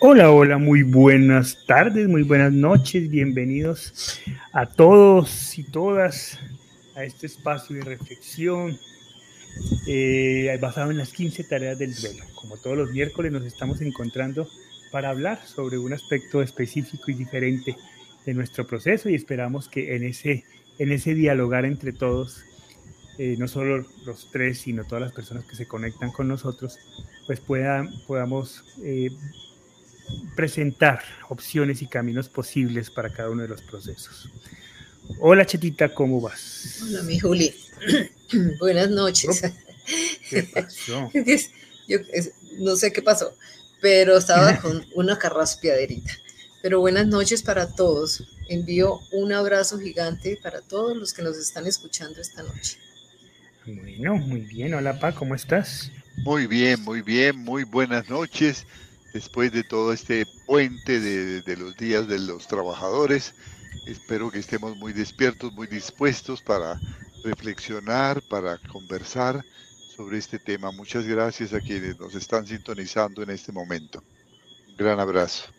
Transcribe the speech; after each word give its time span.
Hola, 0.00 0.30
hola, 0.30 0.58
muy 0.58 0.82
buenas 0.82 1.64
tardes, 1.66 2.08
muy 2.08 2.22
buenas 2.22 2.52
noches, 2.52 3.08
bienvenidos 3.10 4.20
a 4.52 4.66
todos 4.66 5.58
y 5.58 5.64
todas 5.64 6.38
a 6.94 7.04
este 7.04 7.26
espacio 7.26 7.76
de 7.76 7.82
reflexión 7.82 8.78
eh, 9.86 10.56
basado 10.60 10.90
en 10.90 10.98
las 10.98 11.12
15 11.12 11.44
tareas 11.44 11.78
del 11.78 11.94
duelo. 11.94 12.24
Como 12.34 12.56
todos 12.56 12.76
los 12.76 12.90
miércoles 12.92 13.32
nos 13.32 13.44
estamos 13.44 13.80
encontrando 13.80 14.48
para 14.90 15.10
hablar 15.10 15.44
sobre 15.46 15.78
un 15.78 15.92
aspecto 15.92 16.42
específico 16.42 17.10
y 17.10 17.14
diferente 17.14 17.76
de 18.24 18.34
nuestro 18.34 18.66
proceso 18.66 19.08
y 19.08 19.14
esperamos 19.14 19.68
que 19.68 19.96
en 19.96 20.04
ese, 20.04 20.44
en 20.78 20.92
ese 20.92 21.14
dialogar 21.14 21.64
entre 21.64 21.92
todos, 21.92 22.44
eh, 23.18 23.36
no 23.38 23.48
solo 23.48 23.84
los 24.06 24.30
tres, 24.30 24.58
sino 24.58 24.84
todas 24.84 25.02
las 25.02 25.12
personas 25.12 25.44
que 25.44 25.56
se 25.56 25.66
conectan 25.66 26.10
con 26.10 26.28
nosotros, 26.28 26.78
pues 27.26 27.40
puedan, 27.40 27.90
podamos 28.06 28.64
eh, 28.82 29.10
presentar 30.34 31.02
opciones 31.28 31.82
y 31.82 31.86
caminos 31.86 32.28
posibles 32.28 32.90
para 32.90 33.10
cada 33.10 33.30
uno 33.30 33.42
de 33.42 33.48
los 33.48 33.62
procesos. 33.62 34.28
Hola 35.20 35.46
Chetita, 35.46 35.94
¿cómo 35.94 36.20
vas? 36.20 36.80
Hola 36.82 37.02
mi 37.02 37.18
Juli, 37.18 37.54
buenas 38.60 38.90
noches. 38.90 39.42
¿Qué 40.30 40.42
pasó? 40.44 41.10
Yo 41.88 41.98
no 42.58 42.76
sé 42.76 42.92
qué 42.92 43.00
pasó, 43.00 43.34
pero 43.80 44.18
estaba 44.18 44.58
con 44.62 44.84
una 44.94 45.18
carraspiaderita. 45.18 46.12
Pero 46.60 46.80
buenas 46.80 47.06
noches 47.06 47.42
para 47.42 47.72
todos. 47.74 48.22
Envío 48.48 49.00
un 49.12 49.32
abrazo 49.32 49.78
gigante 49.78 50.38
para 50.42 50.60
todos 50.60 50.96
los 50.96 51.14
que 51.14 51.22
nos 51.22 51.36
están 51.38 51.66
escuchando 51.66 52.20
esta 52.20 52.42
noche. 52.42 52.78
Bueno, 53.64 54.16
muy 54.16 54.40
bien. 54.40 54.74
Hola, 54.74 54.98
Pa, 54.98 55.14
¿cómo 55.14 55.34
estás? 55.34 55.90
Muy 56.16 56.46
bien, 56.46 56.82
muy 56.82 57.02
bien. 57.02 57.38
Muy 57.38 57.64
buenas 57.64 58.08
noches. 58.08 58.66
Después 59.12 59.52
de 59.52 59.64
todo 59.64 59.92
este 59.92 60.26
puente 60.46 61.00
de, 61.00 61.56
los 61.56 61.76
días 61.76 62.06
de 62.08 62.18
los 62.18 62.46
trabajadores, 62.46 63.34
espero 63.86 64.30
que 64.30 64.38
estemos 64.38 64.76
muy 64.76 64.92
despiertos, 64.92 65.52
muy 65.54 65.66
dispuestos 65.66 66.42
para 66.42 66.78
reflexionar, 67.24 68.20
para 68.28 68.58
conversar 68.58 69.42
sobre 69.96 70.18
este 70.18 70.38
tema. 70.38 70.70
Muchas 70.72 71.06
gracias 71.06 71.54
a 71.54 71.60
quienes 71.60 71.98
nos 71.98 72.14
están 72.14 72.46
sintonizando 72.46 73.22
en 73.22 73.30
este 73.30 73.50
momento. 73.50 74.04
Un 74.68 74.76
gran 74.76 75.00
abrazo. 75.00 75.50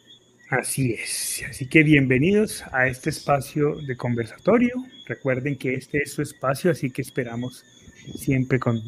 Así 0.52 0.94
es. 0.94 1.44
Así 1.50 1.68
que 1.68 1.84
bienvenidos 1.84 2.64
a 2.72 2.88
este 2.88 3.10
espacio 3.10 3.76
de 3.76 3.98
conversatorio. 3.98 4.74
Recuerden 5.06 5.58
que 5.58 5.74
este 5.74 6.00
es 6.04 6.12
su 6.14 6.22
espacio, 6.22 6.72
así 6.72 6.92
que 6.92 7.02
esperamos 7.02 7.66
siempre 8.16 8.60
con 8.60 8.82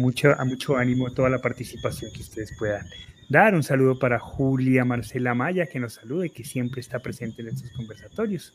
mucho, 0.00 0.34
mucho 0.44 0.76
ánimo 0.76 1.12
toda 1.12 1.30
la 1.30 1.38
participación 1.40 2.12
que 2.12 2.22
ustedes 2.22 2.52
puedan 2.56 2.86
dar. 3.28 3.54
Un 3.54 3.62
saludo 3.62 3.98
para 3.98 4.18
Julia 4.18 4.84
Marcela 4.84 5.34
Maya, 5.34 5.66
que 5.66 5.80
nos 5.80 5.94
saluda 5.94 6.26
y 6.26 6.30
que 6.30 6.44
siempre 6.44 6.80
está 6.80 6.98
presente 6.98 7.42
en 7.42 7.48
estos 7.48 7.70
conversatorios. 7.72 8.54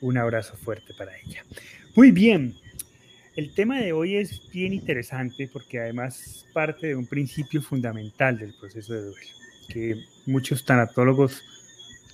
Un 0.00 0.18
abrazo 0.18 0.56
fuerte 0.56 0.94
para 0.94 1.12
ella. 1.18 1.44
Muy 1.94 2.10
bien. 2.10 2.54
El 3.36 3.54
tema 3.54 3.78
de 3.78 3.92
hoy 3.92 4.16
es 4.16 4.40
bien 4.50 4.72
interesante 4.72 5.48
porque 5.52 5.78
además 5.78 6.46
parte 6.52 6.88
de 6.88 6.96
un 6.96 7.06
principio 7.06 7.62
fundamental 7.62 8.38
del 8.38 8.54
proceso 8.54 8.92
de 8.92 9.02
duelo, 9.02 9.26
que 9.68 10.04
muchos 10.26 10.64
tanatólogos 10.64 11.42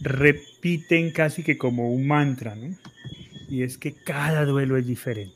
repiten 0.00 1.10
casi 1.10 1.42
que 1.42 1.56
como 1.56 1.90
un 1.90 2.06
mantra, 2.06 2.54
¿no? 2.54 2.76
Y 3.48 3.62
es 3.62 3.78
que 3.78 3.94
cada 3.94 4.44
duelo 4.44 4.76
es 4.76 4.86
diferente. 4.86 5.35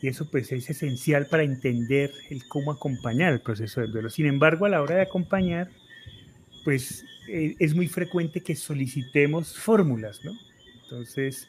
Y 0.00 0.08
eso 0.08 0.30
pues 0.30 0.52
es 0.52 0.70
esencial 0.70 1.26
para 1.26 1.42
entender 1.42 2.12
el 2.30 2.46
cómo 2.46 2.70
acompañar 2.70 3.32
el 3.32 3.40
proceso 3.40 3.80
del 3.80 3.92
duelo. 3.92 4.10
Sin 4.10 4.26
embargo, 4.26 4.66
a 4.66 4.68
la 4.68 4.80
hora 4.80 4.96
de 4.96 5.02
acompañar, 5.02 5.70
pues 6.64 7.04
eh, 7.28 7.56
es 7.58 7.74
muy 7.74 7.88
frecuente 7.88 8.42
que 8.42 8.54
solicitemos 8.54 9.58
fórmulas, 9.58 10.24
¿no? 10.24 10.32
Entonces, 10.84 11.48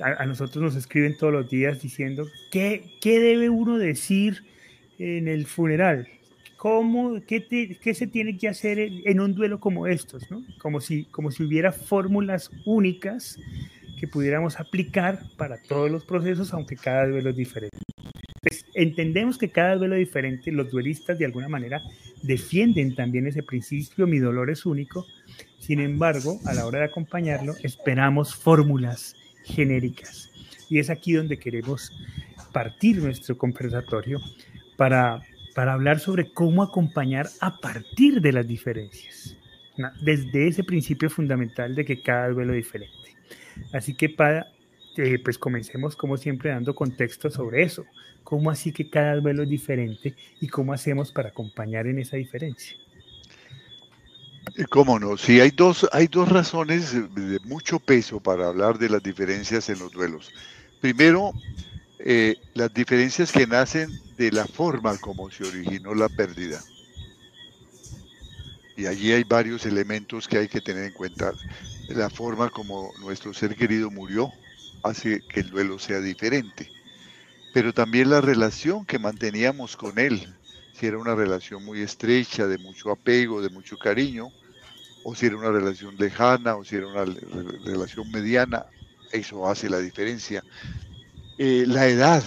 a, 0.00 0.24
nosotros 0.26 0.62
nos 0.62 0.76
escriben 0.76 1.16
todos 1.16 1.32
los 1.32 1.50
días 1.50 1.82
diciendo, 1.82 2.26
¿qué, 2.50 2.96
¿qué 3.00 3.18
debe 3.18 3.50
uno 3.50 3.78
decir 3.78 4.44
en 4.98 5.28
el 5.28 5.46
funeral? 5.46 6.08
¿Cómo, 6.56 7.20
qué, 7.26 7.46
qué, 7.80 7.94
se 7.94 8.06
tiene 8.06 8.36
que 8.36 8.48
hacer 8.48 8.78
en, 8.78 9.20
un 9.20 9.34
duelo 9.34 9.60
como 9.60 9.86
estos? 9.86 10.30
¿no? 10.30 10.44
Como, 10.58 10.80
si, 10.80 11.04
como 11.04 11.30
si 11.30 11.44
hubiera 11.44 11.72
fórmulas 11.72 12.50
únicas 12.64 13.38
que 13.98 14.08
pudiéramos 14.08 14.58
aplicar 14.58 15.20
para 15.36 15.60
todos 15.62 15.90
los 15.90 16.04
procesos, 16.04 16.52
aunque 16.54 16.76
cada 16.76 17.06
duelo 17.06 17.30
es 17.30 17.36
diferente. 17.36 17.76
Pues, 18.40 18.64
entendemos 18.74 19.36
que 19.36 19.50
cada 19.50 19.76
duelo 19.76 19.96
es 19.96 20.00
diferente, 20.00 20.52
los 20.52 20.70
duelistas 20.70 21.18
de 21.18 21.24
alguna 21.24 21.48
manera 21.48 21.82
defienden 22.22 22.94
también 22.94 23.26
ese 23.26 23.42
principio, 23.42 24.06
mi 24.06 24.18
dolor 24.18 24.50
es 24.50 24.64
único, 24.64 25.06
sin 25.58 25.80
embargo, 25.80 26.38
a 26.46 26.54
la 26.54 26.66
hora 26.66 26.78
de 26.80 26.84
acompañarlo, 26.86 27.54
esperamos 27.62 28.34
fórmulas 28.34 29.14
genéricas. 29.44 30.30
Y 30.70 30.78
es 30.78 30.90
aquí 30.90 31.12
donde 31.12 31.38
queremos 31.38 31.92
partir 32.52 32.98
nuestro 32.98 33.36
conversatorio 33.36 34.20
para 34.76 35.22
para 35.58 35.72
hablar 35.72 35.98
sobre 35.98 36.30
cómo 36.32 36.62
acompañar 36.62 37.28
a 37.40 37.58
partir 37.58 38.20
de 38.20 38.32
las 38.32 38.46
diferencias, 38.46 39.36
desde 40.00 40.46
ese 40.46 40.62
principio 40.62 41.10
fundamental 41.10 41.74
de 41.74 41.84
que 41.84 42.00
cada 42.00 42.28
duelo 42.28 42.52
es 42.52 42.58
diferente. 42.58 43.16
Así 43.72 43.94
que 43.94 44.08
para, 44.08 44.46
eh, 44.96 45.18
pues 45.22 45.38
comencemos 45.38 45.96
como 45.96 46.16
siempre 46.16 46.50
dando 46.50 46.74
contexto 46.74 47.30
sobre 47.30 47.62
eso, 47.62 47.84
cómo 48.24 48.50
así 48.50 48.72
que 48.72 48.88
cada 48.88 49.16
duelo 49.16 49.42
es 49.42 49.48
diferente 49.48 50.14
y 50.40 50.48
cómo 50.48 50.72
hacemos 50.72 51.12
para 51.12 51.30
acompañar 51.30 51.86
en 51.86 51.98
esa 51.98 52.16
diferencia. 52.16 52.76
Eh, 54.56 54.64
¿Cómo 54.70 54.98
no? 54.98 55.16
Sí, 55.16 55.40
hay 55.40 55.50
dos, 55.50 55.88
hay 55.92 56.06
dos 56.06 56.28
razones 56.28 56.92
de 56.92 57.38
mucho 57.44 57.78
peso 57.78 58.20
para 58.20 58.48
hablar 58.48 58.78
de 58.78 58.88
las 58.88 59.02
diferencias 59.02 59.68
en 59.68 59.78
los 59.78 59.92
duelos. 59.92 60.30
Primero, 60.80 61.32
eh, 61.98 62.36
las 62.54 62.72
diferencias 62.72 63.32
que 63.32 63.46
nacen 63.46 63.90
de 64.16 64.30
la 64.30 64.46
forma 64.46 64.96
como 64.98 65.30
se 65.30 65.44
originó 65.44 65.94
la 65.94 66.08
pérdida. 66.08 66.60
Y 68.76 68.86
allí 68.86 69.12
hay 69.12 69.24
varios 69.24 69.66
elementos 69.66 70.28
que 70.28 70.38
hay 70.38 70.48
que 70.48 70.60
tener 70.60 70.84
en 70.84 70.92
cuenta. 70.92 71.32
La 71.88 72.10
forma 72.10 72.50
como 72.50 72.92
nuestro 72.98 73.32
ser 73.32 73.56
querido 73.56 73.90
murió 73.90 74.30
hace 74.82 75.22
que 75.28 75.40
el 75.40 75.50
duelo 75.50 75.78
sea 75.78 76.00
diferente. 76.00 76.70
Pero 77.52 77.72
también 77.72 78.10
la 78.10 78.20
relación 78.20 78.84
que 78.84 78.98
manteníamos 78.98 79.76
con 79.76 79.98
él, 79.98 80.26
si 80.72 80.86
era 80.86 80.98
una 80.98 81.14
relación 81.14 81.64
muy 81.64 81.80
estrecha, 81.80 82.46
de 82.46 82.58
mucho 82.58 82.90
apego, 82.90 83.40
de 83.40 83.48
mucho 83.48 83.78
cariño, 83.78 84.30
o 85.02 85.14
si 85.14 85.26
era 85.26 85.36
una 85.36 85.50
relación 85.50 85.96
lejana, 85.96 86.56
o 86.56 86.64
si 86.64 86.76
era 86.76 86.86
una 86.86 87.04
relación 87.64 88.10
mediana, 88.10 88.66
eso 89.10 89.48
hace 89.48 89.70
la 89.70 89.78
diferencia. 89.78 90.44
Eh, 91.38 91.64
la 91.66 91.86
edad 91.86 92.22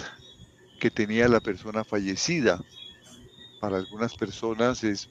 que 0.80 0.90
tenía 0.90 1.28
la 1.28 1.40
persona 1.40 1.84
fallecida. 1.84 2.60
Para 3.60 3.76
algunas 3.76 4.16
personas 4.16 4.82
es, 4.82 5.08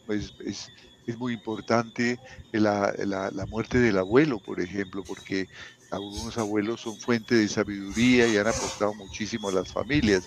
muy 1.17 1.33
importante 1.33 2.19
la, 2.51 2.93
la, 2.97 3.45
muerte 3.47 3.79
del 3.79 3.97
abuelo, 3.97 4.39
por 4.39 4.61
ejemplo, 4.61 5.03
porque 5.03 5.49
algunos 5.89 6.37
abuelos 6.37 6.81
son 6.81 6.97
fuente 6.99 7.35
de 7.35 7.47
sabiduría 7.47 8.27
y 8.27 8.37
han 8.37 8.47
aportado 8.47 8.93
muchísimo 8.93 9.49
a 9.49 9.53
las 9.53 9.71
familias, 9.71 10.23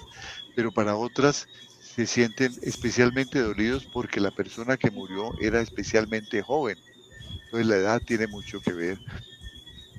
pero 0.54 0.72
para 0.72 0.96
otras 0.96 1.46
se 1.80 2.06
sienten 2.06 2.52
especialmente 2.62 3.40
dolidos 3.40 3.86
porque 3.92 4.20
la 4.20 4.30
persona 4.30 4.76
que 4.76 4.90
murió 4.90 5.32
era 5.40 5.60
especialmente 5.60 6.42
joven. 6.42 6.76
Entonces 7.44 7.66
la 7.66 7.76
edad 7.76 8.02
tiene 8.04 8.26
mucho 8.26 8.60
que 8.60 8.72
ver. 8.72 8.98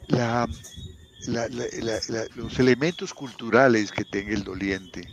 La, 0.07 0.47
los 2.35 2.59
elementos 2.59 3.13
culturales 3.13 3.91
que 3.91 4.03
tenga 4.03 4.33
el 4.33 4.43
doliente. 4.43 5.07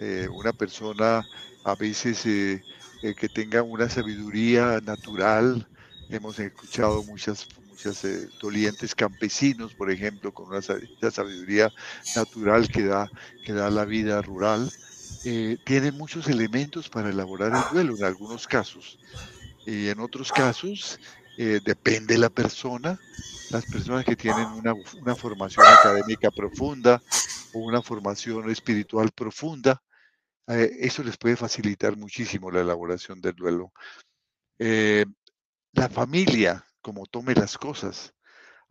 Eh, 0.00 0.28
una 0.32 0.52
persona 0.52 1.26
a 1.64 1.74
veces 1.74 2.24
eh, 2.26 2.62
eh, 3.02 3.14
que 3.14 3.28
tenga 3.28 3.62
una 3.62 3.88
sabiduría 3.88 4.80
natural. 4.80 5.68
Hemos 6.08 6.38
escuchado 6.38 7.02
muchas, 7.04 7.46
muchas 7.68 8.04
dolientes 8.40 8.94
campesinos, 8.94 9.74
por 9.74 9.90
ejemplo, 9.90 10.32
con 10.32 10.48
una, 10.48 10.60
sabiduría 10.62 11.70
natural 12.16 12.68
que 12.68 12.84
da, 12.84 13.10
que 13.44 13.52
da 13.52 13.70
la 13.70 13.84
vida 13.84 14.20
rural. 14.22 14.70
tiene 15.22 15.92
muchos 15.92 16.28
elementos 16.28 16.88
para 16.88 17.10
elaborar 17.10 17.52
el 17.54 17.72
duelo 17.72 17.96
en 17.96 18.04
algunos 18.04 18.46
casos. 18.46 18.98
Y 19.66 19.88
en 19.88 20.00
otros 20.00 20.32
casos, 20.32 20.98
depende 21.36 22.14
de 22.14 22.18
la 22.18 22.30
persona, 22.30 22.98
las 23.50 23.66
personas 23.66 24.04
que 24.04 24.16
tienen 24.16 24.46
una, 24.46 25.14
formación 25.14 25.66
académica 25.66 26.30
profunda 26.30 27.02
o 27.52 27.58
una 27.58 27.82
formación 27.82 28.48
espiritual 28.50 29.10
profunda, 29.10 29.82
eh, 30.50 30.78
eso 30.80 31.02
les 31.02 31.16
puede 31.16 31.36
facilitar 31.36 31.96
muchísimo 31.96 32.50
la 32.50 32.60
elaboración 32.60 33.20
del 33.20 33.34
duelo. 33.34 33.72
Eh, 34.58 35.04
la 35.72 35.88
familia, 35.88 36.64
como 36.82 37.06
tome 37.06 37.34
las 37.34 37.56
cosas. 37.58 38.14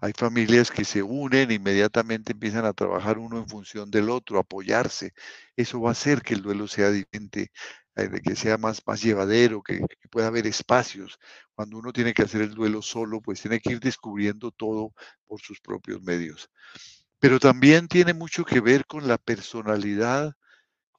Hay 0.02 0.14
familias 0.14 0.72
que 0.72 0.86
se 0.86 1.04
unen, 1.04 1.52
inmediatamente 1.52 2.34
empiezan 2.34 2.66
a 2.66 2.74
trabajar 2.74 3.18
uno 3.18 3.38
en 3.38 3.48
función 3.50 3.92
del 3.92 4.10
otro, 4.10 4.40
apoyarse. 4.40 5.14
Eso 5.56 5.82
va 5.82 5.90
a 5.90 5.92
hacer 5.94 6.22
que 6.22 6.34
el 6.36 6.42
duelo 6.42 6.68
sea 6.68 6.92
diferente. 6.92 7.52
de 7.96 8.22
que 8.22 8.36
sea 8.36 8.58
más, 8.58 8.82
más 8.88 9.02
llevadero, 9.02 9.62
que, 9.62 9.86
pueda 10.10 10.28
haber 10.28 10.48
espacios. 10.48 11.20
Cuando 11.54 11.78
uno 11.78 11.92
tiene 11.92 12.14
que 12.14 12.24
hacer 12.24 12.42
el 12.42 12.54
duelo 12.54 12.82
solo, 12.82 13.22
pues 13.22 13.42
tiene 13.42 13.60
que 13.60 13.74
ir 13.74 13.80
descubriendo 13.82 14.52
todo 14.52 14.94
por 15.28 15.42
sus 15.42 15.60
propios 15.60 16.02
medios. 16.02 16.50
Pero 17.20 17.40
también 17.40 17.88
tiene 17.90 18.14
mucho 18.14 18.46
que 18.46 18.62
ver 18.62 18.86
con 18.86 19.08
la 19.08 19.18
personalidad, 19.18 20.34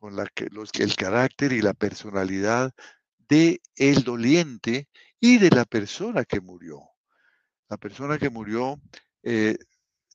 con 0.00 0.16
el 0.18 0.96
carácter 0.96 1.52
y 1.52 1.60
la 1.60 1.74
personalidad 1.74 2.72
de 3.28 3.60
el 3.76 4.02
doliente 4.02 4.88
y 5.20 5.38
de 5.38 5.50
la 5.50 5.64
persona 5.64 6.24
que 6.24 6.40
murió. 6.40 6.80
La 7.68 7.76
persona 7.76 8.18
que 8.18 8.30
murió 8.30 8.80
eh, 9.22 9.58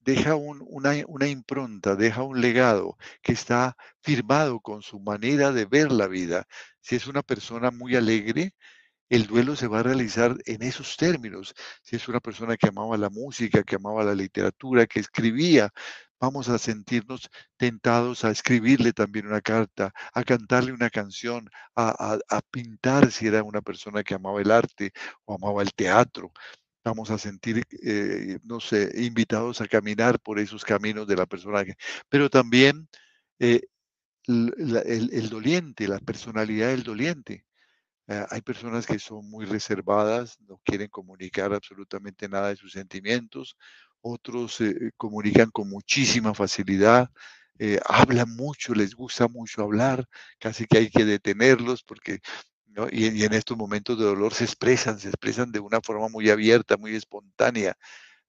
deja 0.01 0.35
una, 0.35 1.27
impronta, 1.27 1.95
deja 1.95 2.23
un 2.23 2.41
legado 2.41 2.97
que 3.21 3.33
está 3.33 3.77
firmado 4.01 4.59
con 4.59 4.81
su 4.81 4.99
manera 4.99 5.51
de 5.51 5.65
ver 5.65 5.91
la 5.91 6.07
vida. 6.07 6.47
Si 6.81 6.95
es 6.95 7.07
una 7.07 7.21
persona 7.21 7.71
muy 7.71 7.95
alegre, 7.95 8.53
el 9.09 9.27
duelo 9.27 9.55
se 9.55 9.67
va 9.67 9.79
a 9.79 9.83
realizar 9.83 10.35
en 10.45 10.63
esos 10.63 10.97
términos. 10.97 11.53
Si 11.83 11.95
es 11.95 12.07
una 12.07 12.19
persona 12.19 12.57
que 12.57 12.67
amaba 12.67 12.97
la 12.97 13.09
música, 13.09 13.63
que 13.63 13.75
amaba 13.75 14.03
la 14.03 14.15
literatura, 14.15 14.87
que 14.87 14.99
escribía, 14.99 15.71
vamos 16.19 16.49
a 16.49 16.57
sentirnos 16.57 17.29
tentados 17.57 18.25
a 18.25 18.31
escribirle 18.31 18.93
también 18.93 19.27
una 19.27 19.41
carta, 19.41 19.93
a 20.13 20.23
cantarle 20.23 20.71
una 20.73 20.89
canción, 20.89 21.49
a, 21.75 22.19
pintar 22.51 23.11
si 23.11 23.27
era 23.27 23.43
una 23.43 23.61
persona 23.61 24.03
que 24.03 24.15
amaba 24.15 24.41
el 24.41 24.51
arte 24.51 24.91
o 25.25 25.35
amaba 25.35 25.61
el 25.61 25.73
teatro 25.73 26.31
vamos 26.83 27.09
a 27.09 27.17
sentir, 27.17 27.63
eh, 27.83 28.37
invitados 28.95 29.59
a 29.59 29.67
caminar 29.67 30.19
por 30.19 30.37
esos 30.39 30.63
caminos 30.63 31.07
de 31.07 31.15
la 31.15 31.25
persona. 31.25 31.63
Pero 32.09 32.29
también 32.29 32.87
eh, 33.39 33.61
el, 34.27 35.29
doliente, 35.29 35.87
la 35.87 35.99
personalidad 35.99 36.69
del 36.69 36.83
doliente. 36.83 37.45
Eh, 38.07 38.25
hay 38.29 38.41
personas 38.41 38.85
que 38.85 38.99
son 38.99 39.29
muy 39.29 39.45
reservadas, 39.45 40.37
no 40.47 40.59
quieren 40.63 40.89
comunicar 40.89 41.53
absolutamente 41.53 42.29
nada 42.29 42.49
de 42.49 42.55
sus 42.55 42.71
sentimientos. 42.71 43.57
Otros 44.01 44.59
comunican 44.97 45.49
con 45.49 45.69
muchísima 45.69 46.35
facilidad, 46.35 47.09
hablan 47.87 48.35
mucho, 48.35 48.75
les 48.75 48.93
gusta 48.93 49.27
mucho 49.27 49.63
hablar, 49.63 50.07
casi 50.39 50.67
que 50.67 50.77
hay 50.77 50.89
que 50.91 51.05
detenerlos 51.05 51.83
porque 51.83 52.19
y, 52.91 53.23
en 53.23 53.33
estos 53.33 53.57
momentos 53.57 53.97
de 53.97 54.05
dolor 54.05 54.33
se 54.33 54.43
expresan, 54.43 54.99
se 54.99 55.07
expresan 55.09 55.51
de 55.51 55.59
una 55.59 55.81
forma 55.81 56.09
muy 56.09 56.29
abierta, 56.29 56.77
muy 56.77 56.95
espontánea. 56.95 57.77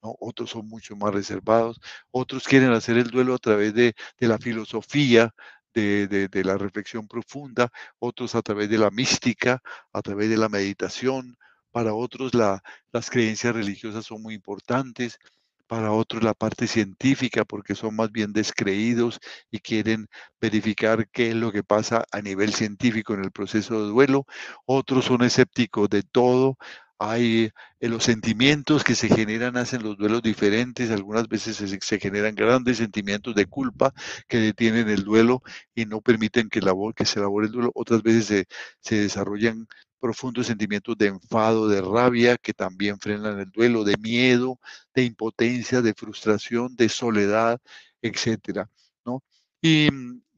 Otros 0.01 0.51
son 0.51 0.69
mucho 0.69 0.95
más 0.95 1.13
reservados, 1.13 1.81
otros 2.13 2.45
quieren 2.45 2.71
hacer 2.73 2.97
el 2.97 3.11
duelo 3.11 3.35
a 3.35 3.39
través 3.39 3.75
de, 3.75 3.95
la 4.21 4.39
filosofía, 4.39 5.35
de, 5.77 6.45
la 6.45 6.57
reflexión 6.59 7.07
profunda, 7.07 7.71
otros 7.99 8.35
a 8.35 8.43
través 8.43 8.71
de 8.71 8.79
la 8.79 8.91
mística, 8.91 9.63
a 9.93 10.03
través 10.03 10.31
de 10.31 10.37
la 10.37 10.49
meditación. 10.49 11.37
Para 11.71 11.93
otros 11.93 12.33
las 12.35 13.11
creencias 13.11 13.55
religiosas 13.55 14.07
son 14.07 14.23
muy 14.23 14.35
importantes 14.35 15.19
para 15.67 15.93
otros 15.93 16.23
la 16.23 16.35
parte 16.35 16.67
científica 16.67 17.45
porque 17.45 17.75
son 17.75 17.97
más 17.97 18.13
bien 18.13 18.33
descreídos 18.33 19.21
y 19.51 19.59
quieren 19.59 20.07
verificar 20.41 21.09
qué 21.11 21.31
es 21.31 21.35
lo 21.35 21.53
que 21.53 21.65
pasa 21.65 22.05
a 22.13 22.23
nivel 22.23 22.55
científico 22.55 23.15
en 23.15 23.25
el 23.25 23.33
proceso 23.33 23.83
de 23.83 23.89
duelo. 23.91 24.27
Otros 24.65 25.07
son 25.07 25.23
escépticos 25.23 25.89
de 25.89 26.03
todo. 26.03 26.57
Hay 26.99 27.53
eh, 27.81 27.89
los 27.89 28.05
sentimientos 28.05 28.83
que 28.83 28.95
se 28.95 29.09
generan 29.09 29.57
hacen 29.57 29.83
los 29.83 29.99
duelos 29.99 30.23
diferentes. 30.23 30.91
Algunas 30.91 31.29
veces 31.29 31.57
se, 31.57 32.01
generan 32.01 32.35
grandes 32.35 32.79
sentimientos 32.79 33.35
de 33.35 33.47
culpa 33.47 33.93
que 34.29 34.39
detienen 34.39 34.89
el 34.89 35.05
duelo 35.05 35.43
y 35.75 35.85
no 35.85 36.01
permiten 36.01 36.49
que, 36.49 36.61
que 36.95 37.05
se 37.05 37.19
elabore 37.19 37.47
el 37.47 37.53
duelo. 37.53 37.73
Otras 37.75 38.03
veces 38.03 38.47
se, 38.81 38.95
desarrollan 38.97 39.67
profundos 40.01 40.47
sentimientos 40.47 40.97
de 40.97 41.09
enfado, 41.09 41.69
de 41.69 41.83
rabia, 41.83 42.37
que 42.39 42.55
también 42.55 42.99
frenan 42.99 43.41
el 43.41 43.51
duelo, 43.51 43.85
de 43.85 43.97
miedo, 43.99 44.59
de 44.95 45.05
impotencia, 45.05 45.83
de 45.83 45.95
frustración, 45.95 46.77
de 46.77 46.89
soledad, 46.89 47.61
etcétera, 48.03 48.71
¿no? 49.05 49.23
Y, 49.61 49.89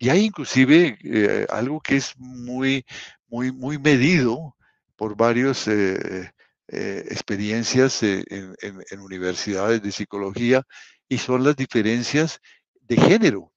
hay 0.08 0.25
inclusive 0.25 0.96
eh, 1.02 1.46
algo 1.50 1.81
que 1.81 1.96
es 1.96 2.14
muy, 2.19 2.84
muy, 3.28 3.52
muy 3.52 3.78
medido 3.78 4.56
por 4.96 5.16
varias 5.16 5.66
eh, 5.69 6.31
eh, 6.68 7.04
experiencias 7.10 8.02
en, 8.02 8.54
en 8.62 9.00
universidades 9.00 9.82
de 9.82 9.92
psicología 9.92 10.62
y 11.08 11.18
son 11.18 11.44
las 11.44 11.56
diferencias 11.56 12.40
de 12.82 12.96
género, 12.96 13.52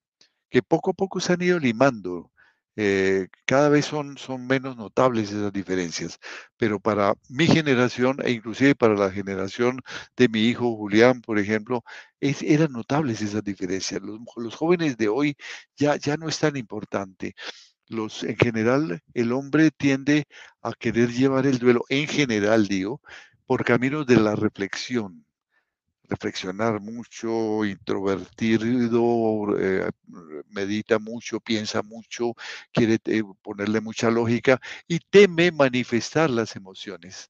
que 0.49 0.61
poco 0.61 0.91
a 0.91 0.93
poco 0.93 1.19
se 1.19 1.33
han 1.33 1.41
ido 1.41 1.59
limando. 1.59 2.31
Eh, 2.77 3.27
cada 3.45 3.67
vez 3.69 3.85
son, 3.85 4.17
son 4.17 4.47
menos 4.47 4.77
notables 4.77 5.31
esas 5.31 5.51
diferencias, 5.51 6.19
pero 6.57 6.79
para 6.79 7.15
mi 7.29 7.45
generación 7.45 8.17
e 8.23 8.31
inclusive 8.31 8.75
para 8.75 8.95
la 8.95 9.11
generación 9.11 9.81
de 10.15 10.29
mi 10.29 10.43
hijo 10.45 10.75
Julián, 10.77 11.21
por 11.21 11.37
ejemplo, 11.37 11.83
eran 12.21 12.71
notables 12.71 13.21
esas 13.21 13.43
diferencias. 13.43 14.01
Los, 14.01 14.19
los, 14.37 14.55
jóvenes 14.55 14.95
de 14.97 15.09
hoy 15.09 15.35
ya, 15.75 15.97
ya 15.97 16.15
no 16.17 16.29
es 16.29 16.39
tan 16.39 16.55
importante. 16.55 17.35
Los, 17.91 18.23
en 18.23 18.37
general, 18.37 19.01
el 19.13 19.33
hombre 19.33 19.69
tiende 19.69 20.25
a 20.61 20.71
querer 20.73 21.09
llevar 21.11 21.45
el 21.45 21.59
duelo, 21.59 21.83
en 21.89 22.07
general 22.07 22.67
digo, 22.67 23.01
por 23.45 23.65
caminos 23.65 24.07
de 24.07 24.15
la 24.15 24.33
reflexión, 24.33 25.25
reflexionar 26.07 26.79
mucho, 26.79 27.65
introvertido, 27.65 29.57
eh, 29.59 29.89
medita 30.49 30.99
mucho, 30.99 31.41
piensa 31.41 31.81
mucho, 31.81 32.33
quiere 32.71 32.97
eh, 33.05 33.23
ponerle 33.41 33.81
mucha 33.81 34.09
lógica 34.09 34.61
y 34.87 34.99
teme 34.99 35.51
manifestar 35.51 36.29
las 36.29 36.55
emociones. 36.55 37.29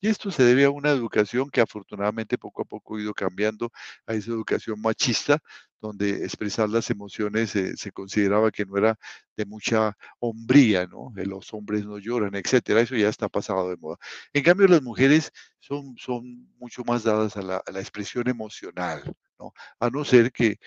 Y 0.00 0.08
esto 0.08 0.30
se 0.30 0.44
debe 0.44 0.64
a 0.64 0.70
una 0.70 0.90
educación 0.90 1.50
que 1.50 1.60
afortunadamente 1.60 2.38
poco 2.38 2.62
a 2.62 2.64
poco 2.64 2.96
ha 2.96 3.00
ido 3.00 3.14
cambiando 3.14 3.70
a 4.06 4.14
esa 4.14 4.30
educación 4.30 4.80
machista, 4.80 5.38
donde 5.80 6.24
expresar 6.24 6.68
las 6.68 6.90
emociones 6.90 7.50
se 7.50 7.92
consideraba 7.92 8.50
que 8.50 8.66
no 8.66 8.76
era 8.76 8.98
de 9.36 9.46
mucha 9.46 9.96
hombría, 10.18 10.86
¿no? 10.86 11.12
Los 11.16 11.52
hombres 11.54 11.84
no 11.86 11.98
lloran, 11.98 12.34
etcétera. 12.34 12.82
Eso 12.82 12.96
ya 12.96 13.08
está 13.08 13.28
pasado 13.28 13.70
de 13.70 13.76
moda. 13.76 13.96
En 14.32 14.42
cambio, 14.42 14.68
las 14.68 14.82
mujeres 14.82 15.32
son, 15.58 15.96
son 15.96 16.48
mucho 16.58 16.84
más 16.84 17.04
dadas 17.04 17.36
a 17.36 17.42
la, 17.42 17.62
expresión 17.80 18.28
emocional, 18.28 19.02
¿no? 19.38 19.52
A 19.78 19.88
no 19.88 20.04
ser 20.04 20.32
que 20.32 20.58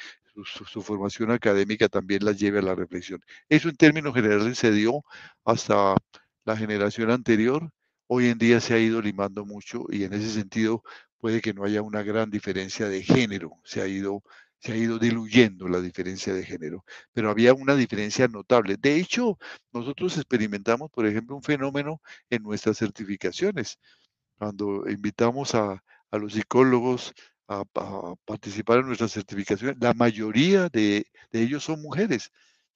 su, 0.46 0.82
formación 0.82 1.32
académica 1.32 1.88
también 1.90 2.26
las 2.26 2.40
lleve 2.40 2.60
a 2.60 2.64
la 2.64 2.76
reflexión. 2.76 3.22
Eso 3.50 3.70
en 3.70 3.76
términos 3.76 4.14
generales 4.16 4.58
se 4.58 4.72
dio 4.72 5.04
hasta 5.46 5.96
la 6.46 6.58
generación 6.58 7.12
anterior. 7.12 7.70
Hoy 8.16 8.28
en 8.28 8.38
día 8.38 8.60
se 8.60 8.76
ha 8.76 8.80
ido 8.80 9.02
limando 9.02 9.44
mucho 9.44 9.86
y 9.90 10.04
en 10.04 10.14
ese 10.14 10.30
sentido 10.30 10.84
puede 11.18 11.42
que 11.42 11.52
no 11.52 11.64
haya 11.64 11.82
una 11.82 12.04
gran 12.04 12.30
diferencia 12.30 12.88
de 12.88 13.02
género. 13.02 13.60
Se 13.64 13.82
ha 13.82 13.88
ido 13.88 14.22
se 14.60 14.72
ha 14.72 14.76
ido 14.76 15.00
diluyendo 15.00 15.68
la 15.68 15.82
diferencia 15.82 16.32
de 16.32 16.46
género, 16.46 16.86
pero 17.12 17.32
había 17.32 17.56
una 17.56 17.76
diferencia 17.76 18.28
notable. 18.28 18.78
De 18.78 18.98
hecho, 18.98 19.40
nosotros 19.72 20.16
experimentamos, 20.18 20.92
por 20.92 21.08
ejemplo, 21.08 21.36
un 21.36 21.42
fenómeno 21.42 22.02
en 22.30 22.44
nuestras 22.44 22.78
certificaciones. 22.78 23.80
Cuando 24.38 24.88
invitamos 24.88 25.56
a, 25.56 25.84
los 26.12 26.34
psicólogos 26.34 27.14
a, 27.48 27.64
participar 28.26 28.82
en 28.82 28.88
nuestras 28.90 29.12
certificaciones, 29.12 29.78
la 29.80 29.96
mayoría 29.96 30.70
de, 30.70 31.08
de 31.32 31.42
ellos 31.42 31.64
son 31.64 31.82
mujeres. 31.82 32.30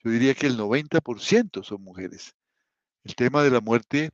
Yo 0.04 0.10
diría 0.10 0.34
que 0.34 0.48
el 0.48 0.58
90% 0.58 1.64
son 1.64 1.84
mujeres. 1.84 2.34
El 3.04 3.14
tema 3.14 3.44
de 3.44 3.52
la 3.52 3.62
muerte 3.62 4.10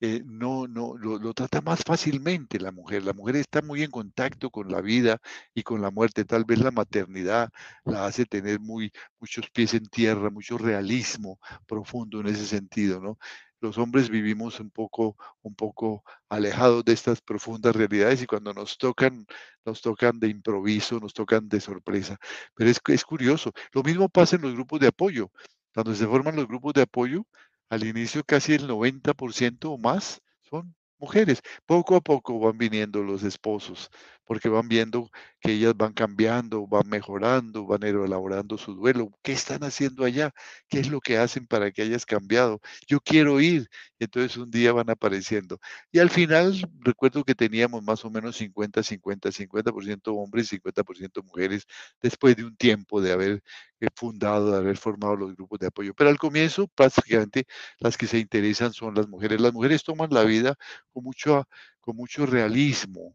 eh, 0.00 0.22
no, 0.26 0.66
no, 0.68 0.94
lo, 0.98 1.32
trata 1.32 1.60
más 1.62 1.82
fácilmente 1.84 2.60
la 2.60 2.70
mujer. 2.72 3.02
La 3.04 3.12
mujer 3.14 3.36
está 3.36 3.62
muy 3.62 3.82
en 3.82 3.90
contacto 3.90 4.50
con 4.50 4.70
la 4.70 4.80
vida 4.82 5.18
y 5.54 5.62
con 5.62 5.80
la 5.80 5.90
muerte. 5.90 6.24
Tal 6.24 6.44
vez 6.44 6.58
la 6.60 6.70
maternidad 6.70 7.50
la 7.84 8.06
hace 8.06 8.26
tener 8.26 8.60
muy, 8.60 8.92
muchos 9.18 9.48
pies 9.50 9.74
en 9.74 9.86
tierra, 9.86 10.30
mucho 10.30 10.58
realismo 10.58 11.38
profundo 11.66 12.20
en 12.20 12.28
ese 12.28 12.46
sentido, 12.46 13.00
¿no? 13.00 13.18
Los 13.60 13.78
hombres 13.78 14.10
vivimos 14.10 14.60
un 14.60 14.70
poco, 14.70 15.16
un 15.42 15.54
poco 15.54 16.04
alejados 16.28 16.84
de 16.84 16.92
estas 16.92 17.22
profundas 17.22 17.74
realidades 17.74 18.22
y 18.22 18.26
cuando 18.26 18.52
nos 18.52 18.76
tocan, 18.76 19.26
nos 19.64 19.80
tocan 19.80 20.20
de 20.20 20.28
improviso, 20.28 21.00
nos 21.00 21.14
tocan 21.14 21.48
de 21.48 21.60
sorpresa. 21.60 22.18
Pero 22.54 22.70
es, 22.70 22.80
es 22.88 23.04
curioso. 23.04 23.52
Lo 23.72 23.82
mismo 23.82 24.08
pasa 24.10 24.36
en 24.36 24.42
los 24.42 24.52
grupos 24.54 24.80
de 24.80 24.88
apoyo. 24.88 25.30
Cuando 25.74 25.94
se 25.94 26.06
forman 26.06 26.36
los 26.36 26.46
grupos 26.48 26.74
de 26.74 26.82
apoyo, 26.82 27.26
al 27.70 27.84
inicio 27.84 28.24
casi 28.24 28.54
el 28.54 28.66
90% 28.68 29.72
o 29.72 29.78
más 29.78 30.20
son 30.42 30.74
mujeres. 30.98 31.42
Poco 31.66 31.96
a 31.96 32.00
poco 32.00 32.38
van 32.40 32.58
viniendo 32.58 33.02
los 33.02 33.22
esposos, 33.22 33.90
porque 34.26 34.48
van 34.48 34.68
viendo 34.68 35.10
que 35.40 35.52
ellas 35.52 35.74
van 35.76 35.92
cambiando, 35.92 36.66
van 36.66 36.88
mejorando, 36.88 37.66
van 37.66 37.84
elaborando 37.84 38.58
su 38.58 38.74
duelo. 38.74 39.10
¿Qué 39.22 39.32
están 39.32 39.64
haciendo 39.64 40.04
allá? 40.04 40.32
¿Qué 40.68 40.80
es 40.80 40.90
lo 40.90 41.00
que 41.00 41.16
hacen 41.18 41.46
para 41.46 41.70
que 41.70 41.82
hayas 41.82 42.04
cambiado? 42.04 42.60
Yo 42.86 43.00
quiero 43.00 43.40
ir. 43.40 43.68
Entonces 43.98 44.36
un 44.36 44.50
día 44.50 44.72
van 44.72 44.90
apareciendo. 44.90 45.58
Y 45.92 46.00
al 46.00 46.10
final 46.10 46.54
recuerdo 46.80 47.24
que 47.24 47.34
teníamos 47.34 47.82
más 47.82 48.04
o 48.04 48.10
menos 48.10 48.36
50, 48.36 48.82
50, 48.82 49.30
50% 49.30 50.14
hombres, 50.16 50.48
50% 50.48 51.22
mujeres, 51.24 51.66
después 52.02 52.36
de 52.36 52.44
un 52.44 52.56
tiempo 52.56 53.00
de 53.00 53.12
haber 53.12 53.42
eh, 53.80 53.88
fundado, 53.94 54.52
de 54.52 54.58
haber 54.58 54.76
formado 54.76 55.16
los 55.16 55.34
grupos 55.36 55.58
de 55.60 55.68
apoyo. 55.68 55.94
Pero 55.94 56.10
al 56.10 56.18
comienzo, 56.18 56.66
prácticamente 56.68 57.46
las 57.78 57.96
que 57.96 58.06
se 58.06 58.18
interesan 58.18 58.72
son 58.72 58.94
las 58.94 59.08
mujeres. 59.08 59.40
Las 59.40 59.52
mujeres 59.52 59.84
toman 59.84 60.10
la 60.10 60.24
vida 60.24 60.56
con 60.92 61.04
mucho, 61.04 61.46
con 61.80 61.96
mucho 61.96 62.26
realismo, 62.26 63.14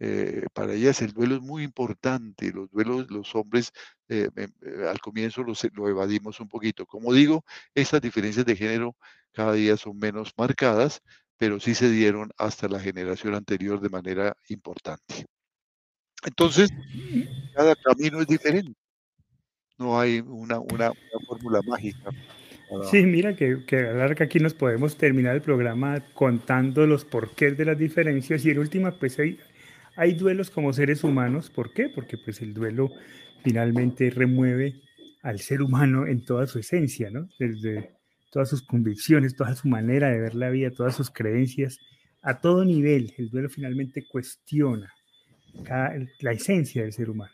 eh, 0.00 0.46
para 0.52 0.74
ellas 0.74 1.00
el 1.02 1.12
duelo 1.12 1.36
es 1.36 1.40
muy 1.40 1.62
importante. 1.62 2.52
Los 2.52 2.70
duelos, 2.70 3.10
los 3.10 3.34
hombres 3.34 3.72
eh, 4.08 4.28
eh, 4.36 4.48
al 4.88 5.00
comienzo 5.00 5.42
los, 5.42 5.66
lo 5.74 5.88
evadimos 5.88 6.40
un 6.40 6.48
poquito. 6.48 6.86
Como 6.86 7.12
digo, 7.12 7.44
estas 7.74 8.00
diferencias 8.00 8.44
de 8.44 8.56
género 8.56 8.96
cada 9.32 9.52
día 9.54 9.76
son 9.76 9.98
menos 9.98 10.32
marcadas, 10.36 11.02
pero 11.36 11.60
sí 11.60 11.74
se 11.74 11.90
dieron 11.90 12.30
hasta 12.36 12.68
la 12.68 12.80
generación 12.80 13.34
anterior 13.34 13.80
de 13.80 13.88
manera 13.88 14.36
importante. 14.48 15.26
Entonces, 16.24 16.70
cada 17.54 17.74
camino 17.76 18.20
es 18.20 18.26
diferente. 18.26 18.78
No 19.76 19.98
hay 19.98 20.20
una, 20.20 20.60
una, 20.60 20.92
fórmula 21.26 21.60
mágica. 21.66 22.10
Sí, 22.90 23.04
mira 23.04 23.36
que, 23.36 23.64
que 23.66 23.76
a 23.76 23.92
larga 23.92 24.24
aquí 24.24 24.38
nos 24.38 24.54
podemos 24.54 24.96
terminar 24.96 25.34
el 25.34 25.42
programa 25.42 26.00
contando 26.14 26.86
los 26.86 27.04
porqués 27.04 27.58
de 27.58 27.64
las 27.64 27.76
diferencias 27.76 28.44
y 28.44 28.50
en 28.50 28.58
última, 28.58 28.92
pues 28.92 29.18
hay, 29.18 29.38
hay 29.96 30.14
duelos 30.14 30.50
como 30.50 30.72
seres 30.72 31.04
humanos, 31.04 31.50
¿por 31.50 31.72
qué? 31.72 31.88
Porque 31.88 32.18
pues 32.18 32.40
el 32.42 32.54
duelo 32.54 32.90
finalmente 33.42 34.10
remueve 34.10 34.80
al 35.22 35.38
ser 35.40 35.62
humano 35.62 36.06
en 36.06 36.24
toda 36.24 36.46
su 36.46 36.58
esencia, 36.58 37.10
¿no? 37.10 37.28
Desde 37.38 37.92
todas 38.30 38.48
sus 38.48 38.62
convicciones, 38.62 39.36
toda 39.36 39.54
su 39.54 39.68
manera 39.68 40.10
de 40.10 40.20
ver 40.20 40.34
la 40.34 40.50
vida, 40.50 40.70
todas 40.70 40.96
sus 40.96 41.10
creencias, 41.10 41.78
a 42.22 42.40
todo 42.40 42.64
nivel, 42.64 43.14
el 43.18 43.30
duelo 43.30 43.48
finalmente 43.48 44.06
cuestiona 44.06 44.92
la 46.20 46.32
esencia 46.32 46.82
del 46.82 46.92
ser 46.92 47.10
humano. 47.10 47.32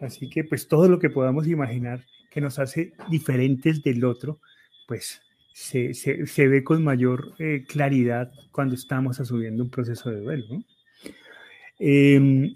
Así 0.00 0.28
que 0.28 0.44
pues 0.44 0.68
todo 0.68 0.88
lo 0.88 0.98
que 0.98 1.10
podamos 1.10 1.48
imaginar 1.48 2.04
que 2.30 2.40
nos 2.40 2.58
hace 2.58 2.92
diferentes 3.10 3.82
del 3.82 4.04
otro, 4.04 4.40
pues 4.86 5.20
se, 5.52 6.48
ve 6.48 6.62
con 6.62 6.84
mayor 6.84 7.34
eh, 7.38 7.64
claridad 7.66 8.30
cuando 8.52 8.74
estamos 8.74 9.20
asumiendo 9.20 9.64
un 9.64 9.70
proceso 9.70 10.10
de 10.10 10.20
duelo. 10.20 10.44
¿no? 10.48 10.64
Em, 11.80 12.54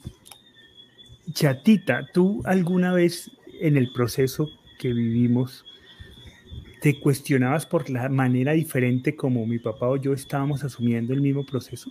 Chatita, 1.32 2.06
¿tú 2.12 2.42
alguna 2.44 2.92
vez 2.92 3.30
en 3.58 3.78
el 3.78 3.90
proceso 3.92 4.50
que 4.78 4.92
vivimos 4.92 5.64
te 6.82 7.00
cuestionabas 7.00 7.64
por 7.64 7.88
la 7.88 8.10
manera 8.10 8.52
diferente 8.52 9.16
como 9.16 9.46
mi 9.46 9.58
papá 9.58 9.88
o 9.88 9.96
yo 9.96 10.12
estábamos 10.12 10.62
asumiendo 10.62 11.14
el 11.14 11.22
mismo 11.22 11.46
proceso? 11.46 11.90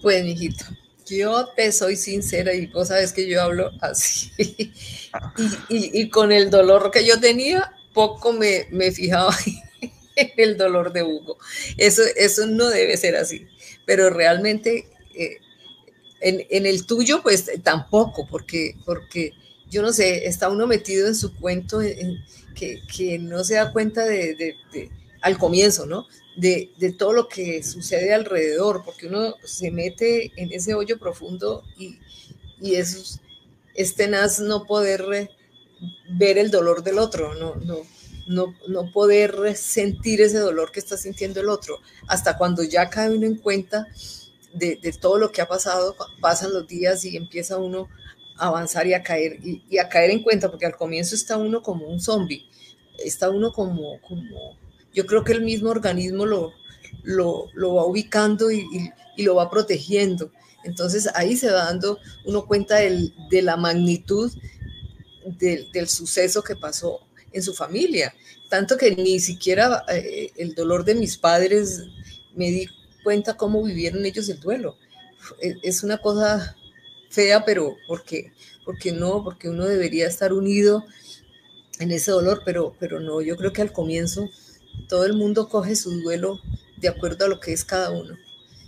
Pues, 0.00 0.24
mijito, 0.24 0.64
yo 1.06 1.48
te 1.54 1.70
soy 1.70 1.96
sincera 1.96 2.54
y 2.54 2.68
vos 2.68 2.88
sabes 2.88 3.12
que 3.12 3.28
yo 3.28 3.42
hablo 3.42 3.70
así. 3.82 4.32
y, 5.68 6.08
con 6.08 6.32
el 6.32 6.48
dolor 6.48 6.90
que 6.90 7.06
yo 7.06 7.20
tenía, 7.20 7.74
poco 7.92 8.32
me, 8.32 8.66
me 8.70 8.90
fijaba 8.92 9.36
en 10.16 10.32
el 10.38 10.56
dolor 10.56 10.94
de 10.94 11.02
Hugo. 11.02 11.36
Eso, 11.76 12.00
eso 12.16 12.46
no 12.46 12.70
debe 12.70 12.96
ser 12.96 13.16
así. 13.16 13.46
Pero 13.84 14.08
realmente 14.08 14.86
eh, 15.14 15.36
en, 16.20 16.66
el 16.66 16.86
tuyo, 16.86 17.22
pues 17.22 17.50
tampoco, 17.62 18.26
porque, 18.26 18.76
porque 18.84 19.32
yo 19.70 19.82
no 19.82 19.92
sé, 19.92 20.26
está 20.26 20.48
uno 20.48 20.66
metido 20.66 21.06
en 21.06 21.14
su 21.14 21.34
cuento 21.34 21.80
que, 22.54 23.18
no 23.18 23.44
se 23.44 23.54
da 23.54 23.72
cuenta 23.72 24.04
de, 24.04 24.56
al 25.22 25.38
comienzo, 25.38 25.86
¿no? 25.86 26.06
De, 26.36 26.70
todo 26.98 27.12
lo 27.12 27.28
que 27.28 27.62
sucede 27.62 28.12
alrededor, 28.12 28.82
porque 28.84 29.06
uno 29.06 29.34
se 29.44 29.70
mete 29.70 30.32
en 30.36 30.52
ese 30.52 30.74
hoyo 30.74 30.98
profundo 30.98 31.64
y, 31.78 31.98
y 32.60 32.74
es, 32.74 33.20
es 33.74 33.94
tenaz 33.94 34.40
no 34.40 34.66
poder 34.66 35.30
ver 36.08 36.38
el 36.38 36.50
dolor 36.50 36.82
del 36.82 36.98
otro, 36.98 37.34
no, 37.34 37.54
no, 37.56 37.78
no, 38.26 38.54
no 38.68 38.92
poder 38.92 39.56
sentir 39.56 40.20
ese 40.20 40.38
dolor 40.38 40.70
que 40.70 40.80
está 40.80 40.96
sintiendo 40.96 41.40
el 41.40 41.48
otro, 41.48 41.80
hasta 42.06 42.36
cuando 42.36 42.62
ya 42.62 42.90
cae 42.90 43.10
uno 43.10 43.26
en 43.26 43.36
cuenta 43.36 43.86
de, 44.52 44.76
todo 45.00 45.18
lo 45.18 45.32
que 45.32 45.42
ha 45.42 45.48
pasado, 45.48 45.96
pasan 46.20 46.52
los 46.52 46.66
días 46.66 47.04
y 47.04 47.16
empieza 47.16 47.56
uno 47.56 47.88
a 48.36 48.46
avanzar 48.46 48.86
y 48.86 48.94
a 48.94 49.02
caer, 49.02 49.38
y, 49.42 49.78
a 49.78 49.88
caer 49.88 50.10
en 50.10 50.22
cuenta, 50.22 50.50
porque 50.50 50.66
al 50.66 50.76
comienzo 50.76 51.14
está 51.14 51.36
uno 51.36 51.62
como 51.62 51.86
un 51.86 52.00
zombie, 52.00 52.44
está 53.04 53.30
uno 53.30 53.52
como, 53.52 54.00
como 54.00 54.58
yo 54.92 55.06
creo 55.06 55.24
que 55.24 55.32
el 55.32 55.42
mismo 55.42 55.70
organismo 55.70 56.26
lo, 56.26 56.52
lo, 57.04 57.74
va 57.74 57.84
ubicando 57.84 58.50
y, 58.50 58.92
lo 59.18 59.34
va 59.34 59.50
protegiendo. 59.50 60.32
Entonces 60.64 61.08
ahí 61.14 61.36
se 61.36 61.50
va 61.50 61.64
dando 61.64 61.98
uno 62.24 62.46
cuenta 62.46 62.76
de 62.76 63.42
la 63.42 63.56
magnitud 63.56 64.32
del, 65.24 65.70
del, 65.72 65.88
suceso 65.88 66.42
que 66.42 66.56
pasó 66.56 67.00
en 67.32 67.42
su 67.42 67.54
familia. 67.54 68.14
Tanto 68.48 68.76
que 68.76 68.94
ni 68.96 69.20
siquiera 69.20 69.84
eh, 69.92 70.32
el 70.36 70.54
dolor 70.54 70.84
de 70.84 70.94
mis 70.94 71.16
padres 71.16 71.82
me 72.34 72.50
di 72.50 72.66
cuenta 73.02 73.36
cómo 73.36 73.62
vivieron 73.62 74.04
ellos 74.04 74.28
el 74.28 74.40
duelo. 74.40 74.76
Es 75.62 75.82
una 75.82 75.98
cosa 75.98 76.56
fea, 77.10 77.44
pero 77.44 77.76
porque, 77.86 78.32
porque 78.64 78.92
no, 78.92 79.22
porque 79.22 79.48
uno 79.48 79.66
debería 79.66 80.06
estar 80.06 80.32
unido 80.32 80.84
en 81.78 81.90
ese 81.90 82.10
dolor, 82.10 82.42
pero, 82.44 82.74
pero 82.78 83.00
no, 83.00 83.20
yo 83.20 83.36
creo 83.36 83.52
que 83.52 83.62
al 83.62 83.72
comienzo 83.72 84.28
todo 84.88 85.04
el 85.04 85.14
mundo 85.14 85.48
coge 85.48 85.76
su 85.76 85.90
duelo 86.00 86.40
de 86.76 86.88
acuerdo 86.88 87.24
a 87.24 87.28
lo 87.28 87.40
que 87.40 87.52
es 87.52 87.64
cada 87.64 87.90
uno. 87.90 88.16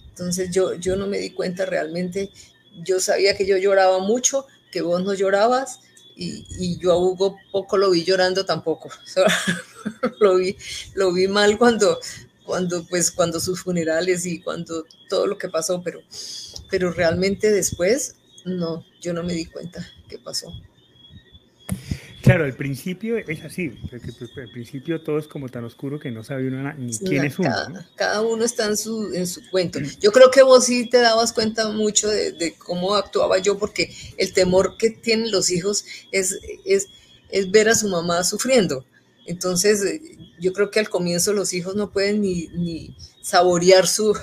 Entonces 0.08 0.50
yo, 0.50 0.74
yo 0.74 0.96
no 0.96 1.06
me 1.06 1.18
di 1.18 1.30
cuenta 1.30 1.64
realmente, 1.64 2.30
yo 2.84 3.00
sabía 3.00 3.36
que 3.36 3.46
yo 3.46 3.56
lloraba 3.56 3.98
mucho, 4.00 4.46
que 4.70 4.82
vos 4.82 5.02
no 5.02 5.14
llorabas, 5.14 5.80
y, 6.14 6.44
y, 6.58 6.78
yo 6.78 6.92
a 6.92 6.98
Hugo 6.98 7.38
poco 7.50 7.78
lo 7.78 7.90
vi 7.90 8.04
llorando 8.04 8.44
tampoco. 8.44 8.90
lo, 10.20 10.36
vi, 10.36 10.56
lo 10.94 11.12
vi 11.12 11.28
mal 11.28 11.58
cuando, 11.58 11.98
cuando 12.52 12.84
pues 12.84 13.10
cuando 13.10 13.40
sus 13.40 13.62
funerales 13.62 14.26
y 14.26 14.42
cuando 14.42 14.84
todo 15.08 15.26
lo 15.26 15.38
que 15.38 15.48
pasó, 15.48 15.80
pero, 15.82 16.02
pero 16.68 16.92
realmente 16.92 17.50
después 17.50 18.16
no, 18.44 18.84
yo 19.00 19.14
no 19.14 19.22
me 19.22 19.32
di 19.32 19.46
cuenta 19.46 19.82
qué 20.06 20.18
pasó. 20.18 20.52
Claro, 22.20 22.44
al 22.44 22.52
principio 22.52 23.16
es 23.16 23.42
así, 23.42 23.70
porque 23.90 24.12
pues, 24.12 24.36
al 24.36 24.50
principio 24.50 25.00
todo 25.00 25.18
es 25.18 25.26
como 25.28 25.48
tan 25.48 25.64
oscuro 25.64 25.98
que 25.98 26.10
no 26.10 26.22
sabe 26.24 26.48
uno 26.48 26.70
ni 26.74 26.94
quién 26.98 27.24
es 27.24 27.38
uno. 27.38 27.50
Cada, 27.94 28.20
uno 28.20 28.44
está 28.44 28.66
en 28.66 28.76
su, 28.76 29.14
en 29.14 29.26
su 29.26 29.40
cuento. 29.48 29.78
Yo 30.02 30.12
creo 30.12 30.30
que 30.30 30.42
vos 30.42 30.66
sí 30.66 30.90
te 30.90 30.98
dabas 30.98 31.32
cuenta 31.32 31.70
mucho 31.70 32.06
de, 32.10 32.54
cómo 32.58 32.96
actuaba 32.96 33.38
yo, 33.38 33.56
porque 33.56 33.90
el 34.18 34.34
temor 34.34 34.76
que 34.76 34.90
tienen 34.90 35.32
los 35.32 35.50
hijos 35.50 35.86
es, 36.10 36.38
es, 36.66 36.88
es 37.30 37.50
ver 37.50 37.70
a 37.70 37.74
su 37.74 37.88
mamá 37.88 38.22
sufriendo. 38.24 38.84
Entonces, 39.26 40.00
yo 40.38 40.52
creo 40.52 40.70
que 40.70 40.80
al 40.80 40.88
comienzo 40.88 41.32
los 41.32 41.52
hijos 41.52 41.76
no 41.76 41.92
pueden 41.92 42.20
ni, 42.20 42.96
saborear 43.20 43.86
su, 43.86 44.14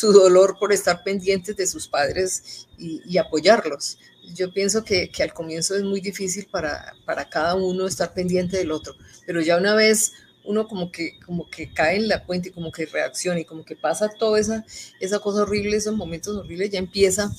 dolor 0.00 0.56
por 0.58 0.72
estar 0.72 1.02
pendientes 1.04 1.56
de 1.56 1.66
sus 1.66 1.88
padres 1.88 2.66
y, 2.78 3.18
apoyarlos. 3.18 3.98
Yo 4.34 4.52
pienso 4.52 4.84
que, 4.84 5.10
al 5.20 5.34
comienzo 5.34 5.74
es 5.76 5.82
muy 5.82 6.00
difícil 6.00 6.46
para, 6.50 6.94
cada 7.30 7.54
uno 7.54 7.86
estar 7.86 8.14
pendiente 8.14 8.56
del 8.56 8.72
otro, 8.72 8.94
pero 9.26 9.40
ya 9.40 9.56
una 9.56 9.74
vez 9.74 10.12
uno 10.42 10.66
como 10.66 10.90
que, 10.90 11.18
como 11.20 11.48
que 11.50 11.72
cae 11.72 11.96
en 11.96 12.08
la 12.08 12.24
cuenta 12.24 12.48
y 12.48 12.52
como 12.52 12.72
que 12.72 12.86
reacciona 12.86 13.40
y 13.40 13.44
como 13.44 13.64
que 13.64 13.76
pasa 13.76 14.08
toda 14.08 14.40
esa, 14.40 14.64
esa 14.98 15.18
cosa 15.18 15.42
horrible, 15.42 15.76
esos 15.76 15.94
momentos 15.94 16.34
horribles, 16.34 16.70
ya 16.70 16.78
empieza 16.78 17.30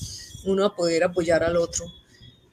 uno 0.44 0.64
a 0.64 0.76
poder 0.76 1.02
apoyar 1.02 1.42
al 1.42 1.56
otro 1.56 1.92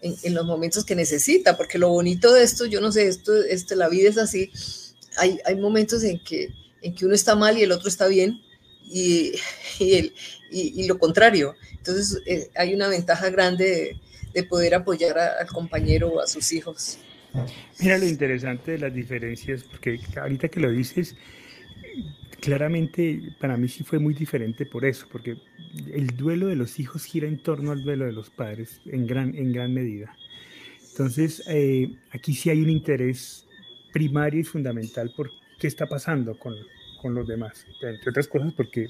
en, 0.01 0.33
los 0.33 0.45
momentos 0.45 0.85
que 0.85 0.95
necesita, 0.95 1.57
porque 1.57 1.77
lo 1.77 1.89
bonito 1.89 2.33
de 2.33 2.43
esto, 2.43 2.65
yo 2.65 2.81
no 2.81 2.91
sé, 2.91 3.07
esto, 3.07 3.35
esto 3.43 3.75
la 3.75 3.89
vida 3.89 4.09
es 4.09 4.17
así, 4.17 4.51
hay, 5.17 5.39
hay 5.45 5.55
momentos 5.55 6.03
en 6.03 6.19
que, 6.23 6.53
en 6.81 6.95
que 6.95 7.05
uno 7.05 7.15
está 7.15 7.35
mal 7.35 7.57
y 7.57 7.63
el 7.63 7.71
otro 7.71 7.89
está 7.89 8.07
bien, 8.07 8.41
y, 8.89 9.33
y, 9.79 9.93
el, 9.95 10.13
y, 10.51 10.87
lo 10.87 10.97
contrario. 10.97 11.55
Entonces 11.77 12.21
eh, 12.25 12.49
hay 12.55 12.73
una 12.73 12.87
ventaja 12.87 13.29
grande 13.29 13.99
de, 14.33 14.43
poder 14.43 14.73
apoyar 14.75 15.17
al 15.19 15.47
compañero 15.47 16.07
o 16.09 16.21
a 16.21 16.27
sus 16.27 16.51
hijos. 16.53 16.97
Mira 17.79 17.97
lo 17.97 18.07
interesante 18.07 18.71
de 18.71 18.77
las 18.79 18.93
diferencias, 18.93 19.63
porque 19.63 19.99
ahorita 20.15 20.47
que 20.47 20.59
lo 20.59 20.71
dices, 20.71 21.15
claramente 22.39 23.34
para 23.39 23.58
mí 23.58 23.67
sí 23.67 23.84
fue 23.84 24.00
muy 24.00 24.13
diferente 24.13 24.65
por 24.65 24.86
eso, 24.86 25.08
porque 25.12 25.38
el 25.93 26.08
duelo 26.08 26.48
de 26.48 26.55
los 26.55 26.79
hijos 26.79 27.05
gira 27.05 27.27
en 27.27 27.38
torno 27.38 27.72
al 27.72 27.84
duelo 27.84 28.05
de 28.05 28.12
los 28.12 28.29
padres 28.29 28.81
en 28.86 29.08
gran, 29.08 29.36
en 29.36 29.51
gran 29.51 29.74
medida. 29.74 30.15
Entonces, 30.91 31.43
eh, 31.48 31.96
aquí 32.12 32.34
sí 32.34 32.50
hay 32.50 32.62
un 32.62 32.69
interés 32.69 33.48
primario 33.93 34.41
y 34.41 34.43
fundamental 34.43 35.13
por 35.15 35.31
qué 35.60 35.67
está 35.67 35.86
pasando 35.86 36.38
con, 36.38 36.55
con, 37.01 37.13
los 37.13 37.27
demás. 37.27 37.65
Entre 37.81 38.10
otras 38.10 38.27
cosas 38.27 38.53
porque 38.53 38.88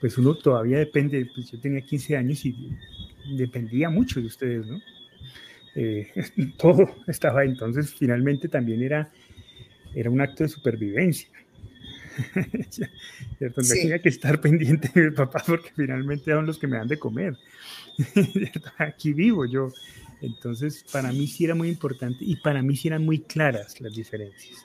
pues 0.00 0.18
uno 0.18 0.34
todavía 0.34 0.78
depende, 0.78 1.28
pues 1.34 1.50
yo 1.50 1.60
tenía 1.60 1.80
15 1.80 2.16
años 2.16 2.44
y 2.44 2.54
dependía 3.36 3.88
mucho 3.88 4.20
de 4.20 4.26
ustedes, 4.26 4.66
¿no? 4.66 4.80
Eh, 5.74 6.10
todo 6.58 6.96
estaba 7.06 7.44
entonces, 7.44 7.94
finalmente 7.94 8.48
también 8.48 8.82
era, 8.82 9.10
era 9.94 10.10
un 10.10 10.20
acto 10.20 10.42
de 10.42 10.48
supervivencia. 10.48 11.28
¿cierto? 13.38 13.62
Tenía 13.62 14.00
que 14.00 14.08
estar 14.08 14.40
pendiente 14.40 14.90
de 14.94 15.10
mi 15.10 15.16
papá 15.16 15.42
porque 15.46 15.70
finalmente 15.74 16.30
son 16.30 16.46
los 16.46 16.58
que 16.58 16.66
me 16.66 16.78
dan 16.78 16.88
de 16.88 16.98
comer. 16.98 17.36
Aquí 18.78 19.12
vivo 19.12 19.46
yo. 19.46 19.72
Entonces, 20.20 20.84
para 20.92 21.10
mí 21.10 21.26
sí 21.26 21.44
era 21.44 21.54
muy 21.54 21.68
importante 21.68 22.18
y 22.20 22.36
para 22.36 22.62
mí 22.62 22.76
sí 22.76 22.88
eran 22.88 23.04
muy 23.04 23.20
claras 23.20 23.80
las 23.80 23.92
diferencias. 23.94 24.64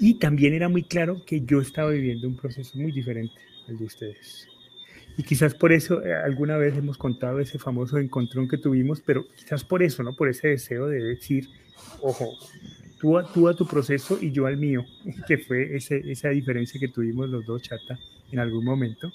Y 0.00 0.14
también 0.14 0.54
era 0.54 0.68
muy 0.68 0.82
claro 0.82 1.22
que 1.24 1.42
yo 1.42 1.60
estaba 1.60 1.90
viviendo 1.90 2.26
un 2.26 2.36
proceso 2.36 2.78
muy 2.78 2.92
diferente 2.92 3.34
al 3.68 3.78
de 3.78 3.84
ustedes. 3.84 4.48
Y 5.18 5.22
quizás 5.22 5.54
por 5.54 5.72
eso 5.72 6.04
eh, 6.04 6.14
alguna 6.14 6.56
vez 6.56 6.76
hemos 6.76 6.98
contado 6.98 7.40
ese 7.40 7.58
famoso 7.58 7.98
encontrón 7.98 8.48
que 8.48 8.58
tuvimos, 8.58 9.00
pero 9.00 9.26
quizás 9.34 9.64
por 9.64 9.82
eso, 9.82 10.02
¿no? 10.02 10.14
Por 10.14 10.28
ese 10.28 10.48
deseo 10.48 10.86
de 10.88 11.02
decir, 11.02 11.48
ojo, 12.02 12.36
tú 13.06 13.22
tú 13.32 13.48
a 13.48 13.54
tu 13.54 13.66
proceso 13.66 14.18
y 14.20 14.32
yo 14.32 14.46
al 14.46 14.56
mío, 14.56 14.84
que 15.26 15.38
fue 15.38 15.76
ese, 15.76 16.02
esa 16.10 16.30
diferencia 16.30 16.80
que 16.80 16.88
tuvimos 16.88 17.28
los 17.28 17.44
dos, 17.44 17.62
chata, 17.62 17.98
en 18.32 18.38
algún 18.38 18.64
momento, 18.64 19.12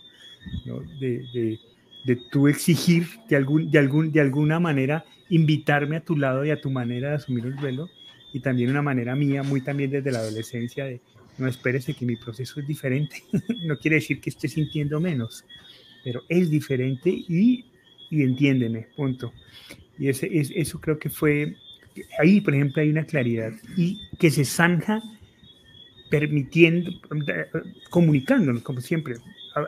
de, 1.00 1.26
de, 1.34 1.60
de, 2.06 2.16
tú 2.32 2.48
exigir 2.48 3.08
de, 3.30 3.36
algún, 3.36 3.70
de, 3.70 3.80
algún, 3.80 4.12
de 4.12 4.22
alguna 4.22 4.60
manera 4.60 5.06
invitarme 5.30 5.98
a 5.98 6.04
tu 6.04 6.18
lado 6.18 6.46
y 6.46 6.52
a 6.52 6.60
tu 6.60 6.70
manera 6.70 7.10
de 7.10 7.16
asumir 7.16 7.46
el 7.46 7.56
duelo, 7.56 7.90
y 8.34 8.40
también 8.40 8.70
una 8.70 8.82
manera 8.82 9.16
mía, 9.16 9.44
muy 9.44 9.62
también 9.62 9.92
desde 9.92 10.12
la 10.12 10.20
adolescencia, 10.20 10.86
de 10.86 11.02
no 11.38 11.48
espérese 11.48 11.94
que 11.94 12.06
mi 12.06 12.16
proceso 12.16 12.60
es 12.60 12.68
diferente, 12.68 13.24
no 13.66 13.78
quiere 13.78 13.96
decir 13.96 14.22
que 14.22 14.30
esté 14.30 14.48
sintiendo 14.48 15.00
menos, 15.00 15.44
pero 16.04 16.24
es 16.30 16.50
diferente 16.50 17.10
y, 17.10 17.66
y 18.10 18.24
entiéndeme, 18.24 18.88
punto. 18.96 19.34
Y 19.98 20.10
ese, 20.10 20.30
es, 20.32 20.52
eso 20.56 20.80
creo 20.80 20.98
que 20.98 21.10
fue, 21.10 21.56
ahí 22.20 22.42
por 22.42 22.56
ejemplo 22.56 22.82
hay 22.82 22.90
una 22.90 23.06
claridad 23.06 23.52
y 23.78 24.00
que 24.18 24.32
se 24.32 24.46
zanja 24.46 25.02
permitiendo, 26.12 26.92
comunicándonos 27.90 28.62
como 28.64 28.82
siempre, 28.82 29.16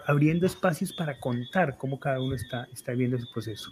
abriendo 0.06 0.46
espacios 0.46 0.92
para 0.94 1.20
contar 1.20 1.78
cómo 1.78 2.00
cada 2.00 2.22
uno 2.22 2.36
está, 2.36 2.68
está 2.74 2.92
viendo 2.92 3.18
su 3.18 3.32
proceso. 3.32 3.72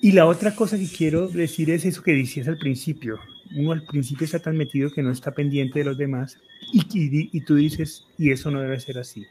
Y 0.00 0.12
la 0.12 0.26
otra 0.26 0.54
cosa 0.54 0.78
que 0.78 0.86
quiero 0.86 1.26
decir 1.26 1.70
es 1.70 1.84
eso 1.84 2.02
que 2.02 2.12
decías 2.12 2.46
al 2.46 2.56
principio. 2.56 3.18
Uno 3.56 3.72
al 3.72 3.82
principio 3.82 4.26
está 4.26 4.38
tan 4.38 4.56
metido 4.56 4.90
que 4.90 5.02
no 5.02 5.10
está 5.10 5.32
pendiente 5.32 5.80
de 5.80 5.86
los 5.86 5.98
demás 5.98 6.38
y, 6.72 6.80
y, 6.94 7.30
y, 7.32 7.40
tú 7.40 7.56
dices, 7.56 8.04
y 8.16 8.30
eso 8.30 8.50
no 8.50 8.60
debe 8.60 8.78
ser 8.78 8.98
así. 8.98 9.26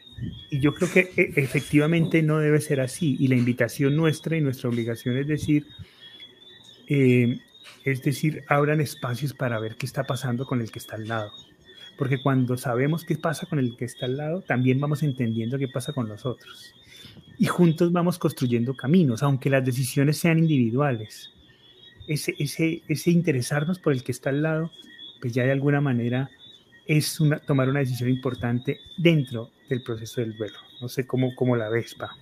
Y 0.49 0.59
yo 0.59 0.73
creo 0.73 0.91
que 0.91 1.11
e, 1.15 1.33
efectivamente 1.41 2.21
no 2.21 2.39
debe 2.39 2.59
ser 2.59 2.81
así. 2.81 3.15
Y 3.19 3.29
la 3.29 3.35
invitación 3.35 3.95
nuestra 3.95 4.35
y 4.35 4.41
nuestra 4.41 4.69
obligación 4.69 5.17
es 5.17 5.27
decir, 5.27 5.67
eh, 6.87 7.39
es 7.83 8.03
decir, 8.03 8.43
abran 8.47 8.81
espacios 8.81 9.33
para 9.33 9.59
ver 9.59 9.75
qué 9.75 9.85
está 9.85 10.03
pasando 10.03 10.45
con 10.45 10.61
el 10.61 10.71
que 10.71 10.79
está 10.79 10.95
al 10.95 11.07
lado. 11.07 11.31
Porque 11.97 12.21
cuando 12.21 12.57
sabemos 12.57 13.03
qué 13.03 13.15
pasa 13.15 13.47
con 13.47 13.59
el 13.59 13.75
que 13.75 13.85
está 13.85 14.05
al 14.05 14.17
lado, 14.17 14.41
también 14.41 14.79
vamos 14.79 15.03
entendiendo 15.03 15.57
qué 15.57 15.67
pasa 15.67 15.93
con 15.93 16.07
los 16.07 16.25
otros. 16.25 16.73
Y 17.39 17.45
juntos 17.45 17.91
vamos 17.91 18.19
construyendo 18.19 18.75
caminos, 18.75 19.23
aunque 19.23 19.49
las 19.49 19.65
decisiones 19.65 20.17
sean 20.17 20.39
individuales. 20.39 21.31
Ese, 22.07 22.35
ese, 22.39 22.83
ese 22.87 23.11
interesarnos 23.11 23.79
por 23.79 23.93
el 23.93 24.03
que 24.03 24.11
está 24.11 24.29
al 24.29 24.43
lado, 24.43 24.71
pues 25.21 25.33
ya 25.33 25.43
de 25.43 25.51
alguna 25.51 25.81
manera 25.81 26.29
es 26.85 27.19
una, 27.19 27.37
tomar 27.39 27.69
una 27.69 27.79
decisión 27.79 28.09
importante 28.09 28.79
dentro 28.97 29.51
del 29.69 29.83
proceso 29.83 30.21
del 30.21 30.37
duelo. 30.37 30.57
No 30.81 30.87
sé 30.87 31.05
cómo, 31.05 31.35
cómo 31.35 31.55
la 31.55 31.69
ves, 31.69 31.95
Pa. 31.95 32.15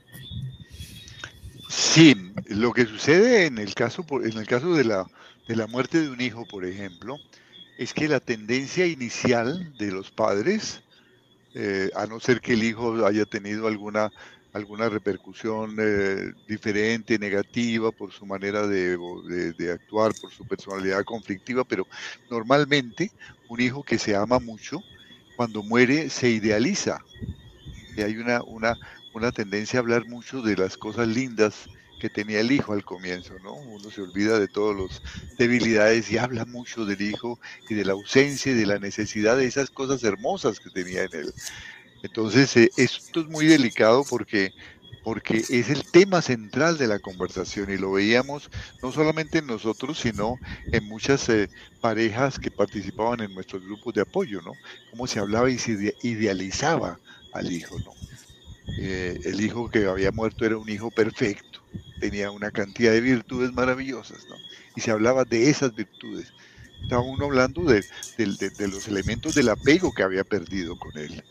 Sí, 1.69 2.15
lo 2.47 2.71
que 2.73 2.85
sucede 2.85 3.47
en 3.47 3.57
el 3.57 3.73
caso, 3.73 4.05
en 4.23 4.37
el 4.37 4.47
caso 4.47 4.73
de, 4.73 4.85
la, 4.85 5.05
de 5.47 5.55
la 5.55 5.67
muerte 5.67 6.01
de 6.01 6.09
un 6.09 6.21
hijo, 6.21 6.45
por 6.45 6.65
ejemplo, 6.65 7.19
es 7.77 7.93
que 7.93 8.07
la 8.07 8.19
tendencia 8.19 8.85
inicial 8.85 9.75
de 9.77 9.91
los 9.91 10.11
padres, 10.11 10.81
eh, 11.53 11.89
a 11.95 12.05
no 12.05 12.19
ser 12.19 12.41
que 12.41 12.53
el 12.53 12.63
hijo 12.63 13.05
haya 13.05 13.25
tenido 13.25 13.67
alguna, 13.67 14.11
alguna 14.53 14.89
repercusión 14.89 15.75
eh, 15.79 16.31
diferente, 16.47 17.19
negativa, 17.19 17.91
por 17.91 18.11
su 18.11 18.25
manera 18.25 18.65
de, 18.67 18.97
de, 19.57 19.71
actuar, 19.71 20.13
por 20.19 20.31
su 20.31 20.45
personalidad 20.45 21.03
conflictiva, 21.03 21.63
pero 21.63 21.85
normalmente 22.29 23.11
un 23.49 23.61
hijo 23.61 23.83
que 23.83 23.97
se 23.97 24.15
ama 24.15 24.39
mucho, 24.39 24.81
cuando 25.35 25.61
muere 25.61 26.09
se 26.09 26.29
idealiza. 26.29 26.99
Y 27.95 28.01
hay 28.01 28.17
una, 28.17 28.41
una, 28.43 28.77
una 29.15 29.31
tendencia 29.31 29.79
a 29.79 29.81
hablar 29.81 30.05
mucho 30.05 30.41
de 30.41 30.57
las 30.57 30.77
cosas 30.77 31.07
lindas 31.07 31.69
que 31.99 32.09
tenía 32.09 32.41
el 32.41 32.51
hijo 32.51 32.73
al 32.73 32.83
comienzo, 32.83 33.39
¿no? 33.39 33.53
Uno 33.55 33.89
se 33.89 34.01
olvida 34.01 34.39
de 34.39 34.49
todas 34.49 34.75
las 34.77 35.01
debilidades 35.37 36.11
y 36.11 36.17
habla 36.17 36.45
mucho 36.45 36.85
del 36.85 37.01
hijo 37.01 37.39
y 37.69 37.75
de 37.75 37.85
la 37.85 37.93
ausencia 37.93 38.51
y 38.51 38.55
de 38.55 38.65
la 38.65 38.79
necesidad 38.79 39.37
de 39.37 39.45
esas 39.47 39.71
cosas 39.71 40.03
hermosas 40.03 40.59
que 40.59 40.69
tenía 40.69 41.03
en 41.03 41.15
él. 41.15 41.35
Entonces, 42.01 42.55
eh, 42.57 42.73
esto 42.77 43.21
es 43.21 43.27
muy 43.27 43.47
delicado 43.47 44.05
porque 44.05 44.53
porque 45.01 45.45
es 45.49 45.69
el 45.69 45.85
tema 45.85 46.21
central 46.21 46.77
de 46.79 46.87
la 46.87 46.99
conversación 46.99 47.71
y 47.71 47.77
lo 47.77 47.91
veíamos 47.93 48.49
no 48.81 48.91
solamente 48.91 49.39
en 49.39 49.47
nosotros, 49.47 49.99
sino 49.99 50.41
en 50.71 50.85
muchas 50.85 51.29
eh, 51.29 51.49
parejas 51.79 52.39
que 52.39 52.51
participaban 52.51 53.21
en 53.21 53.33
nuestros 53.35 53.63
grupos 53.63 53.93
de 53.93 54.01
apoyo, 54.01 54.41
¿no? 54.41 54.59
Cómo 54.89 55.07
se 55.07 55.19
hablaba 55.19 55.49
y 55.51 55.59
se 55.59 55.95
idealizaba 56.01 57.01
al 57.31 57.51
hijo, 57.51 57.79
¿no? 57.81 58.04
Eh, 58.79 59.19
el 59.25 59.41
hijo 59.41 59.69
que 59.69 59.85
había 59.85 60.11
muerto 60.11 60.45
era 60.45 60.57
un 60.57 60.69
hijo 60.69 60.91
perfecto, 60.91 61.61
tenía 61.99 62.31
una 62.31 62.51
cantidad 62.51 62.91
de 62.91 63.01
virtudes 63.01 63.53
maravillosas. 63.53 64.25
Y 64.75 64.81
se 64.81 64.91
hablaba 64.91 65.23
de 65.23 65.49
esas 65.49 65.73
virtudes. 65.73 66.33
Estaba 66.81 67.01
uno 67.01 67.25
hablando 67.25 67.63
de, 67.63 67.83
los 68.67 68.87
elementos 68.87 69.35
del 69.35 69.49
apego 69.49 69.93
que 69.93 70.03
había 70.03 70.23
perdido 70.23 70.77
con 70.77 70.97
él. 70.97 71.23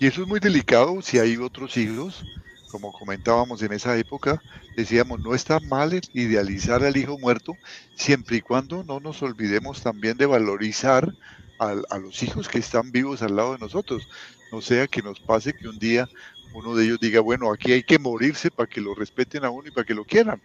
Y 0.00 0.06
eso 0.06 0.22
es 0.22 0.28
muy 0.28 0.40
delicado 0.40 1.02
si 1.02 1.18
hay 1.18 1.36
otros 1.36 1.76
hijos 1.76 2.24
como 2.68 2.92
comentábamos 2.92 3.62
en 3.62 3.72
esa 3.72 3.96
época, 3.96 4.42
decíamos, 4.76 5.20
no 5.20 5.34
está 5.34 5.58
mal 5.60 6.00
idealizar 6.12 6.84
al 6.84 6.96
hijo 6.96 7.18
muerto, 7.18 7.56
siempre 7.94 8.36
y 8.36 8.40
cuando 8.40 8.84
no 8.84 9.00
nos 9.00 9.22
olvidemos 9.22 9.82
también 9.82 10.16
de 10.16 10.26
valorizar 10.26 11.12
a, 11.58 11.98
los 11.98 12.22
hijos 12.22 12.48
que 12.48 12.58
están 12.58 12.92
vivos 12.92 13.22
al 13.22 13.36
lado 13.36 13.54
de 13.54 13.58
nosotros. 13.58 14.08
No 14.52 14.60
sea 14.60 14.86
que 14.86 15.02
nos 15.02 15.18
pase 15.20 15.52
que 15.52 15.68
un 15.68 15.78
día 15.78 16.08
uno 16.54 16.74
de 16.74 16.84
ellos 16.84 16.98
diga, 17.00 17.20
bueno, 17.20 17.52
aquí 17.52 17.72
hay 17.72 17.82
que 17.82 17.98
morirse 17.98 18.50
para 18.50 18.68
que 18.68 18.80
lo 18.80 18.94
respeten 18.94 19.44
a 19.44 19.50
uno 19.50 19.68
y 19.68 19.70
para 19.70 19.84
que 19.84 19.94
lo 19.94 20.04
quieran. 20.04 20.40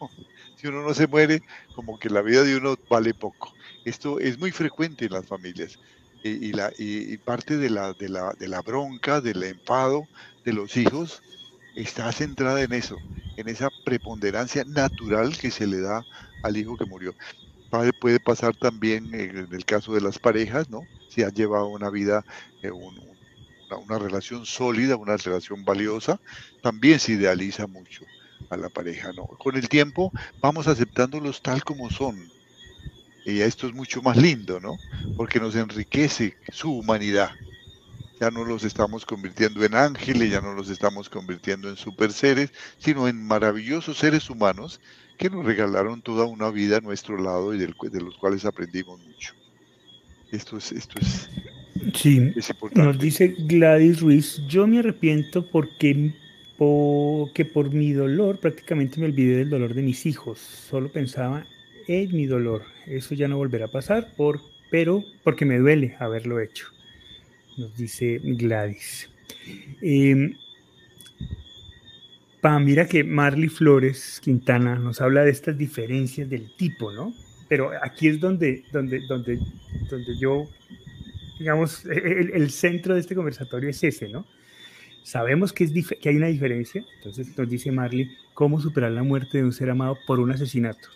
si 0.56 0.66
uno 0.68 0.82
no 0.82 0.94
se 0.94 1.06
muere, 1.06 1.42
como 1.74 1.98
que 1.98 2.10
la 2.10 2.22
vida 2.22 2.42
de 2.44 2.56
uno 2.56 2.76
vale 2.88 3.14
poco. 3.14 3.52
Esto 3.84 4.18
es 4.20 4.38
muy 4.38 4.52
frecuente 4.52 5.06
en 5.06 5.12
las 5.12 5.26
familias. 5.26 5.78
Y, 6.24 6.30
y 6.30 6.52
la, 6.52 6.72
y, 6.78 7.16
parte 7.18 7.56
de 7.56 7.68
la, 7.68 7.92
de, 7.94 8.08
la, 8.08 8.32
de 8.38 8.48
la 8.48 8.62
bronca, 8.62 9.20
del 9.20 9.42
enfado 9.42 10.06
de 10.44 10.52
los 10.52 10.76
hijos, 10.76 11.20
está 11.74 12.12
centrada 12.12 12.62
en 12.62 12.72
eso, 12.72 12.96
en 13.36 13.48
esa 13.48 13.68
preponderancia 13.84 14.64
natural 14.64 15.36
que 15.36 15.50
se 15.50 15.66
le 15.66 15.80
da 15.80 16.06
al 16.42 16.56
hijo 16.56 16.76
que 16.76 16.84
murió. 16.84 17.14
Puede 18.00 18.20
pasar 18.20 18.54
también 18.56 19.14
en 19.14 19.48
el 19.50 19.64
caso 19.64 19.94
de 19.94 20.02
las 20.02 20.18
parejas, 20.18 20.68
¿no? 20.68 20.82
Si 21.08 21.22
han 21.22 21.32
llevado 21.32 21.68
una 21.68 21.88
vida, 21.90 22.24
eh, 22.60 22.70
un, 22.70 23.11
una, 23.76 23.98
relación 23.98 24.46
sólida, 24.46 24.96
una 24.96 25.16
relación 25.16 25.64
valiosa, 25.64 26.20
también 26.62 26.98
se 27.00 27.12
idealiza 27.12 27.66
mucho 27.66 28.04
a 28.50 28.56
la 28.56 28.68
pareja, 28.68 29.12
¿no? 29.12 29.26
Con 29.26 29.56
el 29.56 29.68
tiempo 29.68 30.12
vamos 30.40 30.68
aceptándolos 30.68 31.42
tal 31.42 31.64
como 31.64 31.90
son. 31.90 32.30
Y 33.24 33.40
esto 33.40 33.68
es 33.68 33.74
mucho 33.74 34.02
más 34.02 34.16
lindo, 34.16 34.58
¿no? 34.60 34.76
Porque 35.16 35.38
nos 35.38 35.54
enriquece 35.54 36.36
su 36.50 36.72
humanidad 36.72 37.30
ya 38.22 38.30
no 38.30 38.44
los 38.44 38.62
estamos 38.62 39.04
convirtiendo 39.04 39.64
en 39.64 39.74
ángeles, 39.74 40.30
ya 40.30 40.40
no 40.40 40.54
los 40.54 40.68
estamos 40.68 41.08
convirtiendo 41.08 41.68
en 41.68 41.74
super 41.74 42.12
seres, 42.12 42.52
sino 42.78 43.08
en 43.08 43.26
maravillosos 43.26 43.98
seres 43.98 44.30
humanos 44.30 44.80
que 45.18 45.28
nos 45.28 45.44
regalaron 45.44 46.02
toda 46.02 46.24
una 46.26 46.48
vida 46.50 46.76
a 46.76 46.80
nuestro 46.80 47.20
lado 47.20 47.52
y 47.52 47.58
del, 47.58 47.74
de 47.90 48.00
los 48.00 48.16
cuales 48.18 48.44
aprendimos 48.44 49.00
mucho. 49.00 49.34
Esto 50.30 50.56
es, 50.56 50.70
esto 50.70 51.00
es, 51.00 51.28
sí, 51.94 52.32
es 52.36 52.50
importante. 52.50 52.86
Nos 52.86 52.98
dice 52.98 53.34
Gladys 53.38 54.00
Ruiz, 54.00 54.42
yo 54.48 54.66
me 54.66 54.78
arrepiento 54.78 55.44
porque 55.46 56.12
que 57.34 57.44
por 57.44 57.72
mi 57.72 57.92
dolor 57.92 58.38
prácticamente 58.38 59.00
me 59.00 59.06
olvidé 59.06 59.38
del 59.38 59.50
dolor 59.50 59.74
de 59.74 59.82
mis 59.82 60.06
hijos, 60.06 60.38
solo 60.38 60.92
pensaba 60.92 61.44
en 61.88 62.14
mi 62.14 62.26
dolor, 62.26 62.62
eso 62.86 63.16
ya 63.16 63.26
no 63.26 63.36
volverá 63.36 63.64
a 63.64 63.68
pasar, 63.68 64.14
por, 64.16 64.40
pero 64.70 65.02
porque 65.24 65.44
me 65.44 65.58
duele 65.58 65.96
haberlo 65.98 66.38
hecho 66.38 66.66
nos 67.56 67.76
dice 67.76 68.20
Gladys. 68.22 69.08
Eh, 69.80 70.34
pa, 72.40 72.58
mira 72.58 72.86
que 72.86 73.04
Marley 73.04 73.48
Flores 73.48 74.20
Quintana 74.22 74.76
nos 74.76 75.00
habla 75.00 75.24
de 75.24 75.30
estas 75.30 75.56
diferencias 75.56 76.28
del 76.28 76.54
tipo, 76.56 76.92
¿no? 76.92 77.14
Pero 77.48 77.70
aquí 77.82 78.08
es 78.08 78.20
donde, 78.20 78.64
donde, 78.72 79.00
donde, 79.06 79.38
donde 79.90 80.18
yo, 80.18 80.48
digamos, 81.42 81.84
el, 81.84 82.30
el 82.32 82.50
centro 82.50 82.94
de 82.94 83.00
este 83.00 83.16
conversatorio 83.16 83.68
es 83.68 83.82
ese, 83.82 84.08
¿no? 84.08 84.24
Sabemos 85.02 85.52
que, 85.52 85.64
es 85.64 85.72
que 86.00 86.08
hay 86.08 86.16
una 86.16 86.28
diferencia, 86.28 86.84
entonces 86.98 87.36
nos 87.36 87.48
dice 87.48 87.72
Marley, 87.72 88.16
¿cómo 88.34 88.60
superar 88.60 88.92
la 88.92 89.02
muerte 89.02 89.38
de 89.38 89.44
un 89.44 89.52
ser 89.52 89.68
amado 89.68 89.98
por 90.06 90.20
un 90.20 90.30
asesinato? 90.30 90.88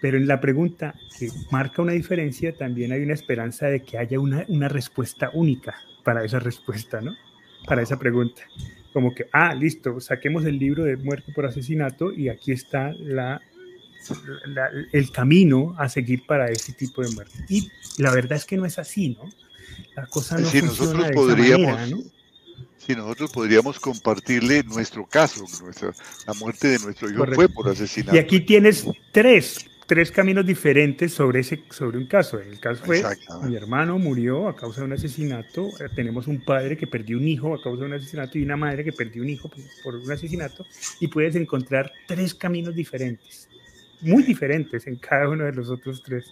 Pero 0.00 0.16
en 0.16 0.26
la 0.26 0.40
pregunta 0.40 0.94
que 1.16 1.28
marca 1.52 1.82
una 1.82 1.92
diferencia, 1.92 2.52
también 2.52 2.90
hay 2.90 3.02
una 3.02 3.14
esperanza 3.14 3.66
de 3.66 3.82
que 3.82 3.98
haya 3.98 4.18
una, 4.18 4.44
una 4.48 4.68
respuesta 4.68 5.30
única 5.32 5.76
para 6.02 6.24
esa 6.24 6.40
respuesta, 6.40 7.00
¿no? 7.00 7.14
Para 7.66 7.82
esa 7.82 7.98
pregunta. 7.98 8.42
Como 8.92 9.14
que, 9.14 9.26
ah, 9.32 9.54
listo, 9.54 10.00
saquemos 10.00 10.44
el 10.44 10.58
libro 10.58 10.82
de 10.82 10.96
muerte 10.96 11.32
por 11.32 11.46
asesinato 11.46 12.12
y 12.12 12.28
aquí 12.28 12.50
está 12.50 12.92
la, 12.98 13.40
el 14.92 15.12
camino 15.12 15.76
a 15.78 15.88
seguir 15.88 16.26
para 16.26 16.50
ese 16.50 16.72
tipo 16.72 17.02
de 17.02 17.14
muerte. 17.14 17.34
Y 17.48 17.70
la 17.98 18.12
verdad 18.12 18.38
es 18.38 18.44
que 18.44 18.56
no 18.56 18.64
es 18.64 18.76
así, 18.78 19.10
¿no? 19.10 19.30
La 19.94 20.06
cosa 20.06 20.38
no 20.38 20.46
funciona 20.46 20.68
nosotros 20.68 21.06
de 21.06 21.12
podríamos, 21.12 21.66
esa 21.66 21.76
manera, 21.76 21.96
¿no? 21.96 22.02
Si 22.78 22.94
nosotros 22.94 23.30
podríamos 23.30 23.78
compartirle 23.78 24.62
nuestro 24.64 25.06
caso, 25.06 25.44
nuestra, 25.62 25.92
la 26.26 26.34
muerte 26.34 26.68
de 26.68 26.78
nuestro 26.78 27.10
hijo 27.10 27.26
fue 27.34 27.48
por 27.48 27.68
asesinato. 27.68 28.16
Y 28.16 28.18
aquí 28.18 28.40
tienes 28.40 28.86
tres 29.12 29.70
tres 29.90 30.12
caminos 30.12 30.46
diferentes 30.46 31.12
sobre, 31.12 31.40
ese, 31.40 31.64
sobre 31.70 31.98
un 31.98 32.06
caso. 32.06 32.38
El 32.38 32.60
caso 32.60 32.84
fue, 32.84 33.02
mi 33.42 33.56
hermano 33.56 33.98
murió 33.98 34.46
a 34.46 34.54
causa 34.54 34.82
de 34.82 34.86
un 34.86 34.92
asesinato, 34.92 35.66
eh, 35.80 35.88
tenemos 35.92 36.28
un 36.28 36.44
padre 36.44 36.76
que 36.76 36.86
perdió 36.86 37.16
un 37.18 37.26
hijo 37.26 37.52
a 37.52 37.60
causa 37.60 37.80
de 37.80 37.86
un 37.86 37.94
asesinato 37.94 38.38
y 38.38 38.44
una 38.44 38.56
madre 38.56 38.84
que 38.84 38.92
perdió 38.92 39.20
un 39.20 39.30
hijo 39.30 39.50
por, 39.82 39.96
un 39.96 40.12
asesinato, 40.12 40.64
y 41.00 41.08
puedes 41.08 41.34
encontrar 41.34 41.90
tres 42.06 42.36
caminos 42.36 42.72
diferentes, 42.76 43.48
muy 44.00 44.22
diferentes 44.22 44.86
en 44.86 44.94
cada 44.94 45.28
uno 45.28 45.42
de 45.42 45.54
los 45.54 45.68
otros 45.70 46.04
tres. 46.04 46.24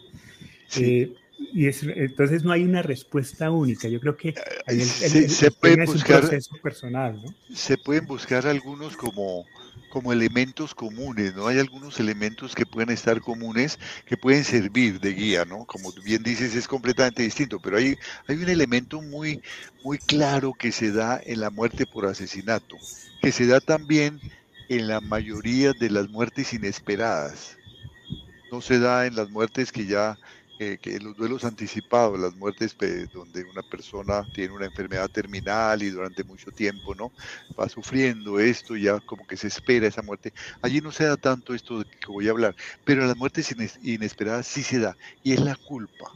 Eh, 0.77 1.13
y 1.39 1.67
entonces 1.67 2.45
no 2.45 2.53
hay 2.53 2.65
una 2.65 2.83
respuesta 2.83 3.51
única. 3.51 3.89
Yo 3.89 4.01
creo 4.01 4.17
que 4.17 4.35
el, 4.67 4.83
se, 4.83 5.51
puede 5.51 5.87
buscar, 5.87 6.23
un 6.23 6.29
proceso 6.29 6.57
personal. 6.63 7.23
¿no? 7.23 7.35
Se 7.55 7.79
pueden 7.79 8.07
buscar 8.07 8.47
algunos 8.47 8.97
como 8.97 9.47
como 9.89 10.13
elementos 10.13 10.75
comunes, 10.75 11.35
¿no? 11.35 11.47
Hay 11.47 11.59
algunos 11.59 11.99
elementos 11.99 12.55
que 12.55 12.67
pueden 12.67 12.91
estar 12.91 13.21
comunes, 13.21 13.79
que 14.05 14.17
pueden 14.17 14.45
servir 14.45 15.01
de 15.01 15.15
guía, 15.15 15.45
¿no? 15.45 15.65
Como 15.65 15.93
bien 16.05 16.23
dices, 16.23 16.55
es 16.55 16.69
completamente 16.69 17.23
distinto, 17.23 17.59
pero 17.59 17.79
hay, 17.79 17.97
hay 18.27 18.37
un 18.37 18.49
elemento 18.49 19.01
muy, 19.01 19.43
muy 19.83 19.99
claro 19.99 20.53
que 20.53 20.73
se 20.73 20.93
da 20.93 21.21
en 21.25 21.41
la 21.41 21.51
muerte 21.51 21.87
por 21.87 22.07
asesinato, 22.07 22.77
que 23.23 23.33
se 23.33 23.47
da 23.47 23.61
también 23.61 24.21
en 24.69 24.89
la 24.89 25.01
mayoría 25.01 25.73
de 25.73 25.91
las 25.91 26.09
muertes 26.09 26.53
inesperadas. 26.53 27.57
No 28.53 28.61
se 28.61 28.79
da 28.79 29.07
en 29.07 29.17
las 29.17 29.31
muertes 29.31 29.73
que 29.73 29.87
ya 29.87 30.19
que 30.59 30.99
los 31.01 31.15
duelos 31.17 31.45
anticipados, 31.45 32.19
las 32.19 32.35
muertes 32.35 32.77
donde 33.13 33.45
una 33.45 33.63
persona 33.63 34.27
tiene 34.33 34.53
una 34.53 34.67
enfermedad 34.67 35.09
terminal 35.09 35.81
y 35.83 35.91
durante 35.91 36.25
mucho 36.25 36.51
tiempo 36.51 36.97
no 36.97 37.13
va 37.59 37.69
sufriendo 37.69 38.41
esto, 38.41 38.75
ya 38.77 38.99
como 39.01 39.25
que 39.25 39.37
se 39.37 39.47
espera 39.47 39.87
esa 39.87 40.03
muerte. 40.03 40.33
Allí 40.61 40.81
no 40.81 40.91
se 40.91 41.05
da 41.05 41.17
tanto 41.17 41.55
esto 41.55 41.79
de 41.79 41.85
que 41.85 42.11
voy 42.11 42.27
a 42.27 42.33
hablar, 42.33 42.57
pero 42.85 43.07
las 43.07 43.17
muertes 43.17 43.55
inesperadas 43.83 44.49
sí 44.49 44.65
se 44.65 44.81
da 44.81 44.97
y 45.23 45.33
es 45.33 45.41
la 45.41 45.55
culpa. 45.55 46.11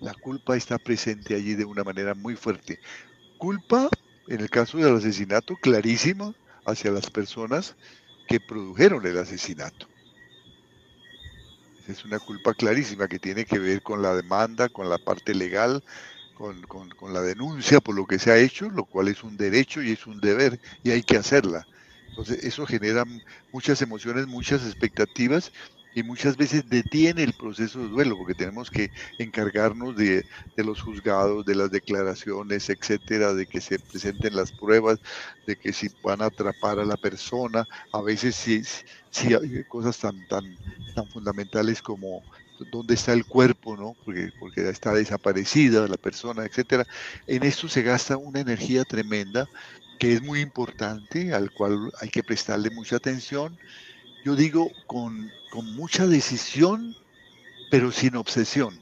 La 0.00 0.14
culpa 0.14 0.56
está 0.56 0.78
presente 0.78 1.36
allí 1.36 1.54
de 1.54 1.64
una 1.64 1.84
manera 1.84 2.14
muy 2.16 2.34
fuerte. 2.34 2.80
Culpa, 3.36 3.88
en 4.26 4.40
el 4.40 4.50
caso 4.50 4.78
del 4.78 4.96
asesinato, 4.96 5.54
clarísima 5.56 6.34
hacia 6.66 6.90
las 6.90 7.08
personas 7.10 7.76
que 8.26 8.40
produjeron 8.40 9.06
el 9.06 9.18
asesinato 9.18 9.88
es 11.88 12.04
una 12.04 12.18
culpa 12.18 12.54
clarísima 12.54 13.08
que 13.08 13.18
tiene 13.18 13.44
que 13.44 13.58
ver 13.58 13.82
con 13.82 14.02
la 14.02 14.14
demanda, 14.14 14.68
con 14.68 14.88
la 14.88 14.98
parte 14.98 15.34
legal, 15.34 15.82
con, 16.34 17.12
la 17.12 17.20
denuncia 17.20 17.80
por 17.80 17.96
lo 17.96 18.06
que 18.06 18.18
se 18.18 18.30
ha 18.30 18.38
hecho, 18.38 18.70
lo 18.70 18.84
cual 18.84 19.08
es 19.08 19.24
un 19.24 19.36
derecho 19.36 19.82
y 19.82 19.92
es 19.92 20.06
un 20.06 20.20
deber 20.20 20.60
y 20.84 20.90
hay 20.90 21.02
que 21.02 21.16
hacerla. 21.16 21.66
Entonces 22.10 22.44
eso 22.44 22.66
genera 22.66 23.04
muchas 23.52 23.82
emociones, 23.82 24.26
muchas 24.26 24.64
expectativas 24.64 25.50
y 25.94 26.02
muchas 26.02 26.36
veces 26.36 26.68
detiene 26.68 27.24
el 27.24 27.32
proceso 27.32 27.80
de 27.80 27.88
duelo 27.88 28.16
porque 28.16 28.34
tenemos 28.34 28.70
que 28.70 28.90
encargarnos 29.18 29.96
de, 29.96 30.24
los 30.56 30.80
juzgados, 30.80 31.44
de 31.44 31.56
las 31.56 31.70
declaraciones, 31.70 32.68
etcétera, 32.70 33.34
de 33.34 33.46
que 33.46 33.60
se 33.60 33.78
presenten 33.78 34.36
las 34.36 34.52
pruebas, 34.52 34.98
de 35.46 35.56
que 35.56 35.72
si 35.72 35.88
van 36.02 36.22
a 36.22 36.26
atrapar 36.26 36.78
a 36.78 36.84
la 36.84 36.96
persona, 36.96 37.66
a 37.92 38.00
veces 38.00 38.36
si, 38.36 38.62
si 39.10 39.34
hay 39.34 39.64
cosas 39.64 39.98
tan, 39.98 40.26
tan, 40.28 40.44
tan 40.94 41.08
fundamentales 41.08 41.82
como 41.82 42.22
dónde 42.72 42.94
está 42.94 43.12
el 43.12 43.24
cuerpo, 43.24 43.76
¿no? 43.76 43.96
Porque, 44.04 44.30
porque 44.38 44.68
está 44.68 44.92
desaparecida 44.92 45.86
la 45.86 45.96
persona, 45.96 46.44
etcétera. 46.44 46.86
En 47.26 47.42
esto 47.44 47.68
se 47.68 47.82
gasta 47.82 48.16
una 48.16 48.40
energía 48.40 48.84
tremenda 48.84 49.48
que 49.98 50.12
es 50.12 50.22
muy 50.22 50.40
importante, 50.40 51.32
al 51.34 51.50
cual 51.50 51.90
hay 52.00 52.08
que 52.08 52.22
prestarle 52.22 52.70
mucha 52.70 52.96
atención 52.96 53.58
yo 54.24 54.36
digo 54.36 54.70
con, 54.86 55.30
mucha 55.74 56.06
decisión, 56.06 56.94
pero 57.70 57.90
sin 57.90 58.16
obsesión. 58.16 58.78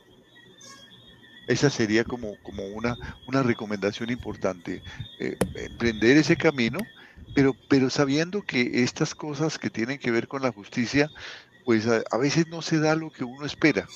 Esa 1.46 1.70
sería 1.70 2.02
como, 2.02 2.36
como 2.42 2.64
una, 2.66 2.96
una 3.26 3.42
recomendación 3.42 4.10
importante, 4.10 4.82
eh, 5.20 5.36
emprender 5.54 6.16
ese 6.16 6.36
camino, 6.36 6.78
pero, 7.34 7.54
pero 7.68 7.90
sabiendo 7.90 8.42
que 8.42 8.82
estas 8.82 9.14
cosas 9.14 9.58
que 9.58 9.70
tienen 9.70 9.98
que 9.98 10.10
ver 10.10 10.28
con 10.28 10.42
la 10.42 10.52
justicia, 10.52 11.10
pues 11.64 11.86
a, 11.86 12.02
a 12.10 12.18
veces 12.18 12.48
no 12.48 12.62
se 12.62 12.78
da 12.78 12.94
lo 12.94 13.10
que 13.10 13.24
uno 13.24 13.44
espera. 13.46 13.86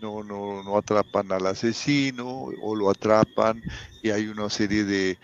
No, 0.00 0.22
no, 0.24 0.62
no 0.64 0.76
atrapan 0.76 1.30
al 1.30 1.46
asesino 1.46 2.26
o 2.26 2.74
lo 2.74 2.90
atrapan 2.90 3.62
y 4.02 4.10
hay 4.10 4.26
una 4.26 4.50
serie 4.50 4.84
de, 4.84 5.18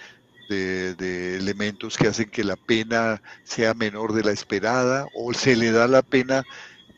de, 0.49 1.37
elementos 1.37 1.97
que 1.97 2.09
hacen 2.09 2.31
que 2.31 2.45
la 2.45 2.57
pena 2.57 3.23
sea 3.45 3.75
menor 3.75 4.13
de 4.13 4.25
la 4.25 4.33
esperada 4.33 5.07
o 5.15 5.35
se 5.35 5.57
le 5.57 5.71
da 5.71 5.87
la 5.89 6.03
pena 6.03 6.45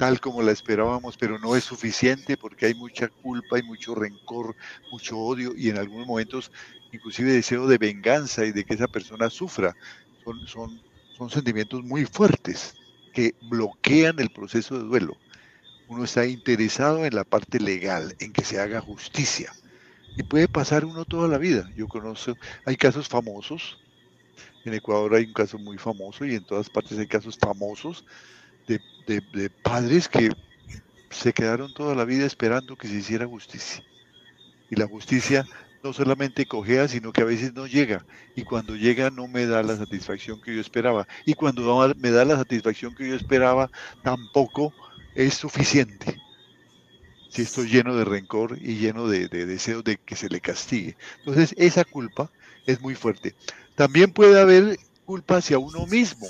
tal 0.00 0.18
como 0.18 0.40
la 0.40 0.52
esperábamos, 0.52 1.18
pero 1.18 1.38
no 1.38 1.54
es 1.54 1.64
suficiente 1.64 2.38
porque 2.38 2.64
hay 2.64 2.74
mucha 2.74 3.08
culpa, 3.08 3.58
y 3.58 3.62
mucho 3.62 3.94
rencor, 3.94 4.56
mucho 4.90 5.18
odio 5.18 5.52
y 5.54 5.68
en 5.68 5.76
algunos 5.76 6.06
momentos 6.06 6.50
inclusive 6.90 7.32
deseo 7.32 7.66
de 7.66 7.76
venganza 7.76 8.46
y 8.46 8.52
de 8.52 8.64
que 8.64 8.72
esa 8.72 8.88
persona 8.88 9.28
sufra. 9.28 9.76
Son, 10.24 10.46
son, 10.46 10.80
son 11.18 11.28
sentimientos 11.28 11.82
muy 11.84 12.06
fuertes 12.06 12.78
que 13.12 13.34
bloquean 13.42 14.18
el 14.20 14.30
proceso 14.30 14.78
de 14.78 14.84
duelo. 14.84 15.18
Uno 15.86 16.04
está 16.04 16.24
interesado 16.24 17.04
en 17.04 17.14
la 17.14 17.24
parte 17.24 17.60
legal, 17.60 18.16
en 18.20 18.32
que 18.32 18.46
se 18.46 18.58
haga 18.58 18.80
justicia 18.80 19.52
y 20.16 20.22
puede 20.22 20.48
pasar 20.48 20.86
uno 20.86 21.04
toda 21.04 21.28
la 21.28 21.36
vida. 21.36 21.68
Yo 21.76 21.88
conozco, 21.88 22.38
hay 22.64 22.76
casos 22.78 23.06
famosos, 23.06 23.78
en 24.64 24.72
Ecuador 24.72 25.14
hay 25.14 25.24
un 25.24 25.34
caso 25.34 25.58
muy 25.58 25.76
famoso 25.76 26.24
y 26.24 26.36
en 26.36 26.44
todas 26.46 26.70
partes 26.70 26.98
hay 26.98 27.06
casos 27.06 27.36
famosos 27.36 28.06
de, 29.06 29.50
padres 29.62 30.08
que 30.08 30.30
se 31.10 31.32
quedaron 31.32 31.72
toda 31.74 31.94
la 31.94 32.04
vida 32.04 32.26
esperando 32.26 32.76
que 32.76 32.88
se 32.88 32.94
hiciera 32.94 33.26
justicia. 33.26 33.82
Y 34.70 34.76
la 34.76 34.86
justicia 34.86 35.44
no 35.82 35.92
solamente 35.92 36.46
cogea, 36.46 36.86
sino 36.88 37.12
que 37.12 37.22
a 37.22 37.24
veces 37.24 37.54
no 37.54 37.66
llega. 37.66 38.04
Y 38.36 38.44
cuando 38.44 38.76
llega 38.76 39.10
no 39.10 39.26
me 39.26 39.46
da 39.46 39.62
la 39.62 39.76
satisfacción 39.76 40.40
que 40.40 40.54
yo 40.54 40.60
esperaba. 40.60 41.06
Y 41.26 41.34
cuando 41.34 41.94
me 41.96 42.10
da 42.10 42.24
la 42.24 42.36
satisfacción 42.36 42.94
que 42.94 43.08
yo 43.08 43.14
esperaba, 43.14 43.70
tampoco 44.02 44.72
es 45.14 45.34
suficiente 45.34 46.16
si 47.30 47.42
estoy 47.42 47.68
lleno 47.68 47.94
de 47.94 48.04
rencor 48.04 48.58
y 48.60 48.76
lleno 48.76 49.06
de, 49.06 49.28
de 49.28 49.46
deseos 49.46 49.84
de 49.84 49.96
que 49.96 50.16
se 50.16 50.28
le 50.28 50.40
castigue. 50.40 50.96
Entonces, 51.20 51.54
esa 51.56 51.84
culpa 51.84 52.30
es 52.66 52.80
muy 52.80 52.94
fuerte. 52.94 53.34
También 53.76 54.12
puede 54.12 54.40
haber 54.40 54.78
culpa 55.04 55.36
hacia 55.36 55.58
uno 55.58 55.86
mismo, 55.86 56.26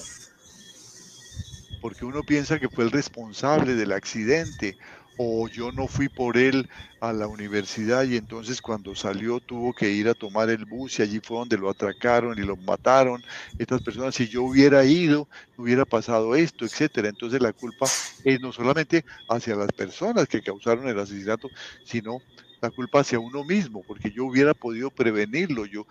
porque 1.81 2.05
uno 2.05 2.25
piensa 2.25 2.59
que 2.61 2.69
fue 2.69 2.85
el 2.85 2.91
responsable 2.91 3.75
del 3.75 3.93
accidente 3.93 4.77
o 5.17 5.49
yo 5.49 5.73
no 5.73 5.87
fui 5.89 6.09
por 6.09 6.39
él 6.39 6.67
a 7.01 7.13
la 7.13 7.27
universidad 7.29 8.05
y 8.05 8.17
entonces 8.17 8.63
cuando 8.63 8.95
salió 8.95 9.41
tuvo 9.41 9.75
que 9.75 9.91
ir 9.91 10.09
a 10.09 10.15
tomar 10.15 10.49
el 10.51 10.65
bus 10.67 10.99
y 10.99 11.03
allí 11.03 11.21
fue 11.23 11.39
donde 11.39 11.59
lo 11.59 11.69
atracaron 11.71 12.39
y 12.39 12.43
lo 12.43 12.57
mataron. 12.57 13.23
Estas 13.59 13.83
personas, 13.83 14.15
si 14.15 14.29
yo 14.29 14.43
hubiera 14.45 14.85
ido, 14.85 15.29
hubiera 15.57 15.85
pasado 15.87 16.35
esto, 16.37 16.65
etcétera. 16.65 17.09
Entonces 17.09 17.41
la 17.43 17.53
culpa 17.53 17.91
es 18.25 18.41
no 18.41 18.53
solamente 18.53 19.03
hacia 19.29 19.57
las 19.57 19.73
personas 19.73 20.27
que 20.29 20.43
causaron 20.43 20.89
el 20.89 20.99
asesinato, 20.99 21.51
sino 21.83 22.23
la 22.63 22.71
culpa 22.71 23.01
hacia 23.01 23.19
uno 23.21 23.45
mismo, 23.45 23.85
porque 23.85 24.11
yo 24.11 24.25
hubiera 24.27 24.53
podido 24.55 24.91
prevenirlo, 24.91 25.65
yo 25.67 25.85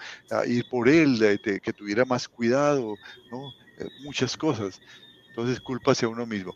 ir 0.45 0.65
por 0.65 0.87
él, 0.89 1.39
que 1.41 1.73
tuviera 1.73 2.05
más 2.05 2.27
cuidado. 2.27 2.99
Eh, 3.77 3.87
muchas 3.97 4.37
cosas. 4.37 4.81
Entonces 5.29 5.59
culpa 5.61 5.91
hacia 5.91 6.09
uno 6.09 6.25
mismo 6.25 6.55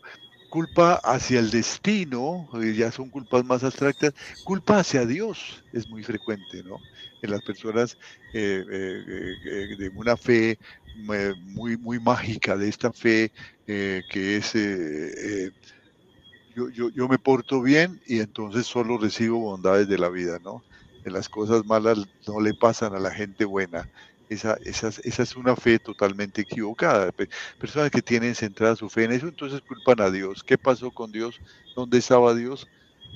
culpa 0.54 1.00
hacia 1.02 1.40
el 1.40 1.50
destino, 1.50 2.48
eh, 2.62 2.74
ya 2.74 2.92
son 2.92 3.10
culpas 3.10 3.44
más 3.44 3.64
abstractas, 3.64 4.12
culpa 4.44 4.78
hacia 4.78 5.04
Dios 5.04 5.64
es 5.72 5.88
muy 5.88 6.04
frecuente, 6.04 6.62
¿no? 6.62 6.80
En 7.20 7.32
las 7.32 7.42
personas 7.42 7.96
eh, 8.32 8.64
eh, 8.70 9.76
de 9.76 9.90
una 9.92 10.16
fe 10.16 10.56
muy, 10.94 11.76
muy 11.76 11.98
mágica, 11.98 12.56
de 12.56 12.68
esta 12.68 12.92
fe 12.92 13.32
que 13.66 14.04
es, 14.36 14.54
yo, 16.54 16.68
yo, 16.70 16.88
yo, 16.90 17.08
me 17.08 17.18
porto 17.18 17.60
bien 17.60 18.00
y 18.06 18.20
entonces 18.20 18.64
solo 18.64 18.96
recibo 18.96 19.40
bondades 19.40 19.88
de 19.88 19.98
la 19.98 20.08
vida, 20.08 20.38
¿no? 20.40 20.64
En 21.02 21.14
las 21.14 21.28
cosas 21.28 21.64
malas 21.64 21.98
no 22.28 22.40
le 22.40 22.54
pasan 22.54 22.94
a 22.94 23.00
la 23.00 23.10
gente 23.10 23.44
buena 23.44 23.90
Esa, 24.28 24.56
esa, 24.64 24.88
esa, 24.88 25.22
es 25.22 25.36
una 25.36 25.54
fe 25.54 25.78
totalmente 25.78 26.42
equivocada. 26.42 27.12
Personas 27.58 27.90
que 27.90 28.02
tienen 28.02 28.34
centrada 28.34 28.74
su 28.76 28.88
fe 28.88 29.04
en 29.04 29.12
eso, 29.12 29.28
entonces 29.28 29.60
culpan 29.62 30.00
a 30.00 30.10
Dios. 30.10 30.42
¿Qué 30.44 30.56
pasó 30.58 30.90
con 30.90 31.12
Dios? 31.12 31.40
¿Dónde 31.76 31.98
estaba 31.98 32.34
Dios? 32.34 32.66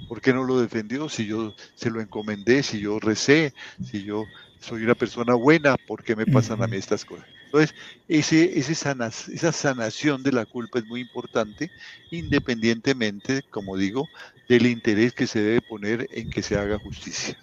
¿Por 0.07 0.21
qué 0.21 0.33
no 0.33 0.44
lo 0.44 0.61
defendió? 0.61 1.09
Si 1.09 1.27
yo 1.27 1.55
se 1.75 1.90
lo 1.90 2.01
encomendé, 2.01 2.62
si 2.62 2.81
yo 2.81 2.99
recé, 2.99 3.53
si 3.83 4.05
yo 4.05 4.25
soy 4.61 4.83
una 4.85 4.94
persona 4.94 5.35
buena, 5.35 5.77
¿por 5.87 6.03
qué 6.03 6.16
me 6.16 6.27
pasan 6.27 6.62
a 6.62 6.66
mí 6.66 6.77
estas 6.77 7.05
cosas? 7.05 7.27
Entonces, 7.44 7.75
ese, 8.09 8.59
ese 8.59 8.73
esa 8.73 9.53
sanación 9.53 10.23
de 10.23 10.33
la 10.33 10.44
culpa 10.44 10.79
es 10.79 10.87
muy 10.87 11.01
importante, 11.01 11.71
independientemente, 12.11 13.42
como 13.51 13.77
digo, 13.77 14.07
del 14.49 14.66
interés 14.66 15.14
que 15.14 15.27
se 15.27 15.40
debe 15.40 15.62
poner 15.62 16.07
en 16.11 16.29
que 16.29 16.42
se 16.42 16.59
haga 16.59 16.79
justicia. 16.79 17.38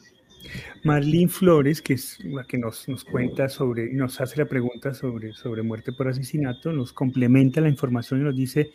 Marlene 0.83 1.27
Flores, 1.27 1.81
que 1.81 1.93
es 1.93 2.17
la 2.23 2.43
que 2.43 2.57
nos, 2.57 2.87
nos 2.87 3.03
cuenta 3.03 3.49
sobre, 3.49 3.91
nos 3.93 4.19
hace 4.21 4.37
la 4.37 4.45
pregunta 4.45 4.93
sobre, 4.93 5.33
sobre 5.33 5.63
muerte 5.63 5.91
por 5.91 6.07
asesinato, 6.07 6.71
nos 6.71 6.93
complementa 6.93 7.61
la 7.61 7.69
información 7.69 8.21
y 8.21 8.23
nos 8.23 8.35
dice, 8.35 8.71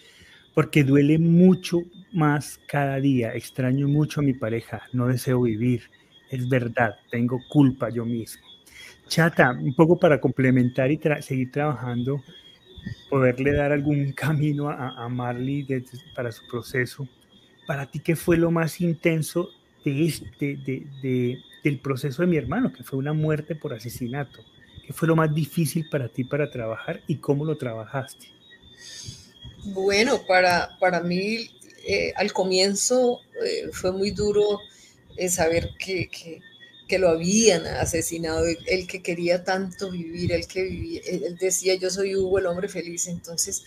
porque 0.54 0.85
duele 0.85 1.18
mucho 1.18 1.83
más 2.12 2.61
cada 2.66 3.00
día, 3.00 3.35
extraño 3.35 3.88
mucho 3.88 4.20
a 4.20 4.24
mi 4.24 4.35
pareja, 4.35 4.83
no 4.92 5.06
deseo 5.06 5.42
vivir, 5.42 5.83
es 6.30 6.48
verdad, 6.48 6.96
tengo 7.11 7.40
culpa 7.48 7.90
yo 7.90 8.04
mismo. 8.04 8.42
Chata, 9.09 9.50
un 9.50 9.74
poco 9.74 9.98
para 9.98 10.20
complementar 10.20 10.90
y 10.92 11.00
seguir 11.20 11.50
trabajando, 11.50 12.22
poderle 13.09 13.52
dar 13.52 13.72
algún 13.72 14.12
camino 14.16 14.68
a, 14.68 15.04
a 15.04 15.35
para 16.14 16.33
su 16.33 16.46
proceso. 16.46 17.09
Para 17.66 17.90
ti, 17.90 17.98
¿qué 17.98 18.14
fue 18.16 18.37
lo 18.37 18.50
más 18.50 18.80
intenso 18.80 19.50
de 19.85 20.04
este, 20.04 20.56
de, 20.56 20.87
de, 21.02 21.38
del 21.62 21.79
proceso 21.79 22.23
de 22.23 22.29
mi 22.29 22.37
hermano, 22.37 22.73
que 22.73 22.83
fue 22.83 22.99
una 22.99 23.12
muerte 23.12 23.55
por 23.55 23.73
asesinato? 23.73 24.40
¿Qué 24.87 24.92
fue 24.92 25.09
lo 25.09 25.16
más 25.16 25.35
difícil 25.35 25.88
para 25.88 26.09
ti 26.09 26.25
para 26.25 26.51
trabajar 26.51 27.01
y 27.07 27.16
cómo 27.16 27.44
lo 27.44 27.57
trabajaste? 27.57 28.27
Bueno, 29.64 30.23
para, 30.27 30.77
para 30.79 31.01
mí 31.01 31.49
eh, 31.87 32.12
al 32.16 32.33
comienzo 32.33 33.20
eh, 33.44 33.68
fue 33.73 33.92
muy 33.92 34.11
duro 34.11 34.61
eh, 35.16 35.29
saber 35.29 35.70
que, 35.79 36.09
que, 36.09 36.40
que, 36.87 36.99
lo 36.99 37.09
habían 37.09 37.66
asesinado, 37.66 38.44
el, 38.66 38.87
que 38.87 39.03
quería 39.03 39.44
tanto 39.44 39.90
vivir, 39.90 40.33
el 40.33 40.46
que 40.46 40.62
vivía, 40.64 41.01
él 41.07 41.37
decía 41.40 41.75
yo 41.77 41.90
soy 41.90 42.16
Hugo, 42.16 42.38
el 42.38 42.46
hombre 42.46 42.68
feliz, 42.68 43.07
entonces 43.07 43.64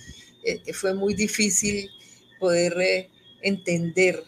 fue 0.73 0.93
muy 0.93 1.13
difícil 1.13 1.89
poder 2.39 3.09
entender 3.41 4.23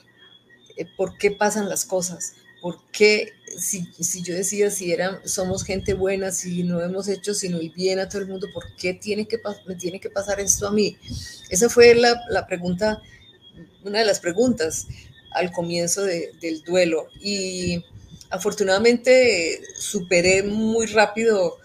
por 0.97 1.17
qué 1.17 1.31
pasan 1.31 1.67
las 1.67 1.85
cosas, 1.85 2.35
por 2.65 2.79
qué 2.91 3.31
si, 3.59 3.85
si, 3.99 4.23
yo 4.23 4.33
decía 4.33 4.71
si 4.71 4.91
era, 4.91 5.21
somos 5.23 5.63
gente 5.63 5.93
buena, 5.93 6.31
si 6.31 6.63
no 6.63 6.81
hemos 6.81 7.07
hecho 7.07 7.35
sino 7.35 7.59
el 7.59 7.69
bien 7.69 7.99
a 7.99 8.09
todo 8.09 8.23
el 8.23 8.27
mundo, 8.27 8.47
¿por 8.51 8.75
qué 8.75 8.95
tiene 8.95 9.27
que, 9.27 9.39
me 9.67 9.75
tiene 9.75 9.99
que 9.99 10.09
pasar 10.09 10.39
esto 10.39 10.67
a 10.67 10.71
mí? 10.71 10.97
Esa 11.51 11.69
fue 11.69 11.93
la, 11.93 12.19
la 12.27 12.47
pregunta, 12.47 13.03
una 13.83 13.99
de 13.99 14.05
las 14.05 14.19
preguntas 14.19 14.87
al 15.29 15.51
comienzo 15.51 16.05
de, 16.05 16.31
del 16.41 16.63
duelo. 16.63 17.05
Y 17.21 17.85
afortunadamente 18.31 19.61
superé 19.77 20.41
muy 20.41 20.87
rápido 20.87 21.59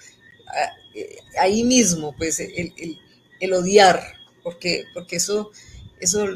ahí 1.41 1.65
mismo, 1.65 2.15
pues 2.15 2.41
el, 2.41 2.75
el, 2.77 2.99
el, 3.41 3.53
odiar, 3.55 4.03
porque, 4.43 4.85
porque 4.93 5.17
eso, 5.17 5.51
eso 5.99 6.27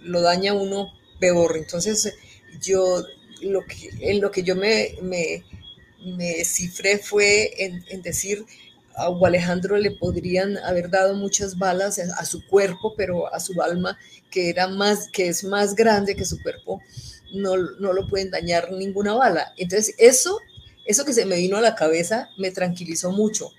lo 0.00 0.22
daña 0.22 0.52
a 0.52 0.54
uno 0.54 0.94
peor. 1.20 1.58
Entonces 1.58 2.14
yo 2.58 3.04
lo 3.52 3.64
que, 3.64 3.90
en 4.00 4.20
lo 4.20 4.30
que 4.30 4.42
yo 4.42 4.56
me, 4.56 4.94
me, 5.02 6.44
cifré 6.44 6.98
fue 6.98 7.50
en, 7.58 8.02
decir, 8.02 8.44
a 8.96 9.08
Alejandro 9.24 9.76
le 9.76 9.90
podrían 9.92 10.58
haber 10.58 10.90
dado 10.90 11.14
muchas 11.14 11.58
balas 11.58 11.98
a, 11.98 12.24
su 12.24 12.46
cuerpo, 12.46 12.94
pero 12.96 13.32
a 13.32 13.40
su 13.40 13.60
alma, 13.60 13.98
que, 14.30 14.50
era 14.50 14.68
más, 14.68 15.08
que 15.08 15.28
es 15.28 15.44
más 15.44 15.74
grande 15.74 16.14
que 16.14 16.24
su 16.24 16.40
cuerpo, 16.42 16.80
no, 17.32 17.56
no 17.56 17.92
lo 17.92 18.06
pueden 18.08 18.30
dañar 18.30 18.72
ninguna 18.72 19.14
bala. 19.14 19.52
Entonces, 19.56 19.94
eso, 19.98 20.38
eso 20.84 21.04
que 21.04 21.12
se 21.12 21.24
me 21.24 21.36
vino 21.36 21.56
a 21.56 21.62
la 21.62 21.74
cabeza 21.74 22.28
me 22.38 22.50
tranquilizó 22.50 23.10
mucho. 23.10 23.50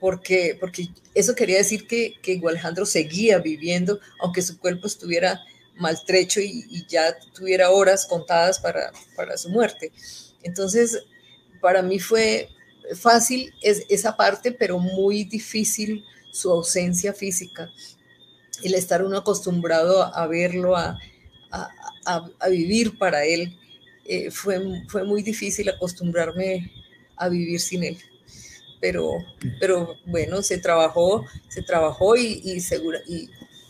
Porque, 0.00 0.56
porque 0.60 0.88
eso 1.12 1.34
quería 1.34 1.56
decir 1.56 1.88
que, 1.88 2.14
que 2.22 2.40
Alejandro 2.46 2.86
seguía 2.86 3.38
viviendo, 3.38 3.98
aunque 4.20 4.42
su 4.42 4.56
cuerpo 4.60 4.86
estuviera 4.86 5.40
maltrecho 5.78 6.40
y, 6.40 6.84
ya 6.88 7.16
tuviera 7.32 7.70
horas 7.70 8.06
contadas 8.06 8.58
para, 8.58 8.92
para, 9.16 9.36
su 9.36 9.48
muerte. 9.48 9.92
Entonces, 10.42 11.02
para 11.60 11.82
mí 11.82 11.98
fue 11.98 12.48
fácil 12.94 13.52
es, 13.62 13.84
esa 13.88 14.16
parte, 14.16 14.52
pero 14.52 14.78
muy 14.78 15.24
difícil 15.24 16.04
su 16.32 16.50
ausencia 16.50 17.12
física. 17.12 17.70
El 18.62 18.74
estar 18.74 19.04
uno 19.04 19.18
acostumbrado 19.18 20.02
a 20.02 20.26
verlo, 20.26 20.76
a, 20.76 20.98
a, 21.50 22.48
vivir 22.48 22.98
para 22.98 23.24
él, 23.24 23.56
eh, 24.04 24.30
fue, 24.30 24.60
fue 24.88 25.04
muy 25.04 25.22
difícil 25.22 25.68
acostumbrarme 25.68 26.72
a 27.16 27.28
vivir 27.28 27.60
sin 27.60 27.84
él. 27.84 27.98
Pero, 28.80 29.12
pero 29.60 29.96
bueno, 30.06 30.42
se 30.42 30.58
trabajó, 30.58 31.24
se 31.48 31.62
trabajó 31.62 32.16
y, 32.16 32.40
y, 32.44 32.60
segura, 32.60 33.00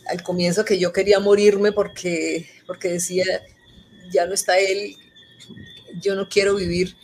al 0.09 0.23
comienzo 0.23 0.65
que 0.65 0.79
yo 0.79 0.93
quería 0.93 1.21
morirme 1.21 1.73
porque, 1.73 2.49
porque 2.67 2.89
decía, 2.89 3.25
ya 4.11 4.27
no 4.27 4.35
está 4.35 4.59
él, 4.59 4.97
yo 6.01 6.15
no 6.15 6.29
quiero 6.29 6.57
vivir. 6.57 6.97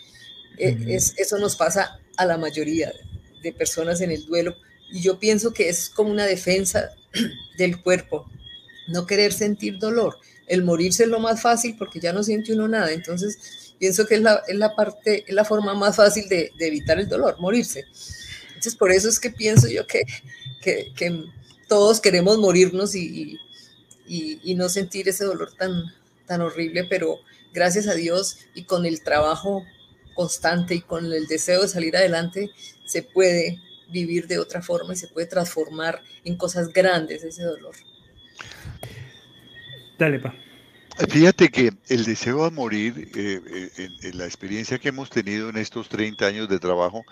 E, 0.59 0.77
es, 0.89 1.15
eso 1.19 1.39
nos 1.39 1.57
pasa 1.57 2.01
a 2.17 2.27
la 2.27 2.39
mayoría 2.39 2.93
de 3.43 3.53
personas 3.53 4.01
en 4.01 4.11
el 4.11 4.25
duelo. 4.27 4.57
Y 4.91 5.03
yo 5.03 5.19
pienso 5.19 5.53
que 5.53 5.69
es 5.69 5.91
como 5.91 6.11
una 6.11 6.27
defensa 6.27 6.91
del 7.59 7.83
cuerpo, 7.83 8.31
no 8.89 9.07
querer 9.07 9.33
sentir 9.33 9.79
dolor. 9.79 10.19
El 10.47 10.63
morirse 10.63 11.05
es 11.05 11.09
lo 11.09 11.21
más 11.21 11.41
fácil 11.41 11.77
porque 11.79 12.01
ya 12.01 12.13
no 12.13 12.23
siente 12.23 12.53
uno 12.53 12.69
nada. 12.69 12.93
Entonces, 12.93 13.75
pienso 13.79 14.07
que 14.07 14.17
es 14.17 14.23
la, 14.23 14.43
es 14.47 14.57
la 14.57 14.75
parte, 14.75 15.25
es 15.27 15.35
la 15.35 15.45
forma 15.45 15.75
más 15.75 15.97
fácil 15.97 16.29
de, 16.29 16.51
de, 16.59 16.67
evitar 16.67 16.99
el 16.99 17.09
dolor, 17.09 17.37
morirse. 17.41 17.85
Entonces, 18.49 18.77
por 18.77 18.93
eso 18.93 19.09
es 19.09 19.19
que 19.19 19.31
pienso 19.31 19.69
yo 19.69 19.87
que, 19.87 20.03
que, 20.63 20.93
que 20.95 21.25
todos 21.69 22.01
queremos 22.01 22.39
morirnos 22.39 22.95
y, 22.95 23.39
y, 24.07 24.41
y, 24.43 24.55
no 24.55 24.69
sentir 24.69 25.09
ese 25.09 25.25
dolor 25.25 25.53
tan, 25.53 25.93
tan 26.27 26.41
horrible, 26.41 26.85
pero 26.85 27.21
gracias 27.53 27.89
a 27.89 27.95
Dios 27.95 28.39
y 28.55 28.65
con 28.65 28.87
el 28.87 29.03
trabajo 29.03 29.65
constante 30.15 30.75
y 30.75 30.81
con 30.81 31.13
el 31.13 31.27
deseo 31.27 31.63
de 31.63 31.69
salir 31.69 31.97
adelante, 31.97 32.51
se 32.87 33.03
puede 33.03 33.61
vivir 33.89 34.27
de 34.27 34.39
otra 34.39 34.63
forma 34.63 34.95
y 34.95 34.97
se 34.97 35.09
puede 35.09 35.27
transformar 35.27 36.03
en 36.25 36.37
cosas 36.37 36.69
grandes 36.69 37.25
ese 37.25 37.43
dolor. 37.43 37.75
Dale, 39.99 40.19
pa. 40.21 40.35
Fíjate 41.09 41.49
que 41.49 41.73
el 41.89 42.05
deseo 42.05 42.45
a 42.45 42.51
morir, 42.51 43.11
eh, 43.17 43.41
eh, 43.45 43.71
en, 43.79 43.93
en, 44.01 44.19
la 44.19 44.27
experiencia 44.27 44.79
que 44.79 44.91
hemos 44.91 45.11
tenido 45.11 45.49
en 45.49 45.57
estos 45.57 45.89
30 45.89 46.25
años 46.25 46.49
de 46.49 46.61
trabajo, 46.61 47.05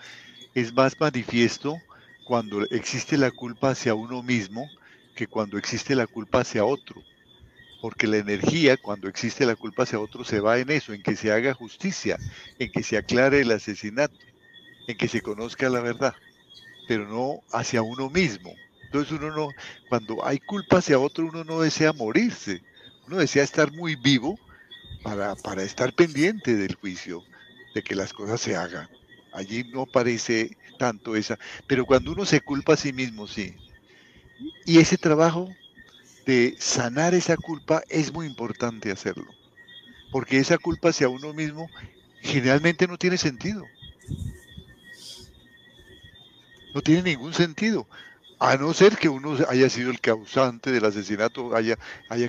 es 0.55 0.73
más 0.73 0.97
manifiesto 0.99 1.81
cuando 2.23 2.63
existe 2.69 3.17
la 3.17 3.31
culpa 3.31 3.71
hacia 3.71 3.95
uno 3.95 4.23
mismo 4.23 4.69
que 5.15 5.27
cuando 5.27 5.57
existe 5.57 5.95
la 5.95 6.07
culpa 6.07 6.41
hacia 6.41 6.65
otro. 6.65 7.03
Porque 7.81 8.07
la 8.07 8.17
energía, 8.17 8.77
cuando 8.77 9.09
existe 9.09 9.45
la 9.45 9.55
culpa 9.55 9.83
hacia 9.83 9.99
otro, 9.99 10.23
se 10.23 10.39
va 10.39 10.57
en 10.59 10.71
eso, 10.71 10.93
en 10.93 11.03
que 11.03 11.15
se 11.15 11.31
haga 11.31 11.53
justicia, 11.53 12.19
en 12.57 12.71
que 12.71 12.81
se 12.83 12.97
aclare 12.97 13.41
el 13.41 13.51
asesinato, 13.51 14.25
en 14.87 14.97
que 14.97 15.07
se 15.07 15.21
conozca 15.21 15.69
la 15.69 15.81
verdad, 15.81 16.13
pero 16.87 17.07
no 17.07 17.41
hacia 17.51 17.81
uno 17.81 18.09
mismo. 18.09 18.53
Entonces 18.83 19.11
uno 19.13 19.31
no, 19.31 19.53
cuando 19.87 20.25
hay 20.25 20.39
culpa 20.39 20.77
hacia 20.77 20.99
otro, 20.99 21.25
uno 21.25 21.43
no 21.43 21.61
desea 21.61 21.93
morirse, 21.93 22.61
uno 23.07 23.17
desea 23.17 23.43
estar 23.43 23.71
muy 23.73 23.95
vivo 23.95 24.39
para, 25.03 25.35
para 25.35 25.63
estar 25.63 25.93
pendiente 25.93 26.55
del 26.55 26.75
juicio, 26.75 27.23
de 27.73 27.83
que 27.83 27.95
las 27.95 28.13
cosas 28.13 28.39
se 28.41 28.55
hagan. 28.55 28.87
Allí 29.33 29.63
no 29.65 29.85
parece 29.87 30.57
tanto 30.77 31.15
esa, 31.15 31.37
pero 31.67 31.85
cuando 31.85 32.11
uno 32.13 32.25
se 32.25 32.41
culpa 32.41 32.73
a 32.73 32.77
sí 32.77 32.93
mismo, 32.93 33.27
sí. 33.27 33.59
Y 34.65 34.79
ese 34.79 34.97
trabajo 34.97 35.57
de 36.25 36.55
sanar 36.59 37.13
esa 37.15 37.37
culpa 37.37 37.83
es 37.89 38.13
muy 38.13 38.27
importante 38.27 38.91
hacerlo, 38.91 39.37
porque 40.09 40.39
esa 40.39 40.57
culpa 40.59 40.89
hacia 40.89 41.09
uno 41.09 41.33
mismo 41.33 41.71
generalmente 42.21 42.87
no 42.87 42.97
tiene 42.97 43.17
sentido. 43.17 43.71
No 46.73 46.81
tiene 46.81 47.03
ningún 47.03 47.33
sentido. 47.33 47.87
A 48.45 48.57
no 48.57 48.73
ser 48.73 48.97
que 48.97 49.07
uno 49.07 49.37
haya 49.47 49.69
sido 49.69 49.89
el 49.89 50.01
causante 50.01 50.69
del 50.73 50.83
asesinato, 50.83 51.55
haya, 51.55 51.77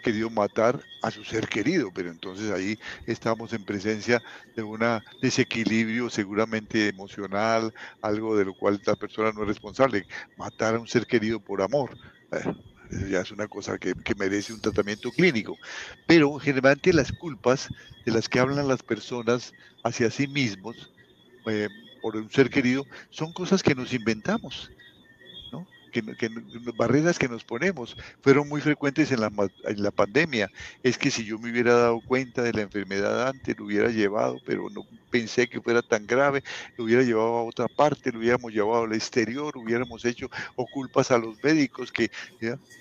querido 0.00 0.30
matar 0.30 0.80
a 1.02 1.10
su 1.10 1.24
ser 1.24 1.48
querido, 1.48 1.90
pero 1.92 2.08
entonces 2.08 2.52
ahí 2.52 2.78
estamos 3.04 3.52
en 3.52 3.64
presencia 3.64 4.22
de 4.54 4.62
un 4.62 4.78
desequilibrio 5.20 6.08
seguramente 6.10 6.86
emocional, 6.86 7.72
algo 8.00 8.36
de 8.36 8.44
lo 8.44 8.54
cual 8.54 8.80
la 8.86 8.94
persona 8.94 9.32
no 9.32 9.42
es 9.42 9.48
responsable. 9.48 10.06
Matar 10.36 10.76
a 10.76 10.78
un 10.78 10.86
ser 10.86 11.04
querido 11.04 11.40
por 11.40 11.60
amor. 11.62 11.98
Ya 13.10 13.20
es 13.22 13.32
una 13.32 13.48
cosa 13.48 13.76
que, 13.78 13.92
que, 14.04 14.14
merece 14.14 14.52
un 14.52 14.60
tratamiento 14.60 15.10
clínico. 15.10 15.58
Pero 16.06 16.38
generalmente 16.38 16.92
las 16.92 17.12
culpas 17.12 17.70
de 18.04 18.12
las 18.12 18.28
que 18.28 18.38
hablan 18.38 18.68
las 18.68 18.84
personas 18.84 19.52
hacia 19.82 20.12
sí 20.12 20.28
mismos, 20.28 20.92
eh, 21.46 21.68
por 22.00 22.16
un 22.16 22.30
ser 22.30 22.50
querido, 22.50 22.86
son 23.10 23.32
cosas 23.32 23.64
que 23.64 23.74
nos 23.74 23.92
inventamos 23.92 24.70
que, 26.02 26.28
barreras 26.76 27.18
que 27.18 27.28
nos 27.28 27.44
ponemos 27.44 27.96
fueron 28.20 28.48
muy 28.48 28.60
frecuentes 28.60 29.12
en 29.12 29.20
la, 29.20 29.30
en 29.64 29.82
la 29.82 29.90
pandemia. 29.90 30.50
Es 30.82 30.98
que 30.98 31.10
si 31.10 31.24
yo 31.24 31.38
me 31.38 31.50
hubiera 31.50 31.74
dado 31.74 32.00
cuenta 32.00 32.42
de 32.42 32.52
la 32.52 32.62
enfermedad 32.62 33.28
antes, 33.28 33.56
lo 33.58 33.66
hubiera 33.66 33.90
llevado, 33.90 34.40
pero 34.44 34.68
no 34.70 34.82
pensé 35.10 35.46
que 35.46 35.60
fuera 35.60 35.82
tan 35.82 36.06
grave, 36.06 36.42
lo 36.76 36.84
hubiera 36.84 37.02
llevado 37.02 37.36
a 37.36 37.44
otra 37.44 37.68
parte, 37.68 38.10
lo 38.10 38.18
hubiéramos 38.18 38.52
llevado 38.52 38.84
al 38.84 38.92
exterior, 38.94 39.56
hubiéramos 39.56 40.04
hecho 40.04 40.28
o 40.56 40.66
culpas 40.66 41.10
a 41.10 41.18
los 41.18 41.42
médicos, 41.42 41.92
que 41.92 42.10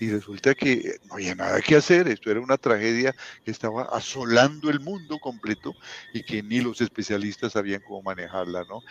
y 0.00 0.10
resulta 0.10 0.54
que 0.54 0.96
no 1.08 1.14
había 1.14 1.34
nada 1.34 1.60
que 1.60 1.76
hacer, 1.76 2.08
esto 2.08 2.30
era 2.30 2.40
una 2.40 2.58
tragedia 2.58 3.14
que 3.44 3.50
estaba 3.50 3.84
asolando 3.84 4.70
el 4.70 4.80
mundo 4.80 5.18
completo 5.18 5.76
y 6.12 6.22
que 6.22 6.42
ni 6.42 6.60
los 6.60 6.80
especialistas 6.80 7.52
sabían 7.52 7.82
cómo 7.82 8.02
manejarla, 8.02 8.64
¿no? 8.64 8.82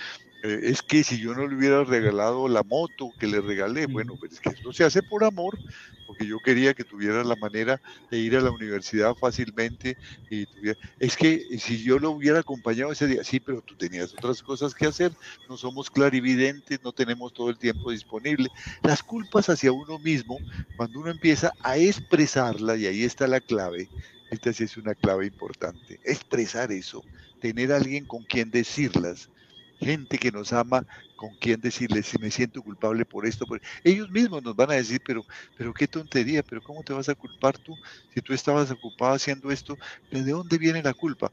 Eh, 0.43 0.59
es 0.63 0.81
que 0.81 1.03
si 1.03 1.19
yo 1.19 1.33
no 1.33 1.47
le 1.47 1.55
hubiera 1.55 1.83
regalado 1.85 2.47
la 2.49 2.63
moto 2.63 3.13
que 3.17 3.27
le 3.27 3.39
regalé, 3.41 3.87
bueno, 3.87 4.12
pues 4.17 4.33
es 4.33 4.39
que 4.39 4.49
esto 4.49 4.71
se 4.73 4.83
hace 4.83 5.01
por 5.03 5.23
amor, 5.23 5.57
porque 6.05 6.25
yo 6.25 6.39
quería 6.39 6.73
que 6.73 6.83
tuviera 6.83 7.23
la 7.23 7.35
manera 7.35 7.81
de 8.09 8.17
ir 8.17 8.35
a 8.35 8.41
la 8.41 8.51
universidad 8.51 9.15
fácilmente. 9.15 9.97
Y 10.29 10.45
es 10.99 11.17
que 11.17 11.57
si 11.59 11.83
yo 11.83 11.99
lo 11.99 12.11
hubiera 12.11 12.39
acompañado 12.39 12.91
ese 12.91 13.07
día, 13.07 13.23
sí, 13.23 13.39
pero 13.39 13.61
tú 13.61 13.75
tenías 13.75 14.13
otras 14.13 14.41
cosas 14.41 14.73
que 14.73 14.85
hacer, 14.85 15.11
no 15.47 15.57
somos 15.57 15.89
clarividentes, 15.89 16.79
no 16.83 16.91
tenemos 16.91 17.33
todo 17.33 17.49
el 17.49 17.57
tiempo 17.57 17.91
disponible. 17.91 18.49
Las 18.81 19.03
culpas 19.03 19.49
hacia 19.49 19.71
uno 19.71 19.99
mismo, 19.99 20.37
cuando 20.75 20.99
uno 20.99 21.11
empieza 21.11 21.51
a 21.61 21.77
expresarla, 21.77 22.75
y 22.75 22.85
ahí 22.85 23.03
está 23.03 23.27
la 23.27 23.41
clave, 23.41 23.89
esta 24.29 24.51
sí 24.53 24.63
es 24.63 24.77
una 24.77 24.95
clave 24.95 25.25
importante, 25.25 25.99
expresar 26.03 26.71
eso, 26.71 27.03
tener 27.39 27.71
alguien 27.71 28.05
con 28.05 28.23
quien 28.23 28.49
decirlas 28.51 29.29
gente 29.79 30.17
que 30.17 30.31
nos 30.31 30.53
ama, 30.53 30.85
con 31.27 31.35
quien 31.37 31.61
decirle 31.61 32.03
si 32.03 32.17
me 32.19 32.31
siento 32.31 32.61
culpable 32.61 33.05
por 33.05 33.25
esto. 33.25 33.45
Ellos 33.83 34.09
mismos 34.09 34.43
nos 34.43 34.55
van 34.55 34.71
a 34.71 34.75
decir, 34.75 34.99
pero, 35.03 35.25
pero 35.53 35.73
qué 35.73 35.87
tontería, 35.87 36.43
pero 36.43 36.61
¿cómo 36.61 36.83
te 36.83 36.93
vas 36.93 37.09
a 37.09 37.15
culpar 37.15 37.57
tú 37.59 37.79
si 38.09 38.21
tú 38.21 38.33
estabas 38.33 38.71
ocupado 38.71 39.13
haciendo 39.13 39.51
esto? 39.51 39.77
¿De 40.09 40.23
dónde 40.23 40.57
viene 40.57 40.83
la 40.83 40.93
culpa? 40.93 41.31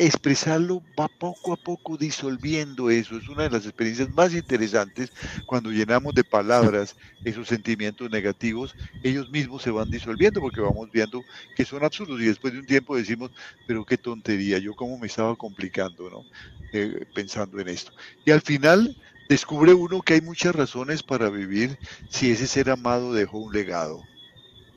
expresarlo 0.00 0.84
va 0.98 1.08
poco 1.08 1.52
a 1.52 1.56
poco 1.56 1.96
disolviendo 1.96 2.88
eso. 2.90 3.16
Es 3.16 3.28
una 3.28 3.44
de 3.44 3.50
las 3.50 3.64
experiencias 3.66 4.08
más 4.10 4.32
interesantes 4.34 5.10
cuando 5.44 5.70
llenamos 5.70 6.14
de 6.14 6.22
palabras 6.24 6.94
esos 7.24 7.48
sentimientos 7.48 8.08
negativos, 8.10 8.76
ellos 9.02 9.28
mismos 9.28 9.62
se 9.62 9.70
van 9.72 9.90
disolviendo 9.90 10.40
porque 10.40 10.60
vamos 10.60 10.88
viendo 10.92 11.24
que 11.54 11.64
son 11.64 11.84
absurdos 11.84 12.20
y 12.20 12.26
después 12.26 12.52
de 12.52 12.60
un 12.60 12.66
tiempo 12.66 12.96
decimos, 12.96 13.30
pero 13.66 13.84
qué 13.84 13.98
tontería, 13.98 14.58
yo 14.58 14.74
cómo 14.74 14.98
me 14.98 15.08
estaba 15.08 15.34
complicando, 15.36 16.08
¿no? 16.10 16.26
Eh, 16.72 17.06
pensando 17.14 17.58
en 17.60 17.68
esto. 17.68 17.92
Y 18.24 18.30
al 18.30 18.42
final 18.42 18.94
descubre 19.28 19.74
uno 19.74 20.02
que 20.02 20.14
hay 20.14 20.20
muchas 20.20 20.54
razones 20.54 21.02
para 21.02 21.30
vivir 21.30 21.78
si 22.08 22.30
ese 22.30 22.46
ser 22.46 22.70
amado 22.70 23.12
dejó 23.12 23.38
un 23.38 23.52
legado 23.52 24.02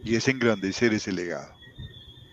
y 0.04 0.16
es 0.16 0.28
engrandecer 0.28 0.94
ese 0.94 1.12
legado 1.12 1.62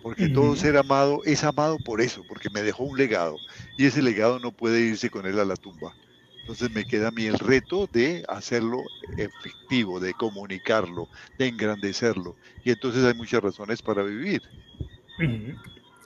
porque 0.02 0.28
todo 0.28 0.56
ser 0.56 0.76
amado 0.76 1.20
es 1.24 1.44
amado 1.44 1.76
por 1.78 2.00
eso, 2.00 2.24
porque 2.26 2.48
me 2.50 2.62
dejó 2.62 2.84
un 2.84 2.96
legado 2.96 3.36
y 3.76 3.84
ese 3.84 4.02
legado 4.02 4.38
no 4.38 4.52
puede 4.52 4.80
irse 4.80 5.10
con 5.10 5.26
él 5.26 5.38
a 5.38 5.44
la 5.44 5.56
tumba. 5.56 5.94
Entonces 6.40 6.70
me 6.70 6.86
queda 6.86 7.08
a 7.08 7.10
mí 7.10 7.26
el 7.26 7.38
reto 7.38 7.86
de 7.92 8.24
hacerlo 8.26 8.78
efectivo, 9.18 10.00
de 10.00 10.14
comunicarlo, 10.14 11.08
de 11.38 11.48
engrandecerlo. 11.48 12.36
Y 12.64 12.70
entonces 12.70 13.04
hay 13.04 13.12
muchas 13.12 13.42
razones 13.42 13.82
para 13.82 14.02
vivir. 14.02 14.40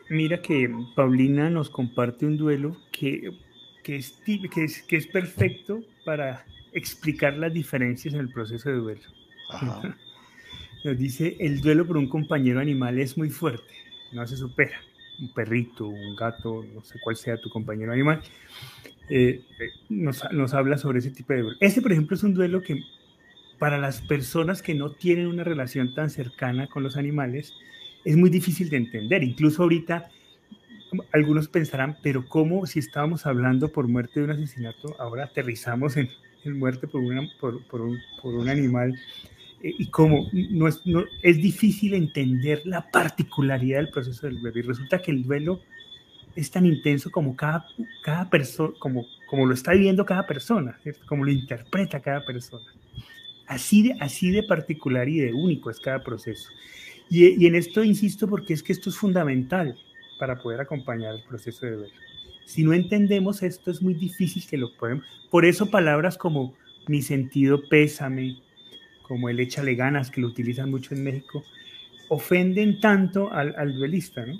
Mira 0.08 0.42
que 0.42 0.68
Paulina 0.96 1.48
nos 1.48 1.70
comparte 1.70 2.26
un 2.26 2.36
duelo 2.36 2.76
que, 2.90 3.32
que, 3.82 3.96
es, 3.96 4.12
que, 4.24 4.64
es, 4.64 4.82
que 4.82 4.96
es 4.96 5.06
perfecto 5.06 5.82
para 6.04 6.44
explicar 6.72 7.36
las 7.36 7.52
diferencias 7.52 8.14
en 8.14 8.20
el 8.20 8.30
proceso 8.30 8.70
de 8.70 8.76
duelo. 8.76 9.02
Nos 10.84 10.98
dice, 10.98 11.36
el 11.38 11.60
duelo 11.60 11.86
por 11.86 11.96
un 11.96 12.08
compañero 12.08 12.58
animal 12.58 12.98
es 12.98 13.16
muy 13.16 13.30
fuerte 13.30 13.82
no 14.12 14.26
se 14.26 14.36
supera. 14.36 14.80
Un 15.20 15.32
perrito, 15.32 15.86
un 15.86 16.16
gato, 16.16 16.64
no 16.74 16.82
sé 16.82 16.98
cuál 17.02 17.16
sea 17.16 17.36
tu 17.36 17.50
compañero 17.50 17.92
animal, 17.92 18.22
eh, 19.08 19.42
eh, 19.60 19.70
nos, 19.88 20.24
nos, 20.32 20.54
habla 20.54 20.78
sobre 20.78 21.00
ese 21.00 21.10
tipo 21.10 21.32
de 21.32 21.42
duelo. 21.42 21.56
Este, 21.60 21.82
por 21.82 21.92
ejemplo, 21.92 22.16
es 22.16 22.22
un 22.22 22.34
duelo 22.34 22.62
que 22.62 22.82
para 23.58 23.78
las 23.78 24.00
personas 24.00 24.62
que 24.62 24.74
no 24.74 24.92
tienen 24.92 25.26
una 25.26 25.44
relación 25.44 25.94
tan 25.94 26.10
cercana 26.10 26.66
con 26.66 26.82
los 26.82 26.96
animales, 26.96 27.52
es 28.04 28.16
muy 28.16 28.30
difícil 28.30 28.70
de 28.70 28.78
entender. 28.78 29.22
Incluso 29.22 29.62
ahorita 29.62 30.08
algunos 31.12 31.48
pensarán, 31.48 31.96
pero 32.02 32.26
¿cómo 32.26 32.66
si 32.66 32.78
estábamos 32.78 33.26
hablando 33.26 33.68
por 33.68 33.88
muerte 33.88 34.20
de 34.20 34.26
un 34.26 34.32
asesinato, 34.32 34.96
ahora 34.98 35.24
aterrizamos 35.24 35.96
en, 35.96 36.08
muerte 36.58 36.88
por, 36.88 37.02
una, 37.02 37.22
por, 37.40 37.64
por, 37.68 37.82
un, 37.82 37.98
por 38.20 38.34
un 38.34 38.48
animal 38.48 38.94
eh, 39.62 39.74
y 39.78 39.86
como 39.86 40.28
no 40.32 40.68
es, 40.68 40.84
no, 40.84 41.04
es 41.22 41.36
difícil 41.36 41.94
entender 41.94 42.62
la 42.64 42.90
particularidad 42.90 43.78
del 43.78 43.90
proceso 43.90 44.26
del. 44.26 44.38
Y 44.54 44.62
resulta 44.62 45.00
que 45.00 45.12
el 45.12 45.22
duelo 45.22 45.60
es 46.34 46.50
tan 46.50 46.66
intenso 46.66 47.10
como 47.10 47.36
cada, 47.36 47.64
cada 48.02 48.28
persona, 48.28 48.74
como, 48.78 49.06
como 49.28 49.46
lo 49.46 49.54
está 49.54 49.72
viviendo 49.72 50.04
cada 50.04 50.26
persona, 50.26 50.78
como 51.06 51.24
lo 51.24 51.30
interpreta 51.30 52.00
cada 52.00 52.24
persona. 52.24 52.64
Así 53.46 53.88
de, 53.88 53.96
así 54.00 54.30
de 54.30 54.42
particular 54.42 55.08
y 55.08 55.20
de 55.20 55.32
único 55.32 55.70
es 55.70 55.78
cada 55.78 56.02
proceso. 56.02 56.48
Y, 57.10 57.42
y 57.42 57.46
en 57.46 57.54
esto 57.54 57.84
insisto 57.84 58.26
porque 58.26 58.54
es 58.54 58.62
que 58.62 58.72
esto 58.72 58.88
es 58.90 58.96
fundamental 58.96 59.76
para 60.22 60.38
poder 60.38 60.60
acompañar 60.60 61.16
el 61.16 61.22
proceso 61.24 61.66
de 61.66 61.72
duelo. 61.72 61.94
Si 62.44 62.62
no 62.62 62.72
entendemos 62.72 63.42
esto 63.42 63.72
es 63.72 63.82
muy 63.82 63.92
difícil 63.92 64.46
que 64.48 64.56
lo 64.56 64.72
podamos. 64.76 65.04
Por 65.32 65.44
eso 65.44 65.68
palabras 65.68 66.16
como 66.16 66.54
mi 66.86 67.02
sentido 67.02 67.60
pésame, 67.68 68.40
como 69.02 69.28
el 69.28 69.40
échale 69.40 69.74
ganas, 69.74 70.12
que 70.12 70.20
lo 70.20 70.28
utilizan 70.28 70.70
mucho 70.70 70.94
en 70.94 71.02
México, 71.02 71.42
ofenden 72.08 72.80
tanto 72.80 73.32
al, 73.32 73.52
al 73.58 73.74
duelista, 73.74 74.24
¿no? 74.24 74.34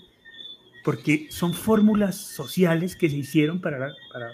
Porque 0.85 1.27
son 1.31 1.53
fórmulas 1.53 2.14
sociales 2.14 2.95
que 2.95 3.11
se 3.11 3.16
hicieron 3.16 3.61
para, 3.61 3.92
para 4.12 4.31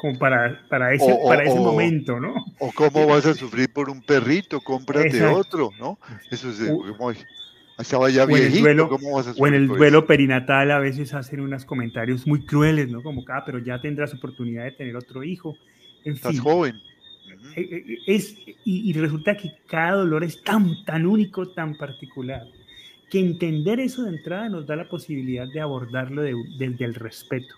como 0.00 0.16
para, 0.20 0.64
para 0.68 0.94
ese, 0.94 1.18
para 1.26 1.42
ese 1.42 1.58
momento, 1.58 2.20
¿no? 2.20 2.32
O 2.60 2.70
cómo 2.70 3.08
vas 3.08 3.26
a 3.26 3.34
sufrir 3.34 3.72
por 3.72 3.90
un 3.90 4.00
perrito, 4.00 4.60
cómprate 4.60 5.20
otro, 5.24 5.72
¿no? 5.80 5.98
Eso 6.30 6.50
es 6.50 6.60
muy, 6.60 7.16
estaba 7.78 8.10
ya 8.10 8.26
viejito, 8.26 8.88
¿cómo 8.88 9.16
vas 9.16 9.28
a 9.28 9.34
O 9.36 9.46
en 9.46 9.54
el 9.54 9.68
duelo 9.68 10.06
perinatal 10.06 10.70
a 10.70 10.78
veces 10.78 11.12
hacen 11.14 11.40
unos 11.40 11.64
comentarios 11.64 12.26
muy 12.26 12.44
crueles, 12.44 12.88
¿no? 12.88 13.02
Como, 13.02 13.24
ah, 13.28 13.42
pero 13.44 13.58
ya 13.58 13.80
tendrás 13.80 14.14
oportunidad 14.14 14.64
de 14.64 14.72
tener 14.72 14.96
otro 14.96 15.24
hijo. 15.24 15.56
En 16.04 16.14
Estás 16.14 16.38
joven. 16.38 16.80
Eh, 17.56 17.60
eh, 17.60 17.98
es, 18.06 18.36
y, 18.64 18.92
resulta 18.92 19.36
que 19.36 19.52
cada 19.66 19.92
dolor 19.98 20.24
es 20.24 20.42
tan, 20.42 20.84
tan 20.84 21.06
único, 21.06 21.48
tan 21.48 21.76
particular, 21.76 22.46
que 23.10 23.20
entender 23.20 23.80
eso 23.80 24.04
de 24.04 24.16
entrada 24.16 24.48
nos 24.48 24.66
da 24.66 24.76
la 24.76 24.88
posibilidad 24.88 25.46
de 25.52 25.60
abordarlo 25.60 26.22
desde 26.22 26.84
el 26.84 26.94
respeto, 26.94 27.54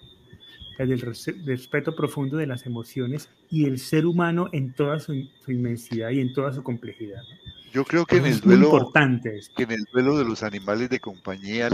desde 0.78 0.94
el 0.94 1.46
respeto 1.46 1.94
profundo 1.94 2.36
de 2.36 2.46
las 2.46 2.66
emociones 2.66 3.30
y 3.50 3.64
el 3.64 3.78
ser 3.78 4.06
humano 4.06 4.48
en 4.52 4.72
toda 4.74 4.98
su, 5.00 5.14
inmensidad 5.48 6.10
y 6.10 6.20
en 6.20 6.32
toda 6.34 6.52
su 6.52 6.62
complejidad. 6.62 7.22
Yo 7.76 7.84
creo 7.84 8.06
que 8.06 8.16
en 8.16 8.24
el 8.24 8.40
duelo 8.40 8.68
importante 8.68 9.38
que 9.54 9.64
en 9.64 9.72
el 9.72 9.84
duelo 9.92 10.16
de 10.16 10.24
los 10.24 10.42
animales 10.42 10.88
de 10.88 10.98
compañía, 10.98 11.68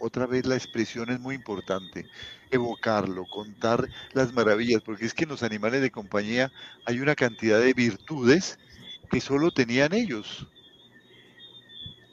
otra 0.00 0.26
vez 0.26 0.44
la 0.44 0.54
expresión 0.54 1.08
es 1.08 1.18
muy 1.18 1.34
importante, 1.34 2.04
evocarlo, 2.50 3.24
contar 3.24 3.88
las 4.12 4.34
maravillas, 4.34 4.82
porque 4.82 5.06
es 5.06 5.14
que 5.14 5.24
en 5.24 5.30
los 5.30 5.42
animales 5.42 5.80
de 5.80 5.90
compañía 5.90 6.52
hay 6.84 7.00
una 7.00 7.14
cantidad 7.14 7.58
de 7.58 7.72
virtudes 7.72 8.58
que 9.10 9.18
solo 9.18 9.50
tenían 9.50 9.94
ellos, 9.94 10.46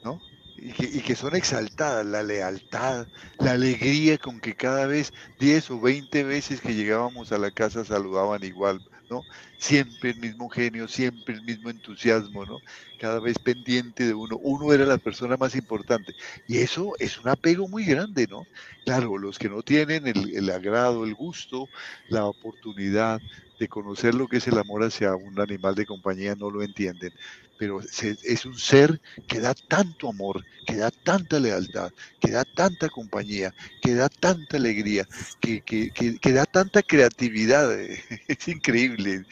¿no? 0.02 0.22
Y 0.56 0.72
que, 0.72 0.84
y 0.86 1.00
que, 1.02 1.14
son 1.14 1.36
exaltadas, 1.36 2.06
la 2.06 2.22
lealtad, 2.22 3.06
la 3.40 3.50
alegría 3.50 4.16
con 4.16 4.40
que 4.40 4.54
cada 4.54 4.86
vez 4.86 5.12
10 5.38 5.70
o 5.72 5.80
20 5.82 6.24
veces 6.24 6.62
que 6.62 6.74
llegábamos 6.74 7.30
a 7.30 7.36
la 7.36 7.50
casa 7.50 7.84
saludaban 7.84 8.42
igual, 8.42 8.80
¿no? 9.10 9.20
Siempre 9.58 10.10
el 10.10 10.16
mismo 10.16 10.48
genio, 10.48 10.88
siempre 10.88 11.34
el 11.34 11.42
mismo 11.42 11.70
entusiasmo, 11.70 12.44
¿no? 12.44 12.62
Cada 12.96 13.20
vez 13.20 13.38
pendiente 13.38 14.04
de 14.06 14.14
uno. 14.14 14.36
Uno 14.38 14.72
era 14.72 14.84
la 14.86 14.98
persona 14.98 15.36
más 15.36 15.54
importante. 15.56 16.14
Y 16.46 16.58
eso 16.58 16.92
es 16.98 17.18
un 17.18 17.28
apego 17.28 17.68
muy 17.68 17.84
grande, 17.84 18.26
¿no? 18.28 18.48
Claro, 18.84 19.16
los 19.18 19.38
que 19.38 19.48
no 19.48 19.62
tienen 19.62 20.06
el, 20.06 20.34
el 20.36 20.50
agrado, 20.50 21.04
el 21.04 21.14
gusto, 21.14 21.70
la 22.06 22.26
oportunidad 22.26 23.22
de 23.58 23.68
conocer 23.68 24.14
lo 24.14 24.26
que 24.28 24.38
es 24.38 24.48
el 24.48 24.58
amor 24.58 24.82
hacia 24.82 25.14
un 25.16 25.40
animal 25.40 25.74
de 25.76 25.86
compañía 25.86 26.34
no 26.34 26.50
lo 26.50 26.62
entienden 26.62 27.12
pero 27.56 27.80
es 27.80 28.44
un 28.46 28.58
ser 28.58 29.00
que 29.26 29.38
da 29.40 29.54
tanto 29.68 30.08
amor, 30.08 30.44
que 30.66 30.76
da 30.76 30.90
tanta 30.90 31.38
lealtad, 31.38 31.90
que 32.18 32.30
da 32.32 32.44
tanta 32.44 32.88
compañía, 32.88 33.54
que 33.80 33.94
da 33.94 34.08
tanta 34.08 34.56
alegría, 34.56 35.06
que, 35.40 35.62
que, 35.62 36.32
da 36.32 36.44
tanta 36.46 36.82
creatividad. 36.82 37.70
Es 38.28 38.48
increíble. 38.48 39.24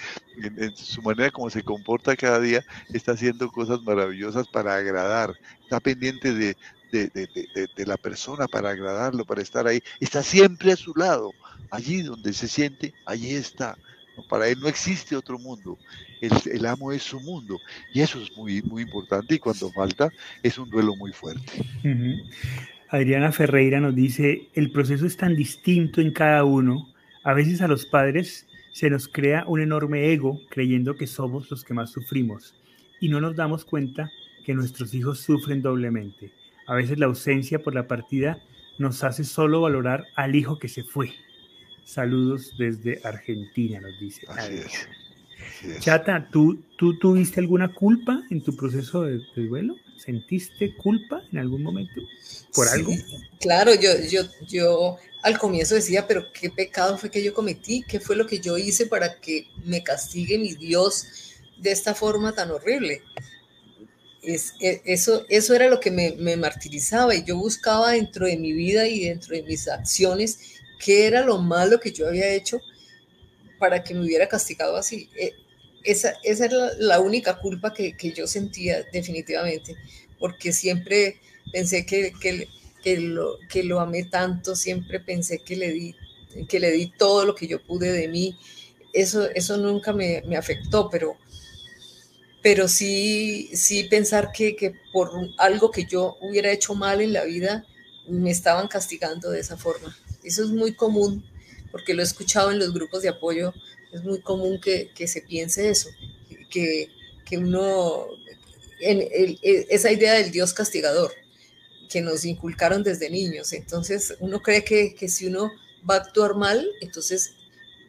En, 0.42 0.76
su 0.76 1.02
manera 1.02 1.30
como 1.30 1.50
se 1.50 1.62
comporta 1.62 2.16
cada 2.16 2.40
día, 2.40 2.64
está 2.92 3.12
haciendo 3.12 3.50
cosas 3.50 3.82
maravillosas 3.82 4.48
para 4.48 4.76
agradar, 4.76 5.34
está 5.62 5.80
pendiente 5.80 6.32
de, 6.32 6.56
de, 6.90 7.08
de, 7.76 7.86
la 7.86 7.96
persona 7.96 8.46
para 8.46 8.70
agradarlo, 8.70 9.24
para 9.24 9.42
estar 9.42 9.66
ahí. 9.66 9.82
Está 10.00 10.22
siempre 10.22 10.72
a 10.72 10.76
su 10.76 10.94
lado, 10.94 11.32
allí 11.70 12.02
donde 12.02 12.32
se 12.32 12.48
siente, 12.48 12.92
allí 13.06 13.34
está 13.34 13.76
Para 14.28 14.48
él 14.48 14.60
no 14.60 14.68
existe 14.68 15.16
otro 15.16 15.38
mundo. 15.38 15.78
El, 16.20 16.66
amo 16.66 16.92
es 16.92 17.02
su 17.02 17.18
mundo. 17.20 17.58
Y 17.92 18.00
eso 18.02 18.20
es 18.20 18.36
muy, 18.36 18.62
muy 18.62 18.82
importante 18.82 19.34
y 19.34 19.38
cuando 19.38 19.70
falta 19.70 20.10
es 20.42 20.58
un 20.58 20.70
duelo 20.70 20.94
muy 20.94 21.12
fuerte. 21.12 21.64
Adriana 22.88 23.32
Ferreira 23.32 23.80
nos 23.80 23.94
dice, 23.94 24.48
el 24.54 24.70
proceso 24.70 25.06
es 25.06 25.16
tan 25.16 25.34
distinto 25.34 26.00
en 26.00 26.12
cada 26.12 26.44
uno. 26.44 26.92
A 27.24 27.32
veces 27.32 27.62
a 27.62 27.68
los 27.68 27.86
padres 27.86 28.46
se 28.72 28.90
nos 28.90 29.06
crea 29.06 29.44
un 29.46 29.60
enorme 29.60 30.12
ego 30.12 30.40
creyendo 30.48 30.94
que 30.96 31.06
somos 31.06 31.50
los 31.50 31.62
que 31.62 31.74
más 31.74 31.90
sufrimos 31.90 32.54
y 33.00 33.08
no 33.08 33.20
nos 33.20 33.36
damos 33.36 33.64
cuenta 33.64 34.10
que 34.44 34.54
nuestros 34.54 34.94
hijos 34.94 35.20
sufren 35.20 35.62
doblemente. 35.62 36.32
A 36.66 36.74
veces 36.74 36.98
la 36.98 37.06
ausencia 37.06 37.58
por 37.62 37.74
la 37.74 37.86
partida 37.86 38.38
nos 38.78 39.04
hace 39.04 39.24
solo 39.24 39.60
valorar 39.60 40.04
al 40.16 40.34
hijo 40.34 40.58
que 40.58 40.68
se 40.68 40.82
fue. 40.82 41.12
Saludos 41.84 42.54
desde 42.58 43.00
Argentina, 43.04 43.80
nos 43.80 43.98
dice. 44.00 44.26
Chata, 45.80 46.28
¿tú, 46.30 46.62
¿tú 46.76 46.98
tuviste 46.98 47.40
alguna 47.40 47.72
culpa 47.74 48.22
en 48.30 48.42
tu 48.42 48.54
proceso 48.56 49.02
de, 49.02 49.20
duelo? 49.36 49.76
¿Sentiste 49.96 50.74
culpa 50.76 51.22
en 51.32 51.38
algún 51.38 51.62
momento 51.62 52.00
por 52.54 52.68
algo? 52.68 52.92
Claro, 53.40 53.72
yo, 53.74 53.90
yo, 54.08 54.22
yo 54.48 54.96
al 55.22 55.38
comienzo 55.38 55.76
decía, 55.76 56.06
pero 56.06 56.32
¿qué 56.32 56.50
pecado 56.50 56.98
fue 56.98 57.10
que 57.10 57.22
yo 57.22 57.32
cometí? 57.32 57.84
¿Qué 57.86 58.00
fue 58.00 58.16
lo 58.16 58.26
que 58.26 58.40
yo 58.40 58.58
hice 58.58 58.86
para 58.86 59.20
que 59.20 59.46
me 59.64 59.82
castigue 59.82 60.36
mi 60.36 60.54
Dios 60.54 61.06
de 61.58 61.70
esta 61.70 61.94
forma 61.94 62.34
tan 62.34 62.50
horrible? 62.50 63.02
Es, 64.20 64.54
e, 64.60 64.82
eso, 64.84 65.24
eso 65.28 65.54
era 65.54 65.68
lo 65.68 65.78
que 65.78 65.90
me, 65.92 66.36
martirizaba 66.36 67.14
y 67.14 67.24
yo 67.24 67.36
buscaba 67.36 67.92
dentro 67.92 68.26
de 68.26 68.36
mi 68.36 68.52
vida 68.52 68.88
y 68.88 69.04
dentro 69.04 69.36
de 69.36 69.42
mis 69.44 69.68
acciones 69.68 70.38
qué 70.84 71.06
era 71.06 71.22
lo 71.22 71.38
malo 71.38 71.78
que 71.78 71.92
yo 71.92 72.08
había 72.08 72.28
hecho 72.28 72.60
para 73.58 73.84
que 73.84 73.94
me 73.94 74.04
hubiera 74.04 74.28
castigado 74.28 74.76
así. 74.76 75.08
E, 75.16 75.34
esa, 75.84 76.14
esa 76.24 76.46
era 76.46 76.72
la 76.78 77.00
única 77.00 77.38
culpa 77.38 77.72
que, 77.72 77.96
que, 77.96 78.12
yo 78.12 78.26
sentía 78.26 78.84
definitivamente, 78.92 79.76
porque 80.18 80.52
siempre 80.52 81.20
pensé 81.52 81.84
que, 81.86 82.12
que, 82.20 82.48
que, 82.82 82.98
lo, 82.98 83.38
que 83.48 83.62
lo 83.62 83.80
amé 83.80 84.04
tanto, 84.04 84.56
siempre 84.56 85.00
pensé 85.00 85.38
que 85.38 85.56
le, 85.56 85.72
di, 85.72 85.94
que 86.48 86.60
le 86.60 86.70
di 86.70 86.90
todo 86.90 87.24
lo 87.24 87.34
que 87.34 87.46
yo 87.46 87.62
pude 87.62 87.92
de 87.92 88.08
mí. 88.08 88.36
Eso, 88.92 89.28
eso 89.30 89.56
nunca 89.56 89.92
me, 89.92 90.22
me 90.26 90.36
afectó, 90.36 90.90
pero, 90.90 91.16
pero 92.42 92.68
sí, 92.68 93.50
sí 93.54 93.84
pensar 93.84 94.32
que, 94.32 94.56
que 94.56 94.74
por 94.92 95.10
algo 95.38 95.70
que 95.70 95.86
yo 95.86 96.16
hubiera 96.20 96.50
hecho 96.50 96.74
mal 96.74 97.00
en 97.00 97.12
la 97.12 97.24
vida, 97.24 97.64
me 98.06 98.30
estaban 98.30 98.68
castigando 98.68 99.30
de 99.30 99.40
esa 99.40 99.56
forma. 99.56 99.96
Eso 100.24 100.42
es 100.42 100.50
muy 100.50 100.74
común, 100.74 101.24
porque 101.70 101.94
lo 101.94 102.02
he 102.02 102.04
escuchado 102.04 102.50
en 102.50 102.58
los 102.58 102.74
grupos 102.74 103.02
de 103.02 103.08
apoyo, 103.08 103.54
es 103.92 104.02
muy 104.02 104.20
común 104.20 104.60
que, 104.60 104.90
que 104.94 105.06
se 105.06 105.22
piense 105.22 105.70
eso, 105.70 105.90
que, 106.50 106.88
que 107.24 107.38
uno, 107.38 108.06
en 108.80 109.00
e, 109.00 109.38
esa 109.70 109.90
idea 109.90 110.14
del 110.14 110.30
Dios 110.30 110.52
castigador, 110.52 111.12
que 111.92 112.00
nos 112.00 112.24
inculcaron 112.24 112.82
desde 112.82 113.10
niños. 113.10 113.52
Entonces 113.52 114.16
uno 114.20 114.40
cree 114.40 114.64
que, 114.64 114.94
que 114.94 115.08
si 115.08 115.26
uno 115.26 115.50
va 115.88 115.96
a 115.96 115.98
actuar 115.98 116.34
mal, 116.34 116.66
entonces 116.80 117.34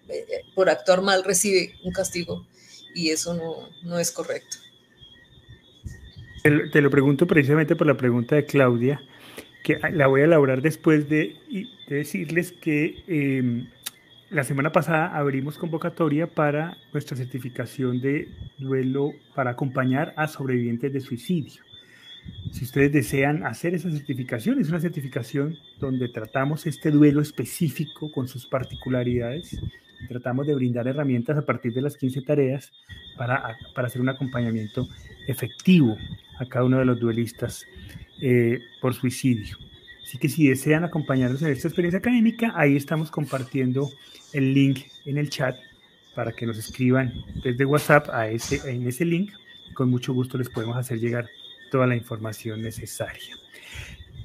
eh, 0.10 0.26
eh, 0.30 0.42
por 0.54 0.70
actuar 0.70 1.02
mal 1.02 1.24
recibe 1.24 1.76
un 1.84 1.94
castigo 1.94 2.46
y 2.94 3.10
eso 3.10 3.34
no, 3.34 3.70
no 3.84 3.98
es 3.98 4.12
correcto. 4.12 4.58
Te 6.44 6.82
lo 6.82 6.90
pregunto 6.90 7.26
precisamente 7.26 7.76
por 7.78 7.88
la 7.88 7.96
pregunta 7.96 8.36
de 8.36 8.46
Claudia, 8.46 9.02
que 9.64 9.80
la 9.94 10.08
voy 10.08 10.22
a 10.22 10.26
elaborar 10.26 10.62
después 10.62 11.08
de, 11.08 11.38
decirles 11.88 12.52
que 12.52 13.02
em, 13.08 13.70
la 14.30 14.44
semana 14.44 14.74
pasada 14.74 15.16
abrimos 15.16 15.58
convocatoria 15.58 16.28
para 16.28 16.76
nuestra 16.92 17.16
certificación 17.16 18.02
de 18.02 18.28
duelo 18.58 19.14
para 19.34 19.52
acompañar 19.52 20.14
a 20.18 20.28
sobrevivientes 20.28 20.92
de 20.92 21.00
suicidio. 21.00 21.62
Si 22.52 22.66
ustedes 22.66 22.92
desean 22.92 23.46
hacer 23.46 23.74
esa 23.74 23.90
certificación, 23.90 24.60
es 24.60 24.70
una 24.70 24.80
certificación 24.80 25.58
donde 25.80 26.08
tratamos 26.10 26.68
este 26.68 26.92
duelo 26.92 27.22
específico 27.22 28.12
con 28.12 28.28
sus 28.28 28.46
particularidades. 28.46 29.60
Tratamos 30.08 30.46
de 30.46 30.54
brindar 30.54 30.88
herramientas 30.88 31.38
a 31.38 31.46
partir 31.46 31.74
de 31.74 31.82
las 31.82 31.98
15 31.98 32.22
tareas 32.22 32.72
para, 33.18 33.58
para 33.74 33.88
hacer 33.88 34.02
un 34.02 34.10
acompañamiento 34.10 34.88
efectivo 35.28 35.98
a 36.40 36.46
cada 36.46 36.66
uno 36.66 36.78
de 36.78 36.86
los 36.86 37.00
duelistas 37.00 37.66
eh, 38.22 38.60
por 38.82 38.94
suicidio. 38.94 39.58
Así 40.04 40.18
que 40.18 40.30
si 40.30 40.48
desean 40.48 40.84
acompañarnos 40.84 41.42
en 41.42 41.50
esta 41.50 41.68
experiencia 41.68 42.00
académica, 42.00 42.54
ahí 42.56 42.76
estamos 42.76 43.10
compartiendo 43.10 43.90
el 44.32 44.54
link 44.54 44.82
en 45.06 45.18
el 45.18 45.30
chat 45.30 45.58
para 46.14 46.32
que 46.32 46.46
nos 46.46 46.58
escriban 46.58 47.12
desde 47.44 47.66
WhatsApp 47.66 48.10
a 48.12 48.28
ese, 48.28 48.62
en 48.70 48.88
ese 48.88 49.06
link. 49.06 49.32
Con 49.74 49.90
mucho 49.90 50.14
gusto 50.14 50.38
les 50.38 50.50
podemos 50.50 50.78
hacer 50.78 51.00
llegar 51.00 51.28
toda 51.74 51.88
la 51.88 51.96
información 51.96 52.62
necesaria. 52.62 53.36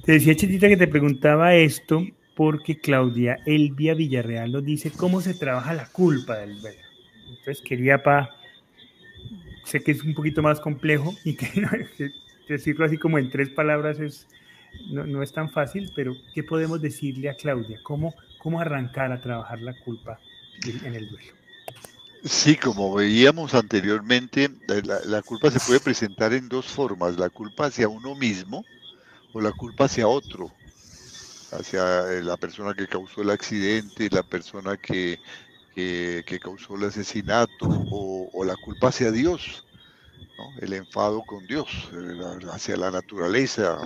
Te 0.05 0.11
decía, 0.11 0.35
Chetita, 0.35 0.67
que 0.67 0.77
te 0.77 0.87
preguntaba 0.87 1.55
esto 1.55 2.05
porque 2.35 2.77
Claudia 2.77 3.39
Elvia 3.47 3.95
Villarreal 3.95 4.51
nos 4.51 4.63
dice 4.63 4.91
cómo 4.91 5.19
se 5.19 5.33
trabaja 5.33 5.73
la 5.73 5.87
culpa 5.87 6.37
del 6.37 6.61
duelo. 6.61 6.77
Entonces 7.27 7.63
quería 7.67 8.03
pa, 8.03 8.29
sé 9.63 9.81
que 9.81 9.93
es 9.93 10.03
un 10.03 10.13
poquito 10.13 10.43
más 10.43 10.59
complejo 10.59 11.15
y 11.25 11.35
que 11.35 11.47
decirlo 12.47 12.85
así 12.85 12.99
como 12.99 13.17
en 13.17 13.31
tres 13.31 13.49
palabras 13.49 13.99
es, 13.99 14.27
no, 14.91 15.23
es 15.23 15.33
tan 15.33 15.49
fácil, 15.49 15.91
pero 15.95 16.13
¿qué 16.35 16.43
podemos 16.43 16.79
decirle 16.79 17.29
a 17.29 17.33
Claudia? 17.33 17.79
¿Cómo, 17.81 18.13
cómo 18.37 18.61
arrancar 18.61 19.11
a 19.11 19.21
trabajar 19.21 19.59
la 19.59 19.73
culpa 19.73 20.19
en 20.85 20.93
el 20.93 21.09
duelo? 21.09 21.38
Sí, 22.23 22.57
como 22.57 22.93
veíamos 22.93 23.53
anteriormente, 23.53 24.49
la, 25.05 25.21
culpa 25.21 25.49
se 25.51 25.59
puede 25.59 25.79
presentar 25.79 26.33
en 26.33 26.49
dos 26.49 26.65
formas, 26.65 27.17
la 27.17 27.29
culpa 27.29 27.67
hacia 27.67 27.87
uno 27.87 28.13
mismo 28.15 28.65
o 29.33 29.39
la 29.39 29.51
culpa 29.51 29.85
hacia 29.85 30.07
otro, 30.07 30.51
hacia 31.51 32.11
eh, 32.11 32.21
la 32.21 32.35
persona 32.35 32.73
que 32.73 32.87
causó 32.87 33.21
el 33.21 33.29
accidente, 33.29 34.09
la 34.11 34.23
persona 34.23 34.75
que, 34.75 35.19
que, 35.75 36.39
causó 36.41 36.75
el 36.75 36.85
asesinato 36.85 37.67
o, 37.91 38.43
la 38.43 38.55
culpa 38.57 38.89
hacia 38.89 39.11
Dios 39.11 39.63
el 40.59 40.73
enfado 40.73 41.21
con 41.21 41.45
Dios, 41.47 41.67
eh, 41.93 42.45
hacia 42.51 42.77
la 42.77 42.91
naturaleza. 42.91 43.77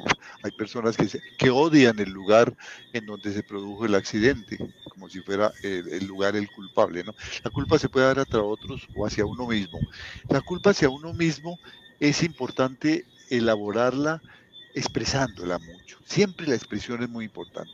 Hay 0.42 0.52
personas 0.52 0.98
que, 0.98 1.08
que 1.38 1.50
odian 1.50 2.00
el 2.00 2.12
lugar 2.12 2.56
en 2.94 3.06
donde 3.06 3.34
se 3.34 3.44
produjo 3.44 3.86
el 3.86 3.96
accidente, 3.96 4.58
como 4.90 5.10
si 5.10 5.22
fuera 5.22 5.52
el, 5.64 6.06
lugar 6.06 6.36
el 6.36 6.50
culpable. 6.50 7.04
La 7.44 7.52
culpa 7.52 7.80
se 7.80 7.90
puede 7.90 8.08
dar 8.08 8.20
hacia 8.20 8.42
otros 8.42 8.88
o 8.96 9.06
hacia 9.06 9.26
uno 9.26 9.48
mismo. 9.48 9.80
La 10.30 10.42
culpa 10.42 10.72
hacia 10.72 10.90
uno 10.90 11.14
mismo 11.14 11.60
es 12.00 12.24
importante 12.24 13.06
elaborarla 13.30 14.22
expresándola 14.74 15.60
mucho. 15.60 15.98
Siempre 16.06 16.48
la 16.48 16.56
expresión 16.56 17.04
es 17.04 17.10
muy 17.10 17.26
importante, 17.26 17.74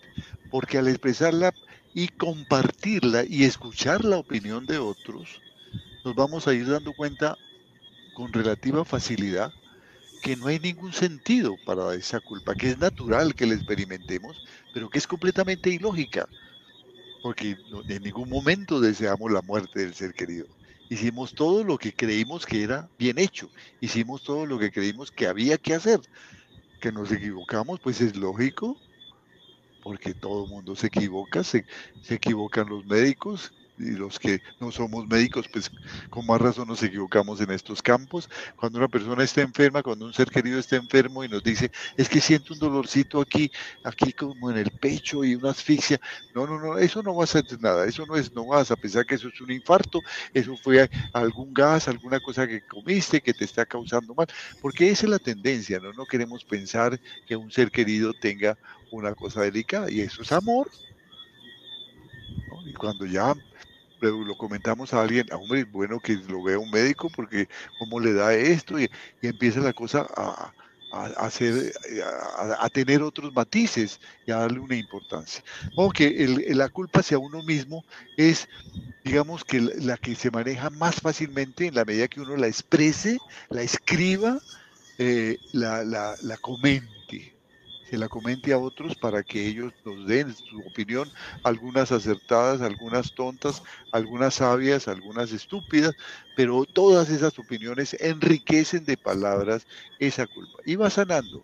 porque 0.50 0.78
al 0.78 0.88
expresarla 0.88 1.54
y 1.94 2.10
compartirla 2.10 3.24
y 3.28 3.44
escuchar 3.44 4.06
la 4.06 4.18
opinión 4.18 4.66
de 4.66 4.78
otros, 4.78 5.42
nos 6.04 6.16
vamos 6.16 6.48
a 6.48 6.54
ir 6.54 6.68
dando 6.70 6.94
cuenta 6.94 7.38
con 8.20 8.34
relativa 8.34 8.84
facilidad 8.84 9.54
que 10.22 10.36
no 10.36 10.48
hay 10.48 10.60
ningún 10.60 10.92
sentido 10.92 11.56
para 11.66 11.94
esa 11.94 12.20
culpa, 12.20 12.54
que 12.54 12.72
es 12.72 12.78
natural 12.78 13.34
que 13.34 13.46
la 13.46 13.54
experimentemos, 13.54 14.44
pero 14.74 14.90
que 14.90 14.98
es 14.98 15.08
completamente 15.08 15.70
ilógica, 15.70 16.28
porque 17.24 17.56
en 17.88 18.04
ningún 18.04 18.28
momento 18.28 18.82
deseamos 18.82 19.32
la 19.32 19.42
muerte 19.42 19.80
del 19.80 19.94
ser 19.94 20.14
querido. 20.14 20.48
Hicimos 20.90 21.34
todo 21.34 21.64
lo 21.64 21.78
que 21.78 21.94
creímos 21.94 22.46
que 22.46 22.62
era 22.62 22.90
bien 23.00 23.20
hecho, 23.20 23.50
hicimos 23.80 24.22
todo 24.22 24.46
lo 24.46 24.60
que 24.60 24.70
creímos 24.70 25.12
que 25.12 25.26
había 25.26 25.58
que 25.58 25.76
hacer. 25.76 26.02
Que 26.82 26.92
nos 26.92 27.14
equivocamos, 27.14 27.80
pues 27.80 28.02
es 28.02 28.18
lógico, 28.18 28.76
porque 29.82 30.14
todo 30.14 30.44
el 30.44 30.50
mundo 30.50 30.76
se 30.76 30.88
equivoca, 30.88 31.42
se, 31.42 31.66
se 32.02 32.16
equivocan 32.16 32.68
los 32.68 32.86
médicos, 32.86 33.54
y 33.80 33.92
los 33.92 34.20
que 34.20 34.42
no 34.60 34.72
somos 34.72 35.08
médicos, 35.08 35.48
pues 35.52 35.72
con 36.10 36.26
más 36.26 36.42
razón 36.42 36.68
nos 36.68 36.84
equivocamos 36.84 37.40
en 37.42 37.52
estos 37.52 37.82
campos. 37.82 38.30
Cuando 38.58 38.78
una 38.78 38.88
persona 38.88 39.24
está 39.24 39.42
enferma, 39.42 39.82
cuando 39.82 40.06
un 40.06 40.14
ser 40.14 40.30
querido 40.30 40.60
está 40.60 40.76
enfermo 40.76 41.24
y 41.24 41.30
nos 41.30 41.44
dice, 41.44 41.72
es 41.96 42.10
que 42.10 42.20
siento 42.20 42.54
un 42.54 42.60
dolorcito 42.60 43.22
aquí, 43.22 43.52
aquí 43.84 44.12
como 44.14 44.52
en 44.52 44.58
el 44.58 44.72
pecho 44.72 45.24
y 45.24 45.36
una 45.36 45.52
asfixia. 45.52 46.00
No, 46.36 46.46
no, 46.46 46.60
no, 46.60 46.78
eso 46.78 47.02
no 47.02 47.16
va 47.16 47.24
a 47.24 47.28
ser 47.28 47.46
nada, 47.62 47.86
eso 47.86 48.06
no 48.06 48.16
es, 48.16 48.34
no 48.34 48.48
vas 48.48 48.70
a 48.72 48.76
pensar 48.76 49.06
que 49.06 49.16
eso 49.16 49.30
es 49.30 49.42
un 49.42 49.52
infarto, 49.52 50.02
eso 50.34 50.56
fue 50.58 50.90
algún 51.14 51.54
gas, 51.54 51.88
alguna 51.88 52.20
cosa 52.20 52.48
que 52.48 52.62
comiste 52.62 53.22
que 53.22 53.34
te 53.34 53.46
está 53.46 53.66
causando 53.66 54.14
mal, 54.14 54.28
porque 54.62 54.90
esa 54.90 55.06
es 55.06 55.10
la 55.10 55.20
tendencia, 55.20 55.80
¿no? 55.80 55.94
No 55.94 56.06
queremos 56.06 56.44
pensar 56.44 57.00
que 57.26 57.36
un 57.36 57.52
ser 57.52 57.72
querido 57.72 58.14
tenga 58.14 58.58
una 58.92 59.14
cosa 59.16 59.42
delicada 59.42 59.90
y 59.90 60.02
eso 60.02 60.22
es 60.22 60.32
amor. 60.32 60.70
Y 62.66 62.74
cuando 62.74 63.06
ya 63.06 63.34
lo 64.02 64.38
comentamos 64.38 64.94
a 64.94 65.02
alguien, 65.02 65.28
ah, 65.32 65.38
hombre, 65.38 65.64
bueno 65.66 66.00
que 66.00 66.16
lo 66.16 66.44
vea 66.44 66.60
un 66.60 66.72
médico 66.72 67.10
porque 67.16 67.48
cómo 67.78 68.00
le 68.00 68.14
da 68.14 68.34
esto 68.34 68.80
y, 68.80 68.90
empieza 69.22 69.60
la 69.60 69.74
cosa 69.74 70.08
a, 70.16 70.54
a, 70.92 71.06
hacer, 71.26 71.74
a, 72.60 72.70
tener 72.70 73.02
otros 73.02 73.34
matices 73.34 74.00
y 74.26 74.32
a 74.32 74.38
darle 74.38 74.60
una 74.60 74.76
importancia. 74.76 75.44
Aunque 75.78 76.28
la 76.50 76.70
culpa 76.70 77.02
hacia 77.02 77.18
uno 77.18 77.44
mismo 77.44 77.84
es, 78.18 78.48
digamos 79.04 79.44
que 79.44 79.62
la 79.62 79.98
que 79.98 80.16
se 80.16 80.32
maneja 80.32 80.70
más 80.70 80.96
fácilmente 80.96 81.68
en 81.68 81.76
la 81.76 81.86
medida 81.86 82.08
que 82.08 82.22
uno 82.22 82.36
la 82.38 82.48
exprese, 82.48 83.18
la 83.50 83.62
escriba, 83.62 84.40
eh, 84.98 85.38
la, 85.54 85.84
la, 85.84 86.16
la 86.22 86.38
comente 86.38 86.99
se 87.90 87.98
la 87.98 88.08
comente 88.08 88.54
a 88.54 88.60
otros 88.60 88.96
para 88.96 89.24
que 89.24 89.48
ellos 89.48 89.74
nos 89.84 90.06
den 90.06 90.36
su 90.36 90.60
opinión, 90.60 91.10
algunas 91.44 91.92
acertadas, 91.92 92.62
algunas 92.62 93.14
tontas, 93.16 93.64
algunas 93.92 94.36
sabias, 94.36 94.88
algunas 94.88 95.32
estúpidas, 95.32 95.96
pero 96.36 96.66
todas 96.66 97.10
esas 97.10 97.38
opiniones 97.40 97.96
enriquecen 98.00 98.86
de 98.86 98.96
palabras 98.96 99.66
esa 99.98 100.28
culpa. 100.28 100.60
Y 100.66 100.76
va 100.76 100.90
sanando. 100.90 101.44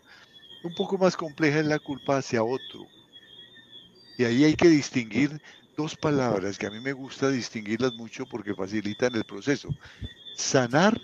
Un 0.64 0.76
poco 0.76 0.98
más 0.98 1.18
compleja 1.18 1.60
es 1.60 1.66
la 1.66 1.80
culpa 1.80 2.18
hacia 2.18 2.44
otro. 2.44 2.86
Y 4.18 4.24
ahí 4.24 4.44
hay 4.44 4.56
que 4.56 4.70
distinguir 4.70 5.42
dos 5.76 5.96
palabras 5.96 6.58
que 6.58 6.68
a 6.68 6.72
mí 6.72 6.80
me 6.80 6.94
gusta 6.94 7.30
distinguirlas 7.30 7.94
mucho 7.94 8.26
porque 8.26 8.54
facilitan 8.54 9.16
el 9.16 9.24
proceso. 9.24 9.70
Sanar 10.36 11.00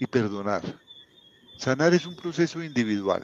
y 0.00 0.06
perdonar. 0.06 0.62
Sanar 1.58 1.92
es 1.92 2.06
un 2.06 2.16
proceso 2.16 2.62
individual 2.62 3.22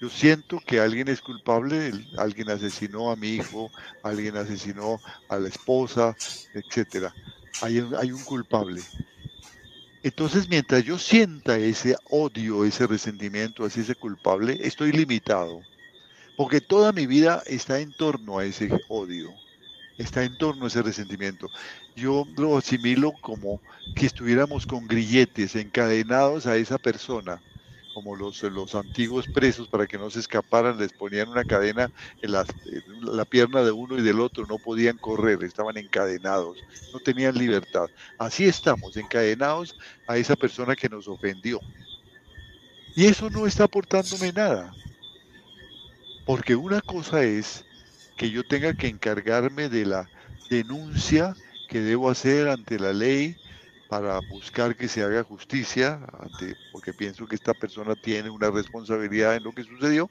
yo 0.00 0.08
siento 0.08 0.60
que 0.64 0.78
alguien 0.78 1.08
es 1.08 1.20
culpable, 1.20 1.92
alguien 2.16 2.50
asesinó 2.50 3.10
a 3.10 3.16
mi 3.16 3.30
hijo, 3.30 3.70
alguien 4.04 4.36
asesinó 4.36 5.00
a 5.28 5.38
la 5.38 5.48
esposa, 5.48 6.16
etcétera. 6.54 7.12
Hay, 7.62 7.84
hay 7.98 8.12
un 8.12 8.22
culpable. 8.22 8.80
Entonces, 10.04 10.48
mientras 10.48 10.84
yo 10.84 10.98
sienta 10.98 11.58
ese 11.58 11.96
odio, 12.10 12.64
ese 12.64 12.86
resentimiento 12.86 13.64
hacia 13.64 13.82
ese 13.82 13.96
culpable, 13.96 14.58
estoy 14.62 14.92
limitado. 14.92 15.62
Porque 16.36 16.60
toda 16.60 16.92
mi 16.92 17.06
vida 17.06 17.42
está 17.46 17.80
en 17.80 17.92
torno 17.92 18.38
a 18.38 18.44
ese 18.44 18.70
odio, 18.88 19.34
está 19.98 20.22
en 20.22 20.38
torno 20.38 20.64
a 20.64 20.68
ese 20.68 20.82
resentimiento. 20.82 21.48
Yo 21.96 22.24
lo 22.36 22.56
asimilo 22.56 23.12
como 23.20 23.60
que 23.96 24.06
estuviéramos 24.06 24.64
con 24.64 24.86
grilletes 24.86 25.56
encadenados 25.56 26.46
a 26.46 26.56
esa 26.56 26.78
persona 26.78 27.42
como 27.98 28.14
los, 28.14 28.44
los 28.44 28.76
antiguos 28.76 29.26
presos 29.26 29.66
para 29.66 29.84
que 29.84 29.98
no 29.98 30.08
se 30.08 30.20
escaparan, 30.20 30.78
les 30.78 30.92
ponían 30.92 31.30
una 31.30 31.42
cadena 31.42 31.90
en 32.22 32.30
la, 32.30 32.46
la 33.00 33.24
pierna 33.24 33.60
de 33.64 33.72
uno 33.72 33.98
y 33.98 34.02
del 34.02 34.20
otro, 34.20 34.46
no 34.46 34.56
podían 34.56 34.98
correr, 34.98 35.42
estaban 35.42 35.76
encadenados, 35.76 36.58
no 36.92 37.00
tenían 37.00 37.36
libertad. 37.36 37.88
Así 38.16 38.44
estamos, 38.44 38.96
encadenados 38.96 39.74
a 40.06 40.16
esa 40.16 40.36
persona 40.36 40.76
que 40.76 40.88
nos 40.88 41.08
ofendió. 41.08 41.58
Y 42.94 43.06
eso 43.06 43.30
no 43.30 43.48
está 43.48 43.64
aportándome 43.64 44.32
nada. 44.32 44.72
Porque 46.24 46.54
una 46.54 46.80
cosa 46.80 47.24
es 47.24 47.64
que 48.16 48.30
yo 48.30 48.44
tenga 48.44 48.74
que 48.74 48.86
encargarme 48.86 49.68
de 49.68 49.86
la 49.86 50.08
denuncia 50.48 51.34
que 51.68 51.80
debo 51.80 52.10
hacer 52.10 52.46
ante 52.48 52.78
la 52.78 52.92
ley, 52.92 53.36
para 53.88 54.20
buscar 54.20 54.76
que 54.76 54.86
se 54.86 55.02
haga 55.02 55.24
justicia, 55.24 55.98
porque 56.72 56.92
pienso 56.92 57.26
que 57.26 57.36
esta 57.36 57.54
persona 57.54 57.94
tiene 57.94 58.28
una 58.28 58.50
responsabilidad 58.50 59.36
en 59.36 59.44
lo 59.44 59.52
que 59.52 59.64
sucedió. 59.64 60.10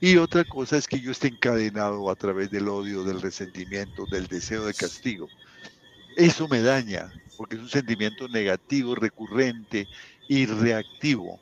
Y 0.00 0.16
otra 0.16 0.44
cosa 0.44 0.76
es 0.76 0.86
que 0.86 1.00
yo 1.00 1.10
esté 1.10 1.26
encadenado 1.26 2.08
a 2.10 2.14
través 2.14 2.50
del 2.50 2.68
odio, 2.68 3.02
del 3.02 3.20
resentimiento, 3.20 4.06
del 4.06 4.28
deseo 4.28 4.64
de 4.64 4.72
castigo. 4.72 5.28
Eso 6.16 6.46
me 6.46 6.62
daña, 6.62 7.12
porque 7.36 7.56
es 7.56 7.62
un 7.62 7.68
sentimiento 7.68 8.28
negativo, 8.28 8.94
recurrente 8.94 9.88
y 10.28 10.46
reactivo, 10.46 11.40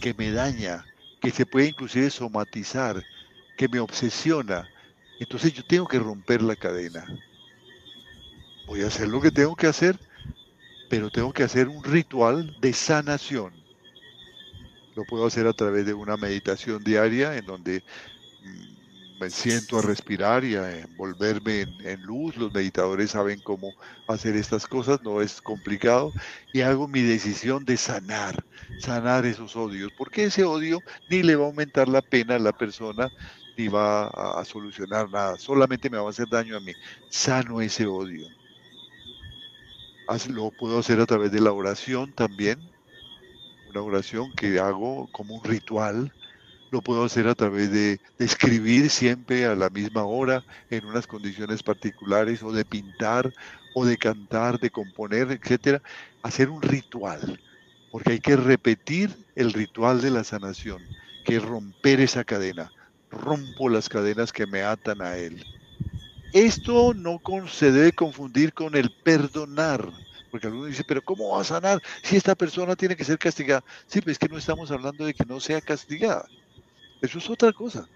que 0.00 0.12
me 0.14 0.32
daña, 0.32 0.84
que 1.20 1.30
se 1.30 1.46
puede 1.46 1.68
inclusive 1.68 2.10
somatizar, 2.10 3.04
que 3.56 3.68
me 3.68 3.78
obsesiona. 3.78 4.68
Entonces 5.20 5.52
yo 5.52 5.64
tengo 5.64 5.86
que 5.86 6.00
romper 6.00 6.42
la 6.42 6.56
cadena. 6.56 7.06
Voy 8.66 8.82
a 8.82 8.88
hacer 8.88 9.06
lo 9.06 9.20
que 9.20 9.30
tengo 9.30 9.54
que 9.54 9.68
hacer 9.68 9.96
pero 10.88 11.10
tengo 11.10 11.32
que 11.32 11.42
hacer 11.42 11.68
un 11.68 11.82
ritual 11.82 12.56
de 12.60 12.72
sanación. 12.72 13.52
Lo 14.94 15.04
puedo 15.04 15.26
hacer 15.26 15.46
a 15.46 15.52
través 15.52 15.84
de 15.86 15.94
una 15.94 16.16
meditación 16.16 16.82
diaria 16.82 17.36
en 17.36 17.44
donde 17.44 17.82
mm, 18.42 19.20
me 19.20 19.30
siento 19.30 19.78
a 19.78 19.82
respirar 19.82 20.44
y 20.44 20.56
a 20.56 20.80
envolverme 20.80 21.66
en, 21.80 22.02
luz. 22.02 22.36
Los 22.36 22.52
meditadores 22.52 23.10
saben 23.10 23.40
cómo 23.40 23.72
hacer 24.08 24.36
estas 24.36 24.66
cosas, 24.66 25.02
no 25.02 25.20
es 25.20 25.42
complicado. 25.42 26.12
Y 26.52 26.62
hago 26.62 26.88
mi 26.88 27.02
decisión 27.02 27.64
de 27.64 27.76
sanar, 27.76 28.42
sanar 28.80 29.26
esos 29.26 29.56
odios, 29.56 29.92
porque 29.98 30.24
ese 30.24 30.44
odio 30.44 30.80
ni 31.10 31.22
le 31.22 31.36
va 31.36 31.44
a 31.44 31.48
aumentar 31.48 31.88
la 31.88 32.02
pena 32.02 32.36
a 32.36 32.38
la 32.38 32.52
persona, 32.52 33.10
ni 33.56 33.68
va 33.68 34.08
a 34.08 34.44
solucionar 34.44 35.10
nada, 35.10 35.36
solamente 35.38 35.90
me 35.90 35.98
va 35.98 36.06
a 36.06 36.10
hacer 36.10 36.28
daño 36.28 36.56
a 36.56 36.60
mí. 36.60 36.72
Sano 37.08 37.60
ese 37.60 37.86
odio 37.86 38.26
lo 40.28 40.50
puedo 40.50 40.78
hacer 40.78 41.00
a 41.00 41.06
través 41.06 41.32
de 41.32 41.40
la 41.40 41.52
oración 41.52 42.12
también, 42.12 42.60
una 43.68 43.82
oración 43.82 44.32
que 44.32 44.58
hago 44.58 45.08
como 45.12 45.34
un 45.34 45.44
ritual. 45.44 46.12
Lo 46.70 46.80
puedo 46.80 47.04
hacer 47.04 47.28
a 47.28 47.34
través 47.34 47.70
de, 47.70 48.00
escribir 48.18 48.90
siempre 48.90 49.46
a 49.46 49.54
la 49.54 49.68
misma 49.68 50.04
hora, 50.04 50.44
en 50.70 50.84
unas 50.84 51.06
condiciones 51.06 51.62
particulares, 51.62 52.42
o 52.42 52.52
de 52.52 52.64
pintar, 52.64 53.32
o 53.74 53.84
de 53.84 53.96
cantar, 53.96 54.58
de 54.58 54.70
componer, 54.70 55.30
etcétera. 55.30 55.82
Hacer 56.22 56.50
un 56.50 56.62
ritual, 56.62 57.40
porque 57.90 58.12
hay 58.12 58.20
que 58.20 58.36
repetir 58.36 59.14
el 59.34 59.52
ritual 59.52 60.00
de 60.00 60.10
la 60.10 60.24
sanación, 60.24 60.82
que 61.24 61.36
es 61.36 61.42
romper 61.42 62.00
esa 62.00 62.24
cadena. 62.24 62.70
Rompo 63.10 63.68
las 63.68 63.88
cadenas 63.88 64.32
que 64.32 64.46
me 64.46 64.62
atan 64.62 65.02
a 65.02 65.16
él. 65.16 65.44
Esto 66.32 66.92
no 66.94 67.20
se 67.48 67.72
debe 67.72 67.92
confundir 67.92 68.52
con 68.52 68.74
el 68.76 68.90
perdonar, 68.90 69.90
porque 70.30 70.48
algunos 70.48 70.68
dicen, 70.68 70.84
pero 70.86 71.02
¿cómo 71.02 71.30
va 71.30 71.40
a 71.40 71.44
sanar 71.44 71.82
si 72.02 72.16
esta 72.16 72.34
persona 72.34 72.76
tiene 72.76 72.96
que 72.96 73.04
ser 73.04 73.18
castigada? 73.18 73.64
Sí, 73.86 74.00
pero 74.00 74.12
es 74.12 74.18
que 74.18 74.28
no 74.28 74.38
estamos 74.38 74.70
hablando 74.70 75.06
de 75.06 75.14
que 75.14 75.24
no 75.24 75.40
sea 75.40 75.60
castigada. 75.60 76.26
Eso 77.00 77.18
es 77.18 77.30
otra 77.30 77.52
cosa. 77.52 77.88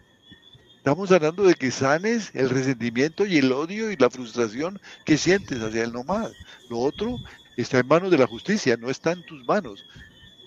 Estamos 0.77 1.13
hablando 1.13 1.43
de 1.43 1.55
que 1.55 1.71
sanes 1.71 2.31
el 2.35 2.49
resentimiento 2.49 3.27
y 3.27 3.37
el 3.37 3.53
odio 3.53 3.91
y 3.91 3.97
la 3.97 4.09
frustración 4.09 4.81
que 5.05 5.19
sientes 5.19 5.61
hacia 5.61 5.85
el 5.85 5.93
nomás. 5.93 6.33
Lo 6.71 6.79
otro 6.79 7.19
está 7.59 7.81
en 7.81 7.87
manos 7.89 8.11
de 8.11 8.17
la 8.17 8.27
justicia, 8.27 8.79
no 8.79 8.89
está 8.89 9.13
en 9.13 9.23
tus 9.27 9.45
manos. 9.45 9.85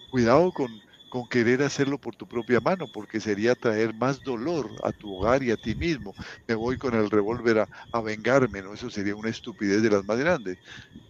Cuidado 0.10 0.52
con 0.52 0.82
con 1.14 1.28
querer 1.28 1.61
hacerlo 1.61 1.99
por 1.99 2.16
tu 2.16 2.28
propia 2.28 2.59
mano, 2.59 2.88
porque 2.88 3.20
sería 3.20 3.53
traer 3.53 3.93
más 3.93 4.24
dolor 4.24 4.76
a 4.82 4.91
tu 4.91 5.14
hogar 5.14 5.43
y 5.43 5.51
a 5.51 5.57
ti 5.57 5.76
mismo. 5.76 6.16
Me 6.47 6.55
voy 6.55 6.76
con 6.76 6.95
el 6.95 7.07
revólver 7.11 7.68
a, 7.91 8.01
vengarme, 8.01 8.64
¿no? 8.64 8.74
Eso 8.74 8.89
sería 8.89 9.16
una 9.16 9.30
estupidez 9.30 9.84
de 9.84 9.91
las 9.91 10.03
más 10.03 10.18
grandes. 10.18 10.57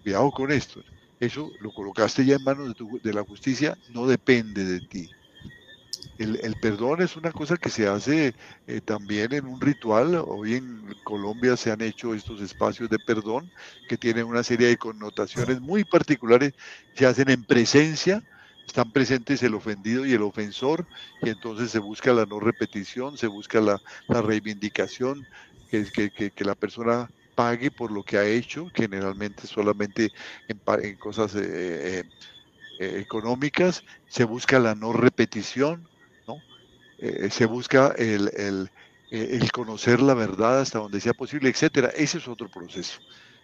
Cuidado 0.04 0.30
con 0.32 0.51
esto. 0.51 0.82
Eso 1.22 1.54
lo 1.62 1.72
colocaste 1.72 2.26
ya 2.26 2.36
en 2.36 2.43
manos 2.43 2.74
de, 3.01 3.14
la 3.14 3.24
justicia, 3.24 3.78
no 3.93 4.06
depende 4.06 4.66
de 4.66 4.82
ti. 4.82 5.10
El, 6.18 6.54
perdón 6.62 7.01
es 7.01 7.16
una 7.16 7.32
cosa 7.32 7.56
que 7.56 7.70
se 7.70 7.88
hace 7.88 8.34
eh, 8.68 8.82
también 8.82 9.32
en 9.32 9.45
un 9.45 9.62
ritual. 9.62 10.22
Hoy 10.28 10.56
en 10.56 10.93
Colombia 11.06 11.56
se 11.56 11.72
han 11.72 11.80
hecho 11.80 12.14
estos 12.14 12.41
espacios 12.41 12.89
de 12.89 12.99
perdón 12.99 13.49
que 13.88 13.97
tienen 13.97 14.26
una 14.26 14.43
serie 14.43 14.68
de 14.68 14.76
connotaciones 14.76 15.62
muy 15.62 15.86
particulares. 15.86 16.51
Se 16.93 17.06
hacen 17.06 17.30
en 17.30 17.45
presencia 17.45 18.22
están 18.66 18.91
presentes 18.91 19.43
el 19.43 19.53
ofendido 19.53 20.05
y 20.05 20.14
el 20.14 20.22
ofensor, 20.22 20.88
y 21.22 21.30
entonces 21.30 21.72
se 21.72 21.80
busca 21.80 22.14
la 22.14 22.26
no 22.26 22.39
repetición, 22.39 23.18
se 23.18 23.28
busca 23.28 23.61
la, 23.61 23.80
reivindicación, 24.07 25.28
que, 25.70 26.11
que, 26.11 26.32
que, 26.32 26.45
la 26.45 26.55
persona 26.55 27.09
pague 27.36 27.72
por 27.72 27.91
lo 27.91 28.03
que 28.03 28.18
ha 28.18 28.26
hecho, 28.26 28.70
generalmente 28.74 29.47
solamente 29.47 30.11
en, 30.47 30.95
cosas 30.97 31.36
eh, 31.36 31.41
eh, 31.43 32.03
eh, 32.80 32.99
económicas, 32.99 33.84
se 34.07 34.24
busca 34.24 34.59
la 34.59 34.76
no 34.76 34.93
repetición, 34.93 35.88
¿no? 36.28 36.38
se 37.30 37.45
busca 37.45 37.93
el, 37.97 38.32
el, 38.36 38.72
el, 39.11 39.51
conocer 39.51 39.99
la 40.01 40.14
verdad 40.14 40.61
hasta 40.61 40.80
donde 40.80 41.01
sea 41.01 41.14
posible, 41.14 41.49
etcétera. 41.49 41.89
Ese 41.95 42.20
es 42.20 42.28
otro 42.28 42.49
proceso. 42.49 42.99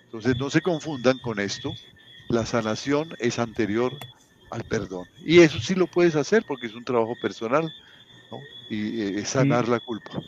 Entonces 0.05 0.35
no 0.37 0.49
se 0.49 0.61
confundan 0.61 1.19
con 1.19 1.39
esto. 1.39 1.73
La 2.29 2.45
sanación 2.45 3.15
es 3.19 3.39
anterior 3.39 3.97
al 4.49 4.63
perdón. 4.63 5.07
Y 5.23 5.39
eso 5.39 5.59
sí 5.59 5.75
lo 5.75 5.87
puedes 5.87 6.15
hacer 6.15 6.43
porque 6.47 6.67
es 6.67 6.75
un 6.75 6.83
trabajo 6.83 7.15
personal 7.21 7.71
¿no? 8.31 8.39
y 8.69 9.01
eh, 9.01 9.19
es 9.19 9.29
sanar 9.29 9.67
la 9.67 9.79
culpa. 9.79 10.21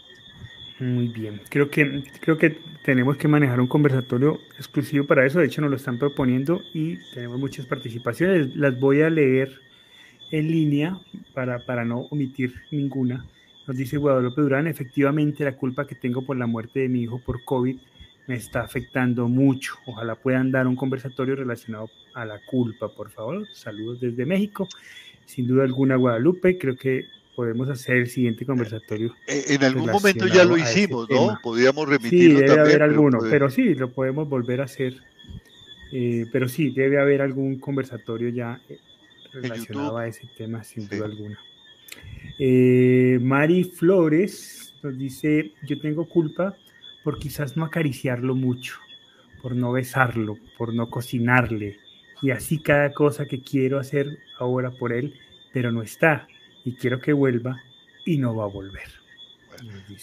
Muy 0.80 1.10
bien, 1.10 1.40
creo 1.50 1.70
que, 1.70 2.04
creo 2.22 2.40
que 2.40 2.58
tenemos 2.84 3.16
que 3.18 3.28
manejar 3.28 3.60
un 3.60 3.68
conversatorio 3.68 4.40
exclusivo 4.58 5.06
para 5.06 5.26
eso, 5.28 5.40
de 5.40 5.46
hecho 5.46 5.62
nos 5.62 5.70
lo 5.70 5.78
están 5.78 6.00
proponiendo 6.00 6.60
y 6.74 6.98
tenemos 7.14 7.40
muchas 7.40 7.68
participaciones, 7.68 8.56
las 8.56 8.80
voy 8.80 9.04
a 9.04 9.12
leer 9.12 9.52
en 10.32 10.48
línea 10.48 10.98
para, 11.36 11.60
para 11.60 11.86
no 11.86 12.08
omitir 12.10 12.56
ninguna. 12.72 13.24
Nos 13.68 13.78
dice 13.78 13.98
Guadalupe 13.98 14.42
Durán, 14.42 14.66
efectivamente 14.66 15.44
la 15.44 15.56
culpa 15.56 15.86
que 15.86 15.94
tengo 15.94 16.24
por 16.24 16.36
la 16.36 16.48
muerte 16.48 16.80
de 16.80 16.90
mi 16.90 17.04
hijo 17.04 17.20
por 17.20 17.44
COVID 17.44 17.78
me 18.32 18.38
está 18.38 18.62
afectando 18.62 19.28
mucho. 19.28 19.74
Ojalá 19.86 20.16
puedan 20.16 20.52
dar 20.52 20.66
un 20.66 20.78
conversatorio 20.78 21.36
relacionado 21.36 21.90
a 22.14 22.24
la 22.24 22.40
culpa, 22.46 22.88
por 22.88 23.10
favor. 23.10 23.46
Saludos 23.54 24.00
desde 24.00 24.26
México. 24.26 24.70
Sin 25.26 25.48
duda 25.48 25.66
alguna, 25.66 25.98
Guadalupe, 25.98 26.58
creo 26.58 26.78
que 26.78 27.04
podemos 27.36 27.68
hacer 27.68 27.98
el 27.98 28.08
siguiente 28.08 28.46
conversatorio. 28.46 29.14
Eh, 29.28 29.44
en 29.50 29.64
algún 29.66 29.92
momento 29.92 30.28
ya 30.28 30.46
lo 30.46 30.58
hicimos, 30.58 31.10
¿no? 31.10 31.38
Podríamos 31.44 31.90
remitirlo 31.90 32.40
sí, 32.40 32.46
debe 32.46 32.62
haber 32.62 32.84
alguno, 32.84 33.20
pero 33.30 33.50
sí, 33.50 33.76
lo 33.76 33.92
podemos 33.92 34.30
volver 34.30 34.62
a 34.62 34.64
hacer. 34.64 34.96
Eh, 35.92 36.26
pero 36.32 36.48
sí, 36.48 36.70
debe 36.70 37.02
haber 37.02 37.22
algún 37.22 37.60
conversatorio 37.60 38.30
ya 38.30 38.62
eh, 38.70 38.80
relacionado 39.34 39.98
a 39.98 40.08
ese 40.08 40.26
tema, 40.38 40.64
sin 40.64 40.88
duda 40.88 41.04
alguna. 41.04 41.38
Mari 43.20 43.66
Flores 43.66 44.74
nos 44.82 44.98
dice, 44.98 45.52
yo 45.68 45.78
tengo 45.82 46.08
culpa 46.08 46.56
por 47.04 47.20
quizás 47.20 47.58
no 47.58 47.66
acariciarlo 47.66 48.36
mucho, 48.36 48.76
por 49.42 49.56
no 49.56 49.72
besarlo, 49.72 50.38
por 50.58 50.74
no 50.74 50.90
cocinarle, 50.90 51.80
y 52.22 52.32
así 52.32 52.60
cada 52.60 52.94
cosa 52.94 53.26
que 53.26 53.42
quiero 53.42 53.80
hacer 53.80 54.20
ahora 54.40 54.72
por 54.72 54.94
él, 54.94 55.20
pero 55.54 55.72
no 55.72 55.82
está, 55.82 56.28
y 56.64 56.76
quiero 56.76 57.00
que 57.00 57.14
vuelva 57.14 57.62
y 58.06 58.18
no 58.18 58.36
va 58.36 58.46
a 58.46 58.48
volver. 58.48 58.90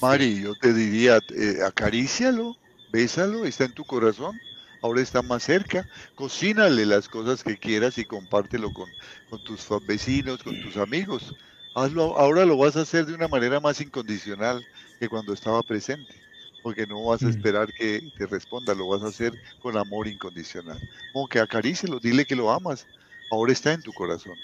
Mari, 0.01 0.43
yo 0.43 0.55
te 0.55 0.73
diría, 0.73 1.19
eh, 1.37 1.59
acarícialo, 1.67 2.57
bésalo, 2.93 3.45
está 3.45 3.65
en 3.65 3.73
tu 3.73 3.85
corazón, 3.85 4.39
ahora 4.83 5.01
está 5.01 5.23
más 5.23 5.45
cerca, 5.45 5.89
cocínale 6.15 6.87
las 6.87 7.09
cosas 7.09 7.43
que 7.43 7.57
quieras 7.57 7.99
y 7.99 8.05
compártelo 8.05 8.73
con, 8.73 8.89
con 9.31 9.43
tus 9.45 9.67
vecinos, 9.87 10.43
con 10.43 10.61
tus 10.61 10.77
amigos. 10.77 11.35
Hazlo, 11.75 12.19
ahora 12.19 12.45
lo 12.45 12.57
vas 12.57 12.77
a 12.77 12.83
hacer 12.83 13.07
de 13.07 13.15
una 13.15 13.29
manera 13.29 13.61
más 13.61 13.81
incondicional 13.81 14.65
que 14.99 15.09
cuando 15.09 15.33
estaba 15.33 15.63
presente 15.63 16.28
porque 16.63 16.87
no 16.87 17.05
vas 17.05 17.23
a 17.23 17.27
mm. 17.27 17.31
esperar 17.31 17.73
que 17.73 18.03
te 18.17 18.27
responda, 18.27 18.75
lo 18.75 18.89
vas 18.89 19.03
a 19.03 19.09
hacer 19.09 19.33
con 19.61 19.77
amor 19.77 20.09
incondicional. 20.09 20.79
Como 21.13 21.29
que 21.29 21.41
acarícelo, 21.41 22.01
dile 22.01 22.25
que 22.25 22.37
lo 22.37 22.51
amas, 22.51 22.87
ahora 23.31 23.53
está 23.53 23.73
en 23.73 23.83
tu 23.83 23.93
corazón. 23.93 24.35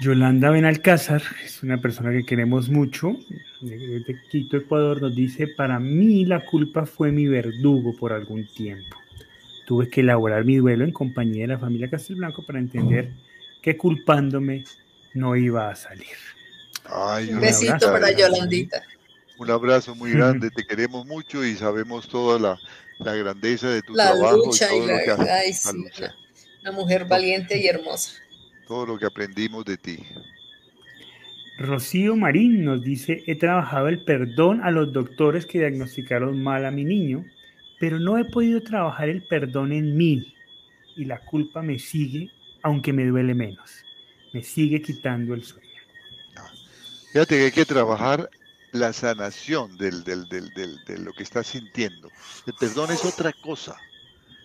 Yolanda 0.00 0.50
Benalcázar 0.50 1.22
es 1.44 1.62
una 1.64 1.78
persona 1.78 2.12
que 2.12 2.24
queremos 2.24 2.68
mucho, 2.68 3.16
de 3.60 4.16
Quito, 4.30 4.56
Ecuador, 4.56 5.02
nos 5.02 5.14
dice, 5.14 5.48
para 5.48 5.80
mí 5.80 6.24
la 6.24 6.44
culpa 6.44 6.86
fue 6.86 7.10
mi 7.10 7.26
verdugo 7.26 7.96
por 7.96 8.12
algún 8.12 8.46
tiempo. 8.46 8.96
Tuve 9.66 9.88
que 9.90 10.02
elaborar 10.02 10.44
mi 10.44 10.56
duelo 10.56 10.84
en 10.84 10.92
compañía 10.92 11.42
de 11.42 11.48
la 11.48 11.58
familia 11.58 11.90
Castelblanco 11.90 12.46
para 12.46 12.60
entender 12.60 13.10
que 13.60 13.76
culpándome 13.76 14.64
no 15.14 15.34
iba 15.34 15.68
a 15.68 15.74
salir. 15.74 16.16
Un 17.32 17.40
besito 17.40 17.90
para 17.90 18.12
Yolandita. 18.12 18.82
Un 19.38 19.50
abrazo 19.50 19.94
muy 19.94 20.10
grande, 20.14 20.50
te 20.50 20.64
queremos 20.64 21.06
mucho 21.06 21.44
y 21.44 21.54
sabemos 21.54 22.08
toda 22.08 22.38
la, 22.98 23.14
grandeza 23.14 23.70
de 23.70 23.82
tu 23.82 23.94
trabajo. 23.94 24.46
Lucha 24.46 24.74
y, 24.74 24.86
la, 24.86 24.96
lucha. 25.72 26.14
Una, 26.62 26.72
mujer 26.72 27.06
valiente 27.06 27.56
y 27.58 27.66
hermosa. 27.68 28.12
Todo 28.66 28.86
lo 28.86 28.98
que 28.98 29.06
aprendimos 29.06 29.64
de 29.64 29.76
ti. 29.76 29.98
Rocío 31.58 32.14
Marín 32.14 32.64
nos 32.64 32.82
dice, 32.82 33.24
he 33.26 33.34
trabajado 33.34 33.88
el 33.88 34.04
perdón 34.04 34.60
a 34.62 34.70
los 34.70 34.92
doctores 34.92 35.46
que 35.46 35.58
diagnosticaron 35.58 36.40
mal 36.40 36.64
a 36.64 36.70
mi 36.70 36.84
niño, 36.84 37.24
pero 37.80 37.98
no 37.98 38.18
he 38.18 38.24
podido 38.24 38.60
trabajar 38.62 39.08
el 39.08 39.22
perdón 39.22 39.72
en 39.72 39.96
mí 39.96 40.34
y 40.96 41.04
la 41.04 41.18
culpa 41.24 41.62
me 41.62 41.78
sigue, 41.78 42.30
aunque 42.62 42.92
me 42.92 43.06
duele 43.06 43.34
menos. 43.34 43.84
Me 44.32 44.42
sigue 44.42 44.82
quitando 44.82 45.34
el 45.34 45.42
sueño. 45.42 45.68
Fíjate 47.12 47.36
que 47.36 47.44
hay 47.46 47.52
que 47.52 47.64
trabajar 47.64 48.28
la 48.72 48.92
sanación 48.92 49.76
del, 49.76 50.04
del, 50.04 50.28
del, 50.28 50.52
de 50.52 50.98
lo 50.98 51.12
que 51.12 51.22
estás 51.22 51.46
sintiendo. 51.46 52.10
El 52.46 52.54
perdón 52.54 52.90
es 52.90 53.04
otra 53.04 53.32
cosa. 53.32 53.76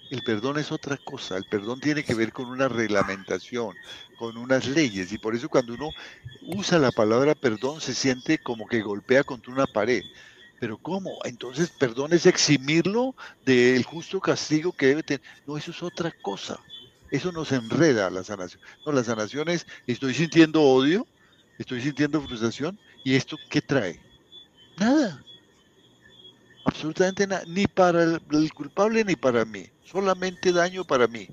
El 0.10 0.22
perdón 0.22 0.60
es 0.60 0.72
otra 0.72 0.98
cosa. 0.98 1.38
El 1.38 1.46
perdón 1.46 1.80
tiene 1.80 2.04
que 2.04 2.14
ver 2.14 2.32
con 2.32 2.46
una 2.46 2.68
reglamentación, 2.68 3.76
con 4.18 4.38
unas 4.38 4.68
leyes. 4.68 5.12
Y 5.12 5.18
por 5.18 5.36
eso 5.36 5.50
cuando 5.50 5.74
uno 5.74 5.90
usa 6.42 6.78
la 6.78 6.92
palabra 6.92 7.36
perdón 7.36 7.82
se 7.82 7.94
siente 7.94 8.38
como 8.38 8.68
que 8.68 8.82
golpea 8.82 9.24
contra 9.24 9.52
una 9.52 9.68
pared. 9.68 10.04
Pero 10.60 10.78
¿cómo? 10.78 11.20
Entonces 11.26 11.70
perdón 11.70 12.14
es 12.14 12.26
eximirlo 12.26 13.16
del 13.46 13.84
justo 13.84 14.22
castigo 14.22 14.72
que 14.72 14.88
debe 14.88 15.04
tener. 15.04 15.22
No, 15.46 15.58
eso 15.58 15.72
es 15.72 15.84
otra 15.84 16.12
cosa. 16.22 16.60
Eso 17.10 17.32
nos 17.32 17.52
enreda 17.52 18.10
la 18.10 18.24
sanación. 18.24 18.62
No, 18.86 18.92
la 18.92 19.04
sanación 19.04 19.50
es, 19.50 19.66
estoy 19.88 20.14
sintiendo 20.14 20.62
odio, 20.62 21.06
estoy 21.58 21.82
sintiendo 21.82 22.22
frustración, 22.22 22.80
¿y 23.04 23.16
esto 23.16 23.38
qué 23.50 23.62
trae? 23.62 24.00
Nada. 24.78 25.24
Absolutamente 26.66 27.28
nada. 27.28 27.44
Ni 27.48 27.68
para 27.68 28.04
el, 28.04 28.54
culpable 28.54 29.04
ni 29.04 29.16
para 29.16 29.46
mí. 29.46 29.66
Solamente 29.84 30.52
daño 30.52 30.84
para 30.84 31.08
mí. 31.08 31.28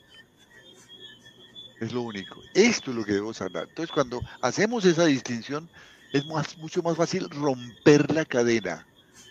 Es 1.80 1.92
lo 1.92 2.02
único. 2.02 2.40
Esto 2.54 2.90
es 2.90 2.96
lo 2.96 3.04
que 3.04 3.12
debo 3.12 3.32
sanar. 3.32 3.68
Entonces, 3.68 3.92
cuando 3.92 4.20
hacemos 4.42 4.84
esa 4.84 5.06
distinción, 5.06 5.68
es 6.12 6.24
mucho 6.58 6.82
más 6.82 6.96
fácil 6.96 7.28
romper 7.30 8.12
la 8.12 8.24
cadena. 8.24 8.86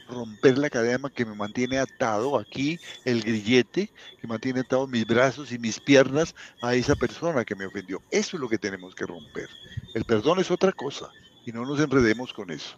Romper 0.07 0.57
la 0.57 0.71
cadena 0.71 1.11
que 1.11 1.25
me 1.25 1.35
mantiene 1.35 1.77
atado 1.77 2.39
aquí, 2.39 2.79
el 3.05 3.21
grillete, 3.21 3.91
que 4.19 4.27
mantiene 4.27 4.61
atado 4.61 4.87
mis 4.87 5.05
brazos 5.05 5.51
y 5.51 5.59
mis 5.59 5.79
piernas 5.79 6.33
a 6.63 6.73
esa 6.73 6.95
persona 6.95 7.45
que 7.45 7.53
me 7.53 7.67
ofendió. 7.67 8.01
Eso 8.09 8.37
es 8.37 8.41
lo 8.41 8.49
que 8.49 8.57
tenemos 8.57 8.95
que 8.95 9.05
romper. 9.05 9.47
El 9.93 10.05
perdón 10.05 10.39
es 10.39 10.49
otra 10.49 10.71
cosa 10.71 11.11
y 11.45 11.51
no 11.51 11.63
nos 11.63 11.79
enredemos 11.79 12.33
con 12.33 12.49
eso. 12.49 12.75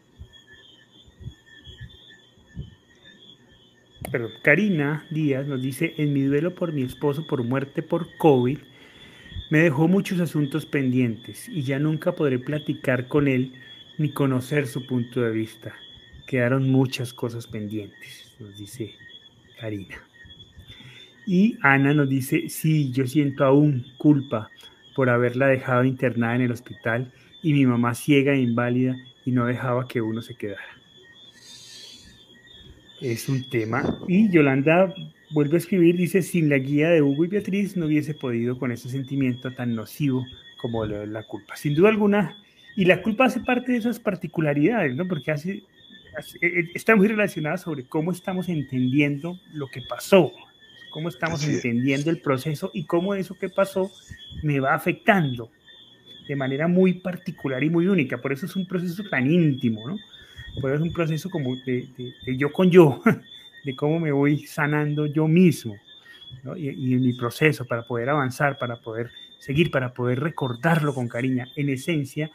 Pero 4.09 4.29
Karina 4.41 5.05
Díaz 5.11 5.45
nos 5.45 5.61
dice, 5.61 5.93
en 5.97 6.13
mi 6.13 6.23
duelo 6.23 6.55
por 6.55 6.73
mi 6.73 6.81
esposo 6.81 7.25
por 7.27 7.43
muerte 7.43 7.83
por 7.83 8.07
COVID, 8.17 8.57
me 9.49 9.59
dejó 9.59 9.87
muchos 9.87 10.19
asuntos 10.19 10.65
pendientes 10.65 11.47
y 11.49 11.63
ya 11.63 11.77
nunca 11.77 12.13
podré 12.13 12.39
platicar 12.39 13.07
con 13.07 13.27
él 13.27 13.53
ni 13.97 14.11
conocer 14.11 14.65
su 14.65 14.87
punto 14.87 15.21
de 15.21 15.31
vista. 15.31 15.75
Quedaron 16.25 16.71
muchas 16.71 17.13
cosas 17.13 17.45
pendientes, 17.45 18.35
nos 18.39 18.57
dice 18.57 18.93
Karina. 19.59 20.01
Y 21.27 21.57
Ana 21.61 21.93
nos 21.93 22.09
dice, 22.09 22.49
sí, 22.49 22.91
yo 22.91 23.05
siento 23.05 23.45
aún 23.45 23.85
culpa 23.97 24.49
por 24.95 25.09
haberla 25.09 25.47
dejado 25.47 25.83
internada 25.83 26.35
en 26.35 26.41
el 26.41 26.51
hospital 26.51 27.11
y 27.43 27.53
mi 27.53 27.65
mamá 27.65 27.93
ciega 27.93 28.33
e 28.33 28.41
inválida 28.41 28.95
y 29.25 29.31
no 29.31 29.45
dejaba 29.45 29.87
que 29.87 30.01
uno 30.01 30.21
se 30.21 30.35
quedara 30.35 30.80
es 33.01 33.27
un 33.27 33.43
tema. 33.43 33.99
Y 34.07 34.29
Yolanda 34.29 34.93
vuelve 35.31 35.55
a 35.55 35.57
escribir, 35.57 35.97
dice, 35.97 36.21
sin 36.21 36.49
la 36.49 36.57
guía 36.57 36.89
de 36.89 37.01
Hugo 37.01 37.25
y 37.25 37.27
Beatriz 37.27 37.75
no 37.75 37.87
hubiese 37.87 38.13
podido 38.13 38.57
con 38.57 38.71
ese 38.71 38.89
sentimiento 38.89 39.51
tan 39.51 39.75
nocivo 39.75 40.25
como 40.57 40.85
la 40.85 41.23
culpa. 41.23 41.55
Sin 41.55 41.73
duda 41.73 41.89
alguna, 41.89 42.37
y 42.75 42.85
la 42.85 43.01
culpa 43.01 43.25
hace 43.25 43.39
parte 43.41 43.71
de 43.71 43.79
esas 43.79 43.99
particularidades, 43.99 44.95
¿no? 44.95 45.07
Porque 45.07 45.31
hace, 45.31 45.51
eh, 45.51 45.63
eh, 46.41 46.69
está 46.75 46.95
muy 46.95 47.07
relacionada 47.07 47.57
sobre 47.57 47.83
cómo 47.83 48.11
estamos 48.11 48.47
entendiendo 48.47 49.39
lo 49.53 49.67
que 49.67 49.81
pasó, 49.81 50.31
cómo 50.91 51.09
estamos 51.09 51.45
entendiendo 51.47 52.09
el 52.09 52.21
proceso 52.21 52.69
y 52.73 52.85
cómo 52.85 53.15
eso 53.15 53.35
que 53.35 53.49
pasó 53.49 53.91
me 54.43 54.59
va 54.59 54.73
afectando 54.73 55.49
de 56.27 56.35
manera 56.35 56.67
muy 56.67 56.93
particular 56.93 57.63
y 57.63 57.69
muy 57.69 57.87
única. 57.87 58.19
Por 58.19 58.31
eso 58.31 58.45
es 58.45 58.55
un 58.55 58.65
proceso 58.65 59.03
tan 59.09 59.29
íntimo, 59.29 59.87
¿no? 59.87 59.97
Pero 60.55 60.75
es 60.75 60.81
un 60.81 60.91
proceso 60.91 61.29
como 61.29 61.55
de, 61.65 61.87
yo 62.37 62.51
con 62.51 62.69
yo, 62.69 63.01
de 63.65 63.75
cómo 63.75 63.99
me 63.99 64.11
voy 64.11 64.45
sanando 64.45 65.05
yo 65.05 65.27
mismo, 65.27 65.75
y, 66.55 66.93
en 66.93 67.01
mi 67.01 67.13
proceso 67.13 67.65
para 67.65 67.83
poder 67.83 68.09
avanzar, 68.09 68.57
para 68.57 68.77
poder 68.77 69.11
seguir, 69.39 69.69
para 69.71 69.93
poder 69.93 70.19
recordarlo 70.19 70.93
con 70.93 71.07
cariño. 71.07 71.45
En 71.55 71.69
esencia, 71.69 72.29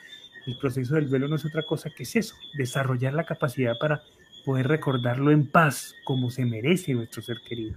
el 0.47 0.57
proceso 0.59 0.95
del 0.95 1.09
duelo 1.09 1.29
no 1.29 1.37
es 1.37 1.45
otra 1.45 1.63
cosa 1.63 1.91
que 1.91 2.05
es 2.05 2.17
eso, 2.17 2.35
desarrollar 2.55 3.15
la 3.15 3.25
capacidad 3.25 3.79
para 3.79 4.03
poder 4.45 4.69
recordarlo 4.69 5.31
en 5.31 5.47
paz, 5.47 5.95
como 6.05 6.31
se 6.31 6.45
merece 6.45 6.95
nuestro 6.95 7.23
ser 7.23 7.41
querido. 7.41 7.77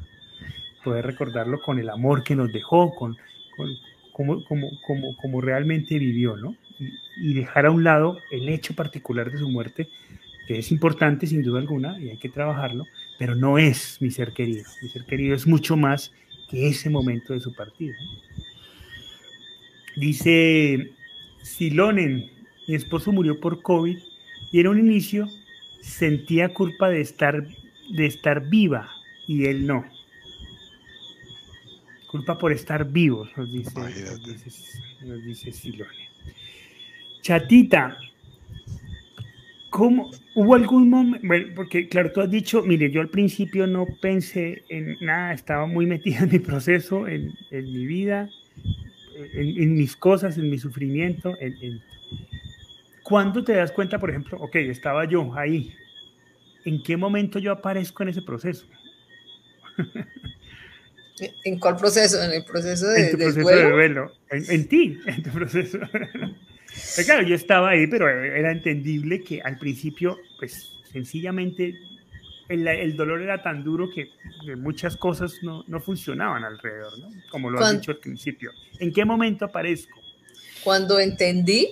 Poder 0.83 1.05
recordarlo 1.05 1.59
con 1.61 1.79
el 1.79 1.89
amor 1.89 2.23
que 2.23 2.35
nos 2.35 2.51
dejó, 2.53 2.93
con, 2.95 3.17
como, 4.13 4.43
como, 4.45 4.69
como, 4.85 5.17
como 5.17 5.41
realmente 5.41 5.97
vivió, 5.97 6.37
¿no? 6.37 6.55
y 7.17 7.33
dejar 7.33 7.65
a 7.65 7.71
un 7.71 7.83
lado 7.83 8.17
el 8.31 8.47
hecho 8.49 8.73
particular 8.73 9.31
de 9.31 9.37
su 9.37 9.49
muerte 9.49 9.89
que 10.49 10.57
es 10.57 10.71
importante 10.71 11.27
sin 11.27 11.43
duda 11.43 11.59
alguna 11.59 11.99
y 11.99 12.09
hay 12.09 12.17
que 12.17 12.27
trabajarlo, 12.27 12.87
pero 13.19 13.35
no 13.35 13.59
es 13.59 14.01
mi 14.01 14.09
ser 14.09 14.33
querido. 14.33 14.63
Mi 14.81 14.89
ser 14.89 15.05
querido 15.05 15.35
es 15.35 15.45
mucho 15.45 15.77
más 15.77 16.11
que 16.49 16.67
ese 16.67 16.89
momento 16.89 17.33
de 17.33 17.39
su 17.39 17.53
partida. 17.53 17.93
Dice 19.95 20.89
Silonen, 21.43 22.31
mi 22.67 22.73
esposo 22.73 23.11
murió 23.11 23.39
por 23.39 23.61
COVID 23.61 23.99
y 24.51 24.59
en 24.59 24.67
un 24.67 24.79
inicio 24.79 25.27
sentía 25.81 26.51
culpa 26.51 26.89
de 26.89 27.01
estar, 27.01 27.45
de 27.91 28.05
estar 28.07 28.49
viva 28.49 28.89
y 29.27 29.45
él 29.45 29.67
no. 29.67 29.85
Culpa 32.07 32.39
por 32.39 32.51
estar 32.51 32.91
vivo, 32.91 33.29
nos 33.37 33.51
dice, 33.51 33.71
nos 35.05 35.23
dice, 35.23 35.51
Silone. 35.51 36.09
Chatita, 37.21 37.99
¿Cómo? 39.69 40.11
¿Hubo 40.35 40.55
algún 40.55 40.89
momento? 40.89 41.27
porque 41.55 41.87
claro, 41.87 42.11
tú 42.11 42.21
has 42.21 42.31
dicho, 42.31 42.63
mire, 42.63 42.89
yo 42.91 43.01
al 43.01 43.09
principio 43.09 43.67
no 43.67 43.85
pensé 44.01 44.63
en 44.69 44.95
nada, 45.01 45.33
estaba 45.33 45.65
muy 45.65 45.85
metido 45.85 46.23
en 46.23 46.31
mi 46.31 46.39
proceso, 46.39 47.07
en, 47.07 47.33
mi 47.51 47.85
vida, 47.85 48.29
en, 49.33 49.73
mis 49.75 49.95
cosas, 49.95 50.37
en 50.37 50.49
mi 50.49 50.57
sufrimiento. 50.57 51.35
En, 51.39 51.81
¿Cuándo 53.03 53.43
te 53.43 53.53
das 53.53 53.71
cuenta, 53.71 53.99
por 53.99 54.09
ejemplo, 54.09 54.37
ok, 54.39 54.55
estaba 54.55 55.05
yo 55.05 55.33
ahí, 55.35 55.73
¿en 56.65 56.81
qué 56.83 56.97
momento 56.97 57.39
yo 57.39 57.51
aparezco 57.51 58.03
en 58.03 58.09
ese 58.09 58.21
proceso? 58.21 58.65
¿En 61.43 61.59
cuál 61.59 61.75
proceso? 61.75 62.21
En 62.23 62.31
el 62.31 62.45
proceso 62.45 62.87
de, 62.87 63.05
en 63.05 63.11
tu 63.11 63.17
proceso 63.17 63.49
de 63.49 63.71
duelo. 63.71 64.13
En, 64.29 64.67
ti, 64.67 64.99
en 65.05 65.23
tu 65.23 65.29
proceso. 65.31 65.79
Claro, 67.05 67.23
yo 67.23 67.35
estaba 67.35 67.69
ahí, 67.69 67.87
pero 67.87 68.09
era 68.09 68.51
entendible 68.51 69.23
que 69.23 69.41
al 69.41 69.57
principio, 69.57 70.17
pues 70.37 70.71
sencillamente 70.91 71.75
el, 72.49 72.95
dolor 72.95 73.21
era 73.21 73.41
tan 73.41 73.63
duro 73.63 73.89
que 73.93 74.09
muchas 74.57 74.97
cosas 74.97 75.33
no, 75.43 75.63
no 75.67 75.79
funcionaban 75.79 76.43
alrededor, 76.43 76.97
¿no? 76.97 77.09
Como 77.31 77.49
lo 77.49 77.59
has 77.59 77.73
dicho 77.73 77.91
al 77.91 77.97
principio. 77.97 78.51
¿En 78.79 78.91
qué 78.91 79.05
momento 79.05 79.45
aparezco? 79.45 79.99
Cuando 80.63 80.99
entendí 80.99 81.69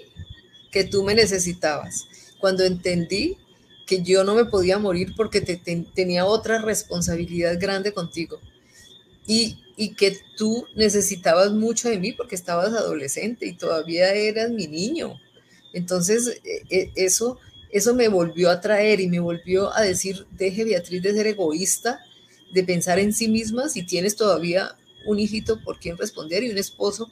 que 0.71 0.83
tú 0.83 1.03
me 1.03 1.15
necesitabas, 1.15 2.35
cuando 2.39 2.63
entendí 2.63 3.37
que 3.87 4.03
yo 4.03 4.23
no 4.23 4.35
me 4.35 4.45
podía 4.45 4.77
morir 4.77 5.13
porque 5.15 5.41
te, 5.41 5.57
tenía 5.95 6.25
otra 6.25 6.61
responsabilidad 6.61 7.57
grande 7.59 7.93
contigo 7.93 8.39
y, 9.27 9.57
que 9.95 10.17
tú 10.35 10.65
necesitabas 10.75 11.51
mucho 11.51 11.89
de 11.89 11.99
mí 11.99 12.11
porque 12.13 12.33
estabas 12.33 12.69
adolescente 12.69 13.45
y 13.45 13.53
todavía 13.53 14.11
eras 14.13 14.49
mi 14.49 14.67
niño. 14.67 15.19
Entonces, 15.73 16.41
e, 16.43 16.63
e, 16.75 16.91
eso, 16.95 17.37
eso 17.71 17.93
me 17.93 18.07
volvió 18.07 18.49
a 18.49 18.59
traer 18.59 18.99
y 19.01 19.07
me 19.07 19.19
volvió 19.19 19.71
a 19.75 19.81
decir, 19.81 20.25
deje 20.31 20.63
Beatriz 20.63 21.03
de 21.03 21.13
ser 21.13 21.27
egoísta, 21.27 21.99
de 22.51 22.63
pensar 22.63 22.97
en 22.97 23.13
sí 23.13 23.27
misma 23.27 23.69
si 23.69 23.85
tienes 23.85 24.15
todavía 24.15 24.75
un 25.05 25.19
hijito 25.19 25.61
por 25.61 25.79
quien 25.79 25.97
responder 25.97 26.43
y 26.43 26.49
un 26.49 26.57
esposo 26.57 27.11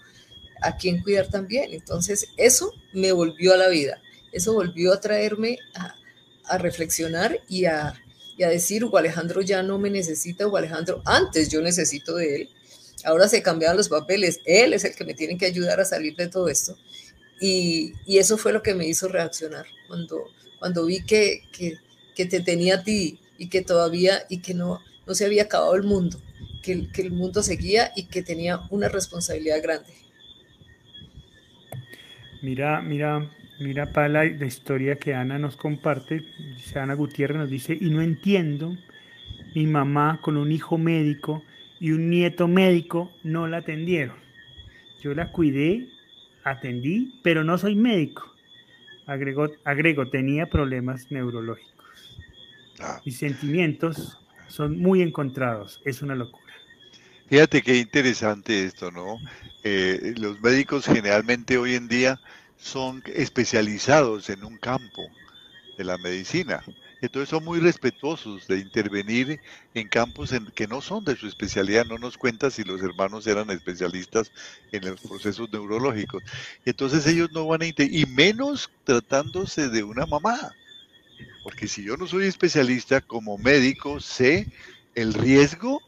a 0.63 0.76
quien 0.76 1.03
cuidar 1.03 1.28
también. 1.30 1.72
Entonces, 1.72 2.30
eso 2.38 2.72
me 2.93 3.11
volvió 3.11 3.53
a 3.53 3.57
la 3.57 3.68
vida. 3.68 4.01
Eso 4.32 4.53
volvió 4.53 4.93
a 4.93 4.99
traerme 4.99 5.59
a 6.47 6.57
reflexionar 6.57 7.39
y 7.47 7.66
a, 7.66 7.93
y 8.38 8.44
a 8.44 8.50
decir, 8.50 8.84
o 8.84 8.98
Alejandro 8.98 9.42
ya 9.42 9.64
no 9.64 9.80
me 9.80 9.90
necesita, 9.90 10.48
o 10.48 10.58
Alejandro 10.58 11.02
antes 11.06 11.50
yo 11.50 11.62
necesito 11.62 12.16
de 12.16 12.36
él. 12.36 12.50
Ahora 13.04 13.28
se 13.28 13.42
cambiaron 13.42 13.78
los 13.78 13.90
papeles, 13.90 14.40
él 14.46 14.74
es 14.74 14.84
el 14.84 14.96
que 14.96 15.06
me 15.06 15.14
tiene 15.14 15.38
que 15.38 15.46
ayudar 15.46 15.80
a 15.80 15.86
salir 15.86 16.16
de 16.16 16.28
todo 16.28 16.50
esto. 16.50 16.78
Y, 17.40 17.94
y 18.06 18.18
eso 18.18 18.38
fue 18.38 18.54
lo 18.54 18.64
que 18.64 18.74
me 18.74 18.88
hizo 18.88 19.08
reaccionar 19.08 19.66
cuando, 19.88 20.26
cuando 20.60 20.86
vi 20.86 21.04
que, 21.04 21.44
que, 21.52 21.78
que, 22.16 22.26
te 22.26 22.40
tenía 22.40 22.76
a 22.76 22.84
ti 22.84 23.20
y 23.38 23.50
que 23.50 23.62
todavía, 23.62 24.26
y 24.30 24.42
que 24.42 24.54
no, 24.54 24.82
no 25.06 25.14
se 25.14 25.26
había 25.26 25.44
acabado 25.44 25.76
el 25.76 25.84
mundo, 25.84 26.18
que, 26.64 26.90
que 26.92 27.02
el 27.02 27.12
mundo 27.12 27.44
seguía 27.44 27.92
y 27.96 28.06
que 28.06 28.24
tenía 28.24 28.62
una 28.70 28.88
responsabilidad 28.88 29.62
grande. 29.62 29.94
Mira, 32.42 32.82
mira, 32.82 33.30
Mira 33.60 33.86
para 33.86 34.10
la, 34.10 34.26
historia 34.26 34.97
que 34.97 35.14
Ana 35.14 35.39
nos 35.39 35.56
comparte, 35.56 36.26
dice 36.56 36.80
Ana 36.80 36.93
Gutiérrez 36.93 37.38
nos 37.38 37.49
dice, 37.49 37.78
y 37.80 37.89
no 37.89 38.01
entiendo, 38.01 38.76
mi 39.53 39.66
mamá 39.66 40.20
con 40.22 40.36
un 40.36 40.51
hijo 40.51 40.78
médico 40.78 41.43
y 41.80 41.91
un 41.91 42.10
nieto 42.10 42.47
médico 42.47 43.12
no 43.24 43.47
la 43.47 43.58
atendieron. 43.58 44.18
Yo 45.01 45.14
la 45.14 45.32
cuidé, 45.32 45.88
atendí, 46.43 47.20
pero 47.24 47.43
no 47.43 47.58
soy 47.58 47.76
médico. 47.76 48.34
Agrego, 49.06 49.49
agrego 49.64 50.10
tenía 50.10 50.47
problemas 50.47 51.10
neurológicos. 51.12 52.20
Ah. 52.80 52.99
Mis 53.06 53.18
sentimientos 53.18 54.20
son 54.47 54.78
muy 54.80 55.01
encontrados, 55.01 55.82
es 55.86 56.01
una 56.01 56.16
locura. 56.16 56.43
Fíjate 57.28 57.62
qué 57.62 57.78
interesante 57.78 58.66
esto, 58.66 58.91
¿no? 58.91 59.18
Eh, 59.64 60.14
los 60.18 60.41
médicos 60.41 60.86
generalmente 60.86 61.58
hoy 61.58 61.76
en 61.76 61.88
día 61.88 62.20
son 62.66 63.03
especializados 63.05 64.28
en 64.32 64.43
un 64.43 64.57
campo 64.57 65.03
de 65.78 65.84
la 65.84 65.99
medicina. 65.99 66.63
Entonces 66.99 67.30
son 67.30 67.43
muy 67.43 67.59
respetuosos 67.59 68.47
de 68.47 68.57
intervenir 68.57 69.39
en 69.76 69.88
campos 69.88 70.32
en, 70.32 70.47
que 70.47 70.66
no 70.66 70.82
son 70.82 71.05
de 71.05 71.16
su 71.16 71.28
especialidad. 71.28 71.86
No 71.86 71.99
nos 71.99 72.18
cuenta 72.18 72.49
si 72.49 72.63
los 72.63 72.82
hermanos 72.82 73.28
eran 73.28 73.51
especialistas 73.51 74.32
en 74.72 74.84
los 74.89 74.99
procesos 74.99 75.47
neurológicos. 75.51 76.24
Entonces 76.66 77.05
ellos 77.05 77.30
no 77.32 77.45
van 77.45 77.61
a 77.61 77.68
y 77.68 78.05
menos 78.07 78.72
tratándose 78.84 79.70
de 79.70 79.84
una 79.84 80.07
mamá. 80.07 80.51
Porque 81.43 81.68
si 81.68 81.84
yo 81.84 81.97
no 81.97 82.07
soy 82.07 82.26
especialista 82.26 82.99
como 82.99 83.38
médico, 83.38 83.99
sé 83.99 84.47
el 84.95 85.13
riesgo 85.13 85.80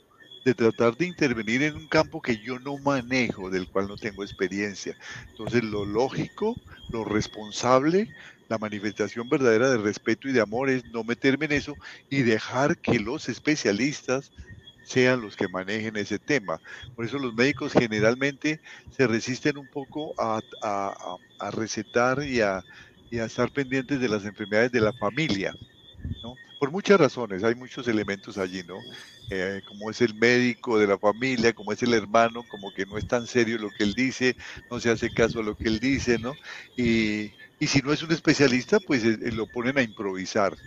de 0.48 0.56
tratar 0.56 0.96
de 0.96 1.06
intervenir 1.06 1.62
en 1.62 1.76
un 1.76 1.90
campo 1.90 2.22
que 2.22 2.38
yo 2.38 2.58
no 2.58 2.78
manejo, 2.78 3.50
del 3.50 3.68
cual 3.68 3.90
no 3.90 3.98
tengo 3.98 4.24
experiencia. 4.24 4.96
Entonces, 5.28 5.62
lo 5.62 5.84
lógico, 5.86 6.58
lo 6.90 7.04
responsable, 7.04 8.08
la 8.48 8.58
manifestación 8.58 9.28
verdadera 9.28 9.70
de 9.70 9.78
respeto 9.78 10.30
y 10.30 10.32
de 10.32 10.40
amor 10.40 10.70
es 10.70 10.86
no 10.86 11.04
meterme 11.04 11.48
en 11.48 11.52
eso 11.52 11.78
y 12.10 12.22
dejar 12.22 12.78
que 12.78 12.98
los 12.98 13.28
especialistas 13.28 14.32
sean 14.84 15.20
los 15.20 15.36
que 15.36 15.50
manejen 15.50 15.98
ese 15.98 16.18
tema. 16.18 16.62
Por 16.96 17.04
eso 17.04 17.20
los 17.20 17.34
médicos 17.34 17.74
generalmente 17.74 18.62
se 18.90 19.06
resisten 19.06 19.58
un 19.58 19.68
poco 19.68 20.14
a, 20.18 20.40
recetar 21.52 22.24
y 22.24 22.40
a, 22.40 22.64
y 23.10 23.20
a 23.20 23.26
estar 23.26 23.52
pendientes 23.52 24.00
de 24.00 24.08
las 24.08 24.24
enfermedades 24.24 24.72
de 24.72 24.80
la 24.80 24.94
familia. 24.94 25.54
Por 26.60 26.72
muchas 26.72 27.00
razones, 27.00 27.44
hay 27.44 27.54
muchos 27.56 27.88
elementos 27.88 28.38
allí, 28.38 28.64
¿no? 28.64 28.88
Eh, 29.30 29.62
como 29.66 29.92
es 29.92 30.02
el 30.02 30.16
médico 30.16 30.80
de 30.80 30.88
la 30.88 30.98
familia, 30.98 31.54
como 31.54 31.72
es 31.72 31.84
el 31.84 31.94
hermano, 31.94 32.46
como 32.46 32.72
que 32.72 32.86
no 32.88 32.98
es 32.98 33.06
tan 33.06 33.28
serio 33.28 33.60
lo 33.60 33.72
que 33.72 33.84
él 33.84 33.94
dice, 33.94 34.36
no 34.70 34.80
se 34.80 34.90
hace 34.90 35.12
caso 35.12 35.40
a 35.40 35.44
lo 35.44 35.56
que 35.56 35.68
él 35.68 35.80
dice, 35.80 36.18
¿no? 36.18 36.40
Y, 36.76 37.36
si 37.60 37.82
no 37.82 37.92
es 37.94 38.02
un 38.04 38.12
especialista, 38.12 38.80
pues 38.80 39.04
eh, 39.04 39.18
eh, 39.22 39.32
lo 39.32 39.48
ponen 39.48 39.78
a 39.78 39.84
improvisar, 39.84 40.60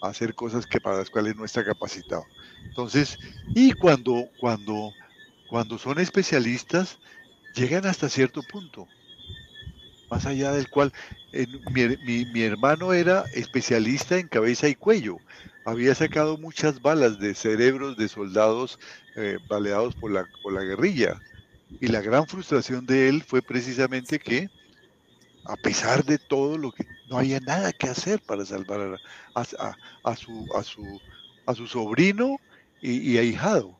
a 0.00 0.08
hacer 0.08 0.34
cosas 0.34 0.66
que 0.66 0.80
para 0.80 0.98
las 0.98 1.10
cuales 1.10 1.34
no 1.36 1.44
está 1.44 1.64
capacitado. 1.64 2.30
Entonces, 2.68 3.18
y 3.54 3.72
cuando, 3.72 4.30
cuando, 4.36 4.96
cuando 5.46 5.78
son 5.78 5.98
especialistas, 5.98 7.00
llegan 7.54 7.86
hasta 7.86 8.08
cierto 8.10 8.44
punto, 8.44 8.90
más 10.10 10.26
allá 10.26 10.52
del 10.52 10.68
cual 10.68 10.92
mi, 11.72 12.26
mi, 12.26 12.42
hermano 12.42 12.92
era 12.92 13.24
especialista 13.34 14.18
en 14.18 14.28
cabeza 14.28 14.68
y 14.68 14.74
cuello, 14.74 15.18
había 15.64 15.94
sacado 15.94 16.38
muchas 16.38 16.80
balas 16.80 17.18
de 17.18 17.34
cerebros 17.34 17.96
de 17.96 18.08
soldados 18.08 18.78
eh, 19.16 19.38
baleados 19.48 19.94
por 19.94 20.10
la, 20.10 20.26
por 20.42 20.52
la 20.52 20.62
guerrilla. 20.62 21.20
Y 21.80 21.88
la 21.88 22.00
gran 22.00 22.26
frustración 22.26 22.86
de 22.86 23.08
él 23.08 23.22
fue 23.22 23.42
precisamente 23.42 24.18
que, 24.18 24.48
a 25.44 25.56
pesar 25.56 26.04
de 26.04 26.18
todo 26.18 26.56
lo 26.56 26.72
que, 26.72 26.86
no 27.10 27.18
había 27.18 27.40
nada 27.40 27.72
que 27.72 27.88
hacer 27.88 28.20
para 28.20 28.44
salvar 28.46 28.98
a, 29.34 29.40
a, 30.04 30.16
su, 30.16 30.46
a, 30.54 30.62
su, 30.62 31.00
a 31.46 31.54
su 31.54 31.66
sobrino 31.66 32.38
y, 32.80 33.12
y 33.12 33.18
ahijado 33.18 33.77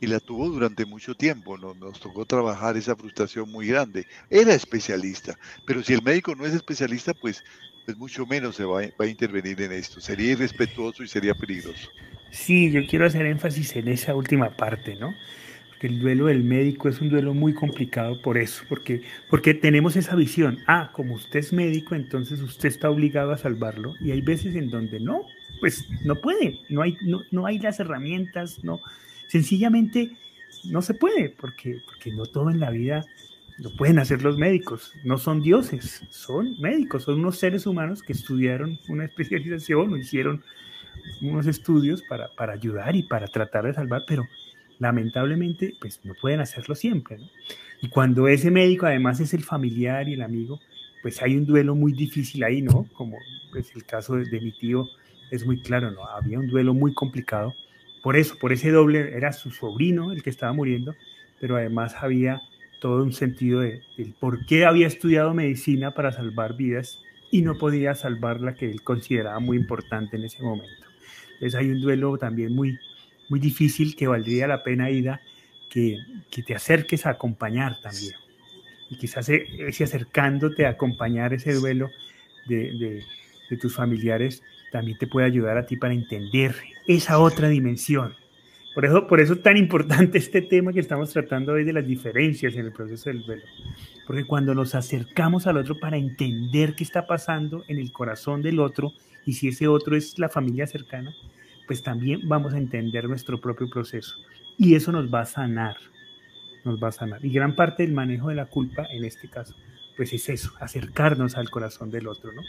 y 0.00 0.06
la 0.06 0.20
tuvo 0.20 0.48
durante 0.48 0.84
mucho 0.84 1.14
tiempo. 1.14 1.58
Nos, 1.58 1.76
nos, 1.76 2.00
tocó 2.00 2.24
trabajar 2.24 2.76
esa 2.76 2.96
frustración 2.96 3.50
muy 3.50 3.66
grande. 3.66 4.06
Era 4.28 4.54
especialista, 4.54 5.38
pero 5.66 5.82
si 5.82 5.92
el 5.92 6.02
médico 6.02 6.34
no 6.34 6.46
es 6.46 6.54
especialista, 6.54 7.14
pues 7.14 7.44
pues 7.84 7.98
mucho 7.98 8.26
menos 8.26 8.56
se 8.56 8.64
va, 8.64 8.80
a 8.80 9.06
intervenir 9.06 9.60
en 9.62 9.72
esto. 9.72 10.00
Sería 10.00 10.32
irrespetuoso 10.32 11.02
y 11.02 11.08
sería 11.08 11.34
peligroso. 11.34 11.88
Sí, 12.30 12.70
yo 12.70 12.86
quiero 12.86 13.06
hacer 13.06 13.26
énfasis 13.26 13.74
en 13.76 13.88
esa 13.88 14.14
última 14.14 14.50
parte, 14.50 14.94
¿no? 14.96 15.12
Porque 15.68 15.88
el 15.88 15.98
duelo 15.98 16.26
del 16.26 16.44
médico 16.44 16.88
es 16.88 17.00
un 17.00 17.08
duelo 17.08 17.34
muy 17.34 17.54
complicado 17.54 18.20
por 18.22 18.38
eso, 18.38 18.64
porque, 18.68 19.02
porque 19.28 19.54
tenemos 19.54 19.96
esa 19.96 20.14
visión. 20.14 20.58
Ah, 20.66 20.90
como 20.92 21.14
usted 21.14 21.40
es 21.40 21.52
médico, 21.52 21.94
entonces 21.94 22.40
usted 22.40 22.68
está 22.68 22.90
obligado 22.90 23.32
a 23.32 23.38
salvarlo. 23.38 23.94
Y 24.00 24.12
hay 24.12 24.20
veces 24.20 24.54
en 24.54 24.70
donde 24.70 25.00
no, 25.00 25.22
pues 25.60 25.84
no 26.04 26.14
puede, 26.16 26.60
no 26.68 26.82
hay, 26.82 26.96
no, 27.02 27.22
no 27.32 27.46
hay 27.46 27.58
las 27.58 27.80
herramientas, 27.80 28.62
no, 28.62 28.80
sencillamente 29.30 30.16
no 30.64 30.82
se 30.82 30.94
puede, 30.94 31.30
porque, 31.30 31.80
porque 31.84 32.12
no 32.12 32.26
todo 32.26 32.50
en 32.50 32.60
la 32.60 32.70
vida 32.70 33.04
lo 33.58 33.70
pueden 33.76 33.98
hacer 33.98 34.22
los 34.22 34.38
médicos, 34.38 34.92
no 35.04 35.18
son 35.18 35.42
dioses, 35.42 36.02
son 36.10 36.58
médicos, 36.60 37.04
son 37.04 37.20
unos 37.20 37.38
seres 37.38 37.66
humanos 37.66 38.02
que 38.02 38.12
estudiaron 38.12 38.78
una 38.88 39.04
especialización 39.04 39.92
o 39.92 39.96
hicieron 39.96 40.42
unos 41.20 41.46
estudios 41.46 42.02
para, 42.02 42.28
para 42.34 42.54
ayudar 42.54 42.96
y 42.96 43.02
para 43.02 43.28
tratar 43.28 43.66
de 43.66 43.74
salvar, 43.74 44.04
pero 44.06 44.26
lamentablemente 44.78 45.74
pues 45.80 46.00
no 46.04 46.14
pueden 46.14 46.40
hacerlo 46.40 46.74
siempre. 46.74 47.18
Y 47.82 47.88
cuando 47.88 48.28
ese 48.28 48.50
médico 48.50 48.86
además 48.86 49.20
es 49.20 49.32
el 49.34 49.44
familiar 49.44 50.08
y 50.08 50.14
el 50.14 50.22
amigo, 50.22 50.58
pues 51.02 51.22
hay 51.22 51.36
un 51.36 51.46
duelo 51.46 51.74
muy 51.74 51.92
difícil 51.92 52.42
ahí, 52.42 52.62
¿no? 52.62 52.86
Como 52.94 53.16
pues, 53.52 53.74
el 53.76 53.84
caso 53.84 54.16
de 54.16 54.40
mi 54.40 54.52
tío 54.52 54.86
es 55.30 55.46
muy 55.46 55.60
claro, 55.62 55.90
¿no? 55.90 56.04
Había 56.06 56.38
un 56.38 56.48
duelo 56.48 56.74
muy 56.74 56.92
complicado. 56.92 57.54
Por 58.02 58.16
eso, 58.16 58.36
por 58.38 58.52
ese 58.52 58.70
doble, 58.70 59.16
era 59.16 59.32
su 59.32 59.50
sobrino 59.50 60.12
el 60.12 60.22
que 60.22 60.30
estaba 60.30 60.52
muriendo, 60.52 60.94
pero 61.40 61.56
además 61.56 61.94
había 62.00 62.40
todo 62.80 63.02
un 63.02 63.12
sentido 63.12 63.60
de, 63.60 63.82
por 64.18 64.46
qué 64.46 64.64
había 64.64 64.86
estudiado 64.86 65.34
medicina 65.34 65.92
para 65.92 66.12
salvar 66.12 66.56
vidas 66.56 66.98
y 67.30 67.42
no 67.42 67.58
podía 67.58 67.94
salvar 67.94 68.40
la 68.40 68.54
que 68.54 68.70
él 68.70 68.82
consideraba 68.82 69.38
muy 69.38 69.56
importante 69.56 70.16
en 70.16 70.24
ese 70.24 70.42
momento. 70.42 70.86
Entonces 71.34 71.54
hay 71.54 71.70
un 71.70 71.80
duelo 71.80 72.16
también 72.18 72.54
muy, 72.54 72.78
muy 73.28 73.38
difícil 73.38 73.94
que 73.96 74.08
valdría 74.08 74.46
la 74.46 74.62
pena, 74.62 74.90
Ida, 74.90 75.20
que, 75.68 75.98
que 76.30 76.42
te 76.42 76.54
acerques 76.54 77.06
a 77.06 77.10
acompañar 77.10 77.80
también. 77.82 78.14
Y 78.88 78.96
quizás 78.96 79.28
ese 79.28 79.84
acercándote 79.84 80.66
a 80.66 80.70
acompañar 80.70 81.32
ese 81.32 81.54
duelo, 81.54 81.90
de, 82.46 83.04
tus 83.60 83.74
familiares 83.74 84.42
también 84.70 84.98
te 84.98 85.06
puede 85.06 85.26
ayudar 85.26 85.58
a 85.58 85.66
ti 85.66 85.76
para 85.76 85.94
entender 85.94 86.54
esa 86.86 87.18
otra 87.18 87.48
dimensión. 87.48 88.14
Por 88.74 88.84
eso, 88.84 89.06
por 89.06 89.20
eso 89.20 89.32
es 89.34 89.42
tan 89.42 89.56
importante 89.56 90.18
este 90.18 90.42
tema 90.42 90.72
que 90.72 90.80
estamos 90.80 91.10
tratando 91.12 91.52
hoy 91.52 91.64
de 91.64 91.72
las 91.72 91.86
diferencias 91.86 92.54
en 92.54 92.66
el 92.66 92.72
proceso 92.72 93.10
del 93.10 93.22
duelo. 93.22 93.42
Porque 94.06 94.24
cuando 94.24 94.54
nos 94.54 94.74
acercamos 94.74 95.46
al 95.46 95.56
otro 95.56 95.78
para 95.78 95.96
entender 95.96 96.74
qué 96.74 96.84
está 96.84 97.06
pasando 97.06 97.64
en 97.68 97.78
el 97.78 97.92
corazón 97.92 98.42
del 98.42 98.60
otro 98.60 98.92
y 99.26 99.34
si 99.34 99.48
ese 99.48 99.68
otro 99.68 99.96
es 99.96 100.18
la 100.18 100.28
familia 100.28 100.66
cercana, 100.66 101.12
pues 101.66 101.82
también 101.82 102.20
vamos 102.24 102.54
a 102.54 102.58
entender 102.58 103.08
nuestro 103.08 103.40
propio 103.40 103.68
proceso. 103.68 104.16
Y 104.56 104.74
eso 104.74 104.92
nos 104.92 105.12
va 105.12 105.20
a 105.20 105.26
sanar, 105.26 105.76
nos 106.64 106.82
va 106.82 106.88
a 106.88 106.92
sanar. 106.92 107.24
Y 107.24 107.30
gran 107.30 107.54
parte 107.54 107.82
del 107.82 107.92
manejo 107.92 108.28
de 108.28 108.34
la 108.34 108.46
culpa, 108.46 108.86
en 108.90 109.04
este 109.04 109.28
caso, 109.28 109.54
pues 110.00 110.14
es 110.14 110.30
eso, 110.30 110.50
acercarnos 110.60 111.36
al 111.36 111.50
corazón 111.50 111.90
del 111.90 112.08
otro, 112.08 112.32
¿no? 112.32 112.40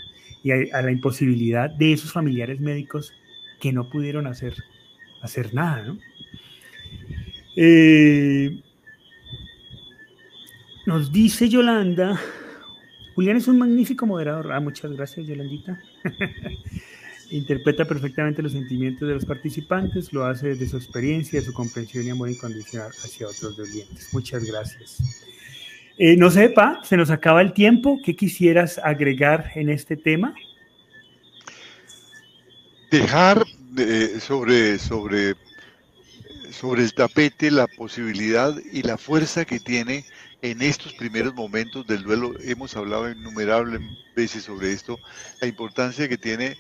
Y 0.42 0.52
a, 0.72 0.82
la 0.82 0.90
imposibilidad 0.90 1.70
de 1.70 1.92
esos 1.92 2.14
familiares 2.14 2.62
médicos 2.62 3.12
que 3.60 3.74
no 3.74 3.90
pudieron 3.90 4.26
hacer, 4.26 4.56
hacer 5.22 5.54
nada, 5.54 5.84
¿no? 5.84 5.98
Eh, 7.58 8.58
nos 10.86 11.12
dice 11.12 11.50
Yolanda, 11.50 12.18
Julián 13.16 13.36
es 13.36 13.50
un 13.50 13.60
magnífico 13.60 14.06
moderador. 14.06 14.54
Ah, 14.54 14.62
muchas 14.62 14.94
gracias, 14.94 15.28
Yolandita. 15.28 15.78
Interpreta 17.32 17.84
perfectamente 17.84 18.42
los 18.42 18.54
sentimientos 18.54 19.10
de 19.10 19.16
los 19.16 19.26
participantes, 19.26 20.14
lo 20.14 20.24
hace 20.24 20.48
desde 20.48 20.70
su 20.70 20.78
experiencia, 20.78 21.42
su 21.42 21.52
comprensión 21.52 22.06
y 22.06 22.12
amor 22.12 22.30
incondicional 22.30 22.92
hacia 22.92 23.28
otros 23.28 23.58
dolientes. 23.58 24.14
Muchas 24.14 24.46
gracias. 24.46 25.22
Eh, 25.98 26.16
no 26.18 26.32
sepa, 26.32 26.80
se 26.84 26.98
nos 26.98 27.10
acaba 27.10 27.42
el 27.42 27.54
tiempo. 27.54 28.00
¿Qué 28.04 28.16
quisieras 28.16 28.80
agregar 28.84 29.52
en 29.56 29.70
este 29.70 29.98
tema? 29.98 30.34
Dejar 32.90 33.44
eh, 33.78 34.18
sobre, 34.20 34.80
sobre, 34.80 35.36
sobre 36.50 36.84
el 36.84 36.94
tapete 36.94 37.52
la 37.52 37.68
posibilidad 37.68 38.54
y 38.72 38.84
la 38.84 38.98
fuerza 38.98 39.46
que 39.46 39.60
tiene 39.60 40.06
en 40.42 40.62
estos 40.62 40.94
primeros 40.94 41.34
momentos 41.36 41.86
del 41.88 42.04
duelo. 42.04 42.34
Hemos 42.44 42.76
hablado 42.76 43.10
innumerables 43.10 43.82
veces 44.16 44.44
sobre 44.44 44.74
esto, 44.74 45.00
la 45.40 45.48
importancia 45.48 46.10
que 46.10 46.18
tiene 46.18 46.58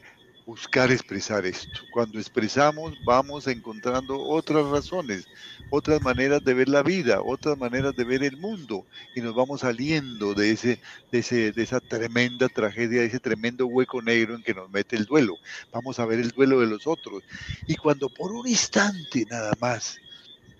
buscar 0.51 0.91
expresar 0.91 1.45
esto. 1.45 1.79
Cuando 1.93 2.19
expresamos 2.19 2.93
vamos 3.05 3.47
encontrando 3.47 4.19
otras 4.19 4.65
razones, 4.65 5.25
otras 5.69 6.01
maneras 6.01 6.43
de 6.43 6.53
ver 6.53 6.67
la 6.67 6.83
vida, 6.83 7.21
otras 7.21 7.57
maneras 7.57 7.95
de 7.95 8.03
ver 8.03 8.21
el 8.21 8.35
mundo 8.35 8.85
y 9.15 9.21
nos 9.21 9.33
vamos 9.33 9.61
saliendo 9.61 10.33
de, 10.33 10.51
ese, 10.51 10.81
de, 11.09 11.19
ese, 11.19 11.53
de 11.53 11.63
esa 11.63 11.79
tremenda 11.79 12.49
tragedia, 12.49 12.99
de 12.99 13.07
ese 13.07 13.21
tremendo 13.21 13.65
hueco 13.65 14.01
negro 14.01 14.35
en 14.35 14.43
que 14.43 14.53
nos 14.53 14.69
mete 14.69 14.97
el 14.97 15.05
duelo. 15.05 15.37
Vamos 15.71 15.99
a 15.99 16.05
ver 16.05 16.19
el 16.19 16.31
duelo 16.31 16.59
de 16.59 16.67
los 16.67 16.85
otros. 16.85 17.23
Y 17.65 17.77
cuando 17.77 18.09
por 18.09 18.33
un 18.33 18.45
instante 18.45 19.25
nada 19.29 19.53
más 19.61 19.99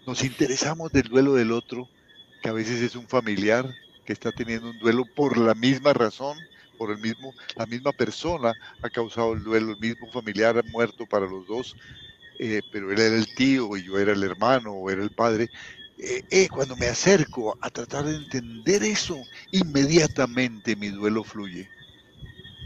nos 0.07 0.23
interesamos 0.23 0.93
del 0.93 1.09
duelo 1.09 1.33
del 1.33 1.51
otro, 1.51 1.89
que 2.41 2.47
a 2.47 2.53
veces 2.53 2.81
es 2.81 2.95
un 2.95 3.09
familiar 3.09 3.69
que 4.05 4.13
está 4.13 4.31
teniendo 4.31 4.69
un 4.69 4.79
duelo 4.79 5.03
por 5.03 5.37
la 5.37 5.53
misma 5.53 5.91
razón, 5.91 6.37
por 6.81 6.89
el 6.89 6.97
mismo, 6.97 7.31
la 7.57 7.67
misma 7.67 7.91
persona 7.91 8.55
ha 8.81 8.89
causado 8.89 9.33
el 9.33 9.43
duelo, 9.43 9.73
el 9.73 9.77
mismo 9.77 10.11
familiar 10.11 10.57
ha 10.57 10.63
muerto 10.71 11.05
para 11.05 11.27
los 11.27 11.45
dos, 11.45 11.75
eh, 12.39 12.63
pero 12.71 12.91
él 12.91 12.99
era 12.99 13.15
el 13.15 13.27
tío 13.35 13.77
y 13.77 13.83
yo 13.83 13.99
era 13.99 14.13
el 14.13 14.23
hermano 14.23 14.71
o 14.71 14.89
era 14.89 15.03
el 15.03 15.11
padre. 15.11 15.47
Eh, 15.99 16.23
eh, 16.31 16.47
cuando 16.49 16.75
me 16.77 16.87
acerco 16.87 17.55
a 17.61 17.69
tratar 17.69 18.05
de 18.05 18.15
entender 18.15 18.81
eso, 18.81 19.21
inmediatamente 19.51 20.75
mi 20.75 20.87
duelo 20.87 21.23
fluye, 21.23 21.69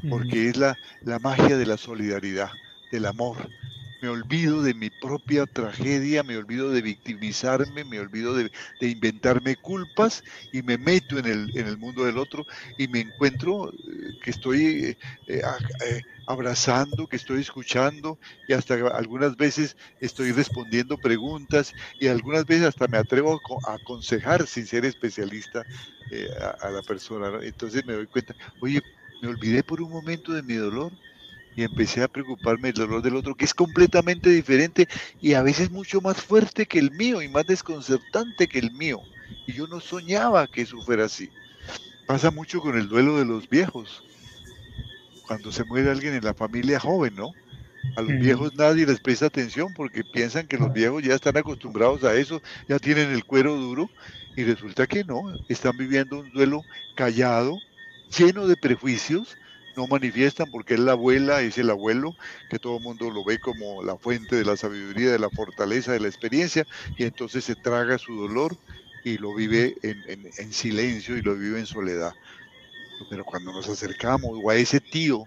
porque 0.09 0.47
es 0.47 0.55
la, 0.55 0.77
la 1.01 1.19
magia 1.19 1.57
de 1.57 1.65
la 1.65 1.75
solidaridad, 1.75 2.51
del 2.93 3.07
amor, 3.07 3.49
me 4.01 4.09
olvido 4.09 4.61
de 4.61 4.73
mi 4.73 4.89
propia 4.89 5.45
tragedia, 5.45 6.23
me 6.23 6.37
olvido 6.37 6.69
de 6.69 6.81
victimizarme, 6.81 7.83
me 7.85 7.99
olvido 7.99 8.35
de, 8.35 8.51
inventarme 8.79 9.55
culpas 9.55 10.23
y 10.51 10.61
me 10.63 10.77
meto 10.77 11.17
en 11.17 11.25
el, 11.25 11.51
en 11.55 11.67
el, 11.67 11.77
mundo 11.77 12.03
del 12.03 12.17
otro 12.17 12.45
y 12.77 12.87
me 12.87 12.99
encuentro 12.99 13.69
eh, 13.71 14.13
que 14.21 14.31
estoy 14.31 14.97
eh, 15.27 15.41
eh, 15.85 16.01
abrazando, 16.25 17.07
que 17.07 17.15
estoy 17.15 17.41
escuchando 17.41 18.19
y 18.47 18.53
hasta 18.53 18.75
algunas 18.75 19.35
veces 19.35 19.75
estoy 19.99 20.31
respondiendo 20.31 20.97
preguntas 20.97 21.73
y 21.97 22.07
algunas 22.07 22.45
veces 22.45 22.67
hasta 22.67 22.87
me 22.87 22.97
atrevo 22.97 23.41
a 23.65 23.73
aconsejar 23.73 24.45
sin 24.47 24.67
ser 24.67 24.85
especialista 24.85 25.65
a, 26.59 26.69
la 26.69 26.81
persona. 26.81 27.39
Entonces 27.41 27.83
me 27.85 27.93
doy 27.93 28.07
cuenta, 28.07 28.35
oye, 28.59 28.81
me 29.19 29.29
olvidé 29.29 29.63
por 29.63 29.81
un 29.81 29.89
momento 29.91 30.33
de 30.33 30.43
mi 30.43 30.55
dolor 30.55 30.93
y 31.55 31.63
empecé 31.63 32.03
a 32.03 32.07
preocuparme 32.07 32.69
del 32.71 32.87
dolor 32.87 33.01
del 33.01 33.15
otro, 33.15 33.35
que 33.35 33.45
es 33.45 33.53
completamente 33.53 34.29
diferente 34.29 34.87
y 35.21 35.33
a 35.33 35.41
veces 35.41 35.71
mucho 35.71 36.01
más 36.01 36.21
fuerte 36.21 36.65
que 36.65 36.79
el 36.79 36.91
mío 36.91 37.21
y 37.21 37.29
más 37.29 37.45
desconcertante 37.45 38.47
que 38.47 38.59
el 38.59 38.71
mío. 38.71 39.01
Y 39.47 39.53
yo 39.53 39.67
no 39.67 39.79
soñaba 39.79 40.47
que 40.47 40.61
eso 40.61 40.81
fuera 40.81 41.05
así. 41.05 41.29
Pasa 42.05 42.29
mucho 42.29 42.59
con 42.59 42.77
el 42.77 42.87
duelo 42.87 43.17
de 43.17 43.25
los 43.25 43.49
viejos. 43.49 44.03
Cuando 45.27 45.51
se 45.51 45.63
muere 45.63 45.89
alguien 45.89 46.13
en 46.13 46.23
la 46.23 46.33
familia 46.33 46.79
joven, 46.79 47.15
¿no? 47.15 47.31
A 47.95 48.01
los 48.01 48.19
viejos 48.19 48.53
nadie 48.55 48.85
les 48.85 48.99
presta 48.99 49.27
atención 49.27 49.73
porque 49.73 50.03
piensan 50.03 50.47
que 50.47 50.57
los 50.57 50.73
viejos 50.73 51.03
ya 51.03 51.15
están 51.15 51.37
acostumbrados 51.37 52.03
a 52.03 52.15
eso, 52.15 52.41
ya 52.67 52.79
tienen 52.79 53.11
el 53.11 53.23
cuero 53.23 53.55
duro 53.55 53.89
y 54.35 54.43
resulta 54.43 54.85
que 54.85 55.03
no, 55.03 55.21
están 55.47 55.77
viviendo 55.77 56.19
un 56.19 56.31
duelo 56.31 56.63
callado, 56.95 57.57
lleno 58.17 58.47
de 58.47 58.57
prejuicios, 58.57 59.37
no 59.75 59.87
manifiestan 59.87 60.49
porque 60.51 60.75
es 60.75 60.79
la 60.79 60.93
abuela, 60.93 61.41
es 61.41 61.57
el 61.57 61.69
abuelo, 61.69 62.15
que 62.49 62.59
todo 62.59 62.77
el 62.77 62.83
mundo 62.83 63.09
lo 63.09 63.23
ve 63.23 63.39
como 63.39 63.83
la 63.83 63.97
fuente 63.97 64.35
de 64.35 64.45
la 64.45 64.57
sabiduría, 64.57 65.11
de 65.11 65.19
la 65.19 65.29
fortaleza, 65.29 65.91
de 65.91 65.99
la 65.99 66.07
experiencia, 66.07 66.65
y 66.97 67.03
entonces 67.03 67.43
se 67.43 67.55
traga 67.55 67.97
su 67.97 68.15
dolor 68.15 68.57
y 69.03 69.17
lo 69.17 69.35
vive 69.35 69.75
en, 69.83 70.53
silencio 70.53 71.17
y 71.17 71.21
lo 71.21 71.35
vive 71.35 71.59
en 71.59 71.65
soledad. 71.65 72.13
Pero 73.09 73.23
cuando 73.23 73.51
nos 73.51 73.69
acercamos, 73.69 74.31
o 74.43 74.49
a 74.49 74.55
ese 74.55 74.79
tío 74.79 75.25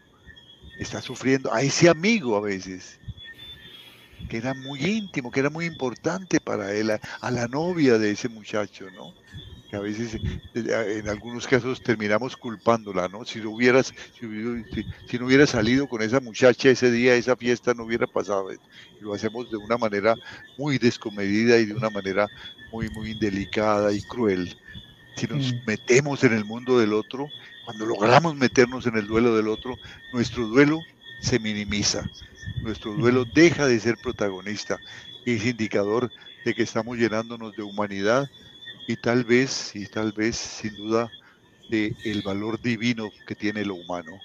está 0.79 1.01
sufriendo, 1.01 1.53
a 1.53 1.63
ese 1.63 1.89
amigo 1.89 2.37
a 2.37 2.41
veces, 2.41 2.99
que 4.29 4.39
era 4.39 4.55
muy 4.55 4.85
íntimo, 4.85 5.31
que 5.31 5.41
era 5.41 5.51
muy 5.51 5.67
importante 5.67 6.41
para 6.41 6.73
él, 6.75 6.91
a 6.91 7.31
la 7.31 7.47
novia 7.47 7.99
de 7.99 8.11
ese 8.11 8.29
muchacho, 8.29 8.91
¿no? 8.91 9.15
Que 9.69 9.77
a 9.77 9.81
veces 9.81 10.14
eh, 10.14 11.01
en 11.03 11.09
algunos 11.09 11.47
casos 11.47 11.83
terminamos 11.83 12.37
culpándola, 12.37 13.09
¿no? 13.09 13.25
Si, 13.25 13.41
hubieras, 13.41 13.93
si, 14.19 15.19
no 15.19 15.27
hubiera 15.27 15.47
salido 15.47 15.87
con 15.87 16.01
esa 16.01 16.21
muchacha 16.21 16.71
ese 16.71 16.91
día, 16.91 17.14
esa 17.14 17.37
fiesta 17.37 17.75
no 17.75 17.85
hubiera 17.85 18.07
pasado. 18.07 18.53
Y 18.53 18.59
lo 19.01 19.12
hacemos 19.12 19.51
de 19.51 19.59
una 19.59 19.77
manera 19.77 20.14
muy 20.57 20.79
descomedida 20.79 21.59
y 21.59 21.66
de 21.66 21.75
una 21.75 21.91
manera 21.91 22.27
muy, 22.73 22.89
muy 22.91 23.11
indelicada 23.11 23.93
y 23.93 24.01
cruel. 24.01 24.57
Si 25.16 25.27
nos 25.27 25.53
mm. 25.53 25.57
metemos 25.66 26.25
en 26.25 26.33
el 26.33 26.45
mundo 26.45 26.79
del 26.79 26.95
otro, 26.95 27.29
cuando 27.66 27.85
logramos 27.85 28.35
meternos 28.37 28.87
en 28.87 28.97
el 28.97 29.07
duelo 29.07 29.37
del 29.37 29.49
otro, 29.49 29.77
nuestro 30.14 30.47
duelo 30.47 30.81
se 31.21 31.39
minimiza, 31.39 32.09
nuestro 32.62 32.95
duelo 32.95 33.27
deja 33.27 33.66
de 33.66 33.79
ser 33.81 33.99
protagonista 33.99 34.79
y 35.27 35.33
es 35.35 35.45
indicador 35.45 36.11
de 36.45 36.55
que 36.55 36.62
estamos 36.62 36.97
llenándonos 36.97 37.55
de 37.57 37.62
humanidad 37.62 38.31
y 38.89 38.97
tal 38.97 39.22
vez, 39.22 39.76
y 39.76 39.86
tal 39.86 40.12
vez, 40.12 40.34
sin 40.34 40.74
duda, 40.74 41.11
de 41.68 41.95
el 42.05 42.22
valor 42.22 42.61
divino 42.61 43.11
que 43.26 43.34
tiene 43.34 43.62
lo 43.64 43.74
humano. 43.74 44.18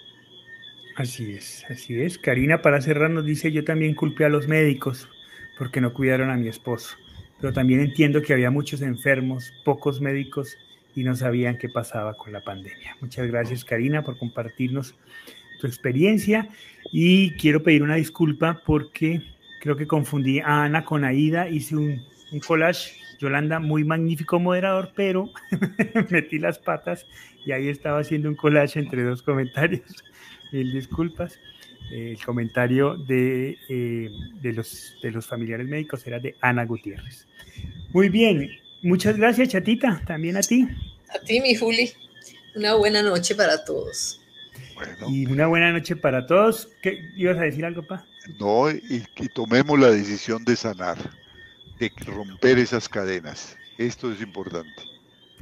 Así 0.96 1.34
es, 1.34 1.66
así 1.70 2.00
es. 2.00 2.18
Karina, 2.18 2.62
para 2.62 2.82
cerrar, 2.82 3.10
nos 3.10 3.26
dice, 3.26 3.52
yo 3.52 3.66
también 3.66 3.94
culpé 3.94 4.24
a 4.24 4.30
los 4.30 4.48
médicos 4.48 5.10
porque 5.58 5.82
no 5.82 5.94
cuidaron 5.94 6.30
a 6.30 6.38
mi 6.38 6.48
esposo, 6.48 6.96
pero 7.42 7.52
también 7.52 7.82
entiendo 7.82 8.22
que 8.22 8.32
había 8.32 8.52
muchos 8.52 8.82
enfermos, 8.82 9.52
pocos 9.66 10.00
médicos 10.00 10.58
y 10.96 11.04
no 11.04 11.14
sabían 11.18 11.58
qué 11.58 11.68
pasaba 11.68 12.14
con 12.16 12.32
la 12.32 12.42
pandemia. 12.42 12.96
Muchas 13.02 13.28
gracias, 13.28 13.66
Karina, 13.66 14.02
por 14.02 14.18
compartirnos 14.18 14.96
tu 15.60 15.68
experiencia 15.68 16.48
y 16.90 17.32
quiero 17.32 17.64
pedir 17.64 17.84
una 17.84 17.96
disculpa 17.96 18.62
porque 18.66 19.22
creo 19.60 19.76
que 19.76 19.88
confundí 19.88 20.40
a 20.40 20.64
Ana 20.64 20.86
con 20.86 21.04
Aida, 21.04 21.50
hice 21.50 21.76
un, 21.76 22.02
un 22.32 22.40
collage 22.40 23.03
Yolanda, 23.24 23.60
muy 23.60 23.86
magnífico 23.86 24.38
moderador, 24.38 24.92
pero 24.96 25.30
metí 26.10 26.40
las 26.40 26.60
patas 26.60 27.06
y 27.46 27.54
ahí 27.54 27.70
estaba 27.70 28.00
haciendo 28.00 28.28
un 28.28 28.36
collage 28.36 28.80
entre 28.80 29.04
dos 29.04 29.24
comentarios. 29.24 30.04
Mil 30.52 30.72
disculpas. 30.74 31.40
el 31.92 32.22
comentario 32.24 32.98
de, 32.98 33.58
eh, 33.70 34.10
de, 34.42 34.54
los, 34.54 34.96
de 35.02 35.12
los 35.12 35.26
familiares 35.26 35.68
médicos 35.68 36.06
era 36.06 36.20
de 36.20 36.36
Ana 36.42 36.66
Gutiérrez. 36.66 37.28
Muy 37.92 38.10
bien, 38.10 38.50
muchas 38.82 39.18
gracias, 39.18 39.50
Chatita, 39.50 40.02
también 40.06 40.36
a 40.38 40.42
ti. 40.42 40.68
A 41.10 41.20
ti, 41.20 41.40
mi 41.40 41.56
Juli. 41.56 41.92
Una 42.56 42.76
buena 42.76 43.02
noche 43.02 43.36
para 43.36 43.64
todos. 43.64 44.20
Y 45.08 45.26
una 45.28 45.48
buena 45.48 45.72
noche 45.72 45.96
para 45.96 46.28
todos. 46.28 46.70
¿Qué, 46.82 47.00
¿Ibas 47.16 47.38
a 47.38 47.44
decir 47.44 47.64
algo, 47.66 47.84
pa? 47.84 48.06
No, 48.40 48.70
y, 48.70 49.04
y 49.18 49.28
tomemos 49.30 49.80
la 49.80 49.90
decisión 49.90 50.44
de 50.44 50.56
sanar 50.56 50.98
de 51.80 51.92
romper 52.06 52.60
esas 52.60 52.88
cadenas. 52.88 53.58
Esto 53.78 54.12
es 54.12 54.22
importante. 54.22 54.72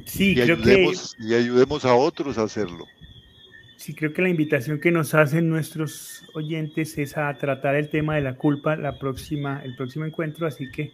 Sí, 0.06 0.34
y 0.36 0.42
ayudemos, 0.42 1.16
y 1.20 1.34
ayudemos 1.34 1.86
a 1.86 1.94
otros 1.94 2.38
a 2.38 2.44
hacerlo. 2.44 2.88
sí 3.76 3.94
creo 3.94 4.14
que 4.14 4.22
la 4.22 4.30
invitación 4.30 4.80
que 4.80 4.92
nos 4.92 5.14
hacen 5.14 5.50
nuestros 5.50 6.24
oyentes 6.34 6.98
es 6.98 7.18
a 7.18 7.34
tratar 7.38 7.76
el 7.76 7.90
tema 7.90 8.16
de 8.16 8.22
la 8.22 8.36
culpa 8.36 8.76
la 8.76 8.98
próxima, 8.98 9.62
el 9.64 9.76
próximo 9.76 10.06
encuentro, 10.06 10.48
así 10.48 10.72
que 10.72 10.92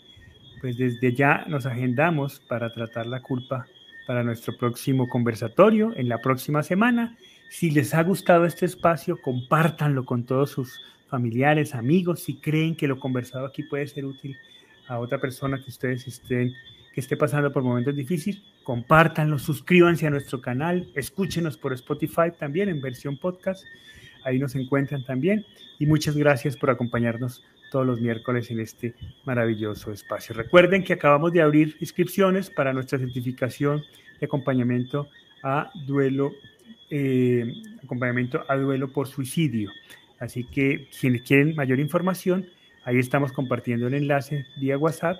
pues 0.60 0.78
desde 0.78 1.14
ya 1.14 1.46
nos 1.48 1.66
agendamos 1.66 2.40
para 2.40 2.74
tratar 2.74 3.06
la 3.06 3.22
culpa 3.22 3.68
para 4.08 4.24
nuestro 4.24 4.58
próximo 4.58 5.08
conversatorio 5.08 5.94
en 5.96 6.10
la 6.10 6.20
próxima 6.20 6.64
semana. 6.64 7.18
Si 7.50 7.72
les 7.72 7.94
ha 7.94 8.04
gustado 8.04 8.46
este 8.46 8.66
espacio, 8.66 9.22
compártanlo 9.22 10.06
con 10.06 10.26
todos 10.26 10.50
sus 10.50 10.82
familiares, 11.10 11.76
amigos, 11.76 12.22
si 12.22 12.36
creen 12.36 12.76
que 12.76 12.88
lo 12.88 13.00
conversado 13.00 13.46
aquí 13.46 13.64
puede 13.64 13.88
ser 13.88 14.06
útil 14.06 14.38
a 14.88 15.00
otra 15.00 15.20
persona 15.20 15.62
que 15.62 15.70
ustedes 15.70 16.08
estén 16.08 16.54
que 16.98 17.02
esté 17.02 17.16
pasando 17.16 17.54
por 17.54 17.62
momentos 17.62 17.96
difíciles, 17.96 18.42
compártanlo, 18.64 19.38
suscríbanse 19.38 20.08
a 20.08 20.10
nuestro 20.10 20.42
canal, 20.42 20.88
escúchenos 20.96 21.56
por 21.56 21.72
Spotify 21.74 22.32
también 22.40 22.70
en 22.70 22.82
versión 22.82 23.18
podcast, 23.18 23.64
ahí 24.24 24.40
nos 24.40 24.56
encuentran 24.56 25.06
también 25.06 25.46
y 25.78 25.86
muchas 25.86 26.18
gracias 26.18 26.58
por 26.58 26.72
acompañarnos 26.72 27.44
todos 27.72 27.86
los 27.86 28.02
miércoles 28.02 28.50
en 28.50 28.62
este 28.62 28.96
maravilloso 29.26 29.92
espacio. 29.92 30.34
Recuerden 30.34 30.84
que 30.84 30.94
acabamos 30.94 31.32
de 31.34 31.44
abrir 31.44 31.78
inscripciones 31.80 32.50
para 32.50 32.74
nuestra 32.74 32.98
certificación 32.98 33.84
de 34.20 34.26
acompañamiento 34.26 35.08
a 35.44 35.70
duelo, 35.86 36.32
eh, 36.90 37.46
acompañamiento 37.84 38.44
a 38.48 38.56
duelo 38.56 38.88
por 38.88 39.08
suicidio. 39.08 39.70
Así 40.20 40.46
que 40.46 40.90
quienes 41.00 41.22
quieren 41.22 41.56
mayor 41.56 41.80
información, 41.80 42.48
ahí 42.88 43.00
estamos 43.00 43.34
compartiendo 43.34 43.88
el 43.88 43.94
enlace 43.96 44.46
vía 44.56 44.78
WhatsApp 44.78 45.18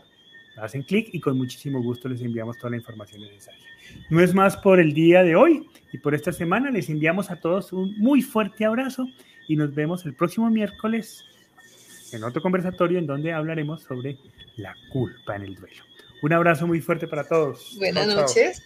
hacen 0.56 0.84
clic 0.84 1.10
y 1.12 1.20
con 1.20 1.38
muchísimo 1.38 1.82
gusto 1.84 2.08
les 2.10 2.22
enviamos 2.22 2.58
toda 2.58 2.72
la 2.72 2.78
información 2.78 3.22
necesaria. 3.22 3.62
No 4.10 4.22
es 4.22 4.34
más 4.34 4.58
por 4.58 4.80
el 4.80 4.94
día 4.94 5.22
de 5.22 5.36
hoy 5.36 5.70
y 5.92 5.98
por 5.98 6.16
esta 6.16 6.32
semana. 6.32 6.72
Les 6.72 6.90
enviamos 6.90 7.30
a 7.30 7.36
todos 7.36 7.74
un 7.74 7.96
muy 7.98 8.22
fuerte 8.22 8.66
abrazo 8.66 9.08
y 9.48 9.56
nos 9.56 9.76
vemos 9.76 10.06
el 10.06 10.14
próximo 10.14 10.50
miércoles 10.50 11.24
en 12.14 12.24
otro 12.24 12.42
conversatorio 12.42 13.00
en 13.00 13.06
donde 13.06 13.34
hablaremos 13.34 13.84
sobre 13.84 14.18
la 14.56 14.74
culpa 14.92 15.36
en 15.36 15.44
el 15.44 15.56
duelo. 15.56 15.84
Un 16.24 16.34
abrazo 16.34 16.66
muy 16.66 16.82
fuerte 16.82 17.08
para 17.08 17.28
todos. 17.28 17.76
Buenas 17.78 18.08
noches. 18.08 18.64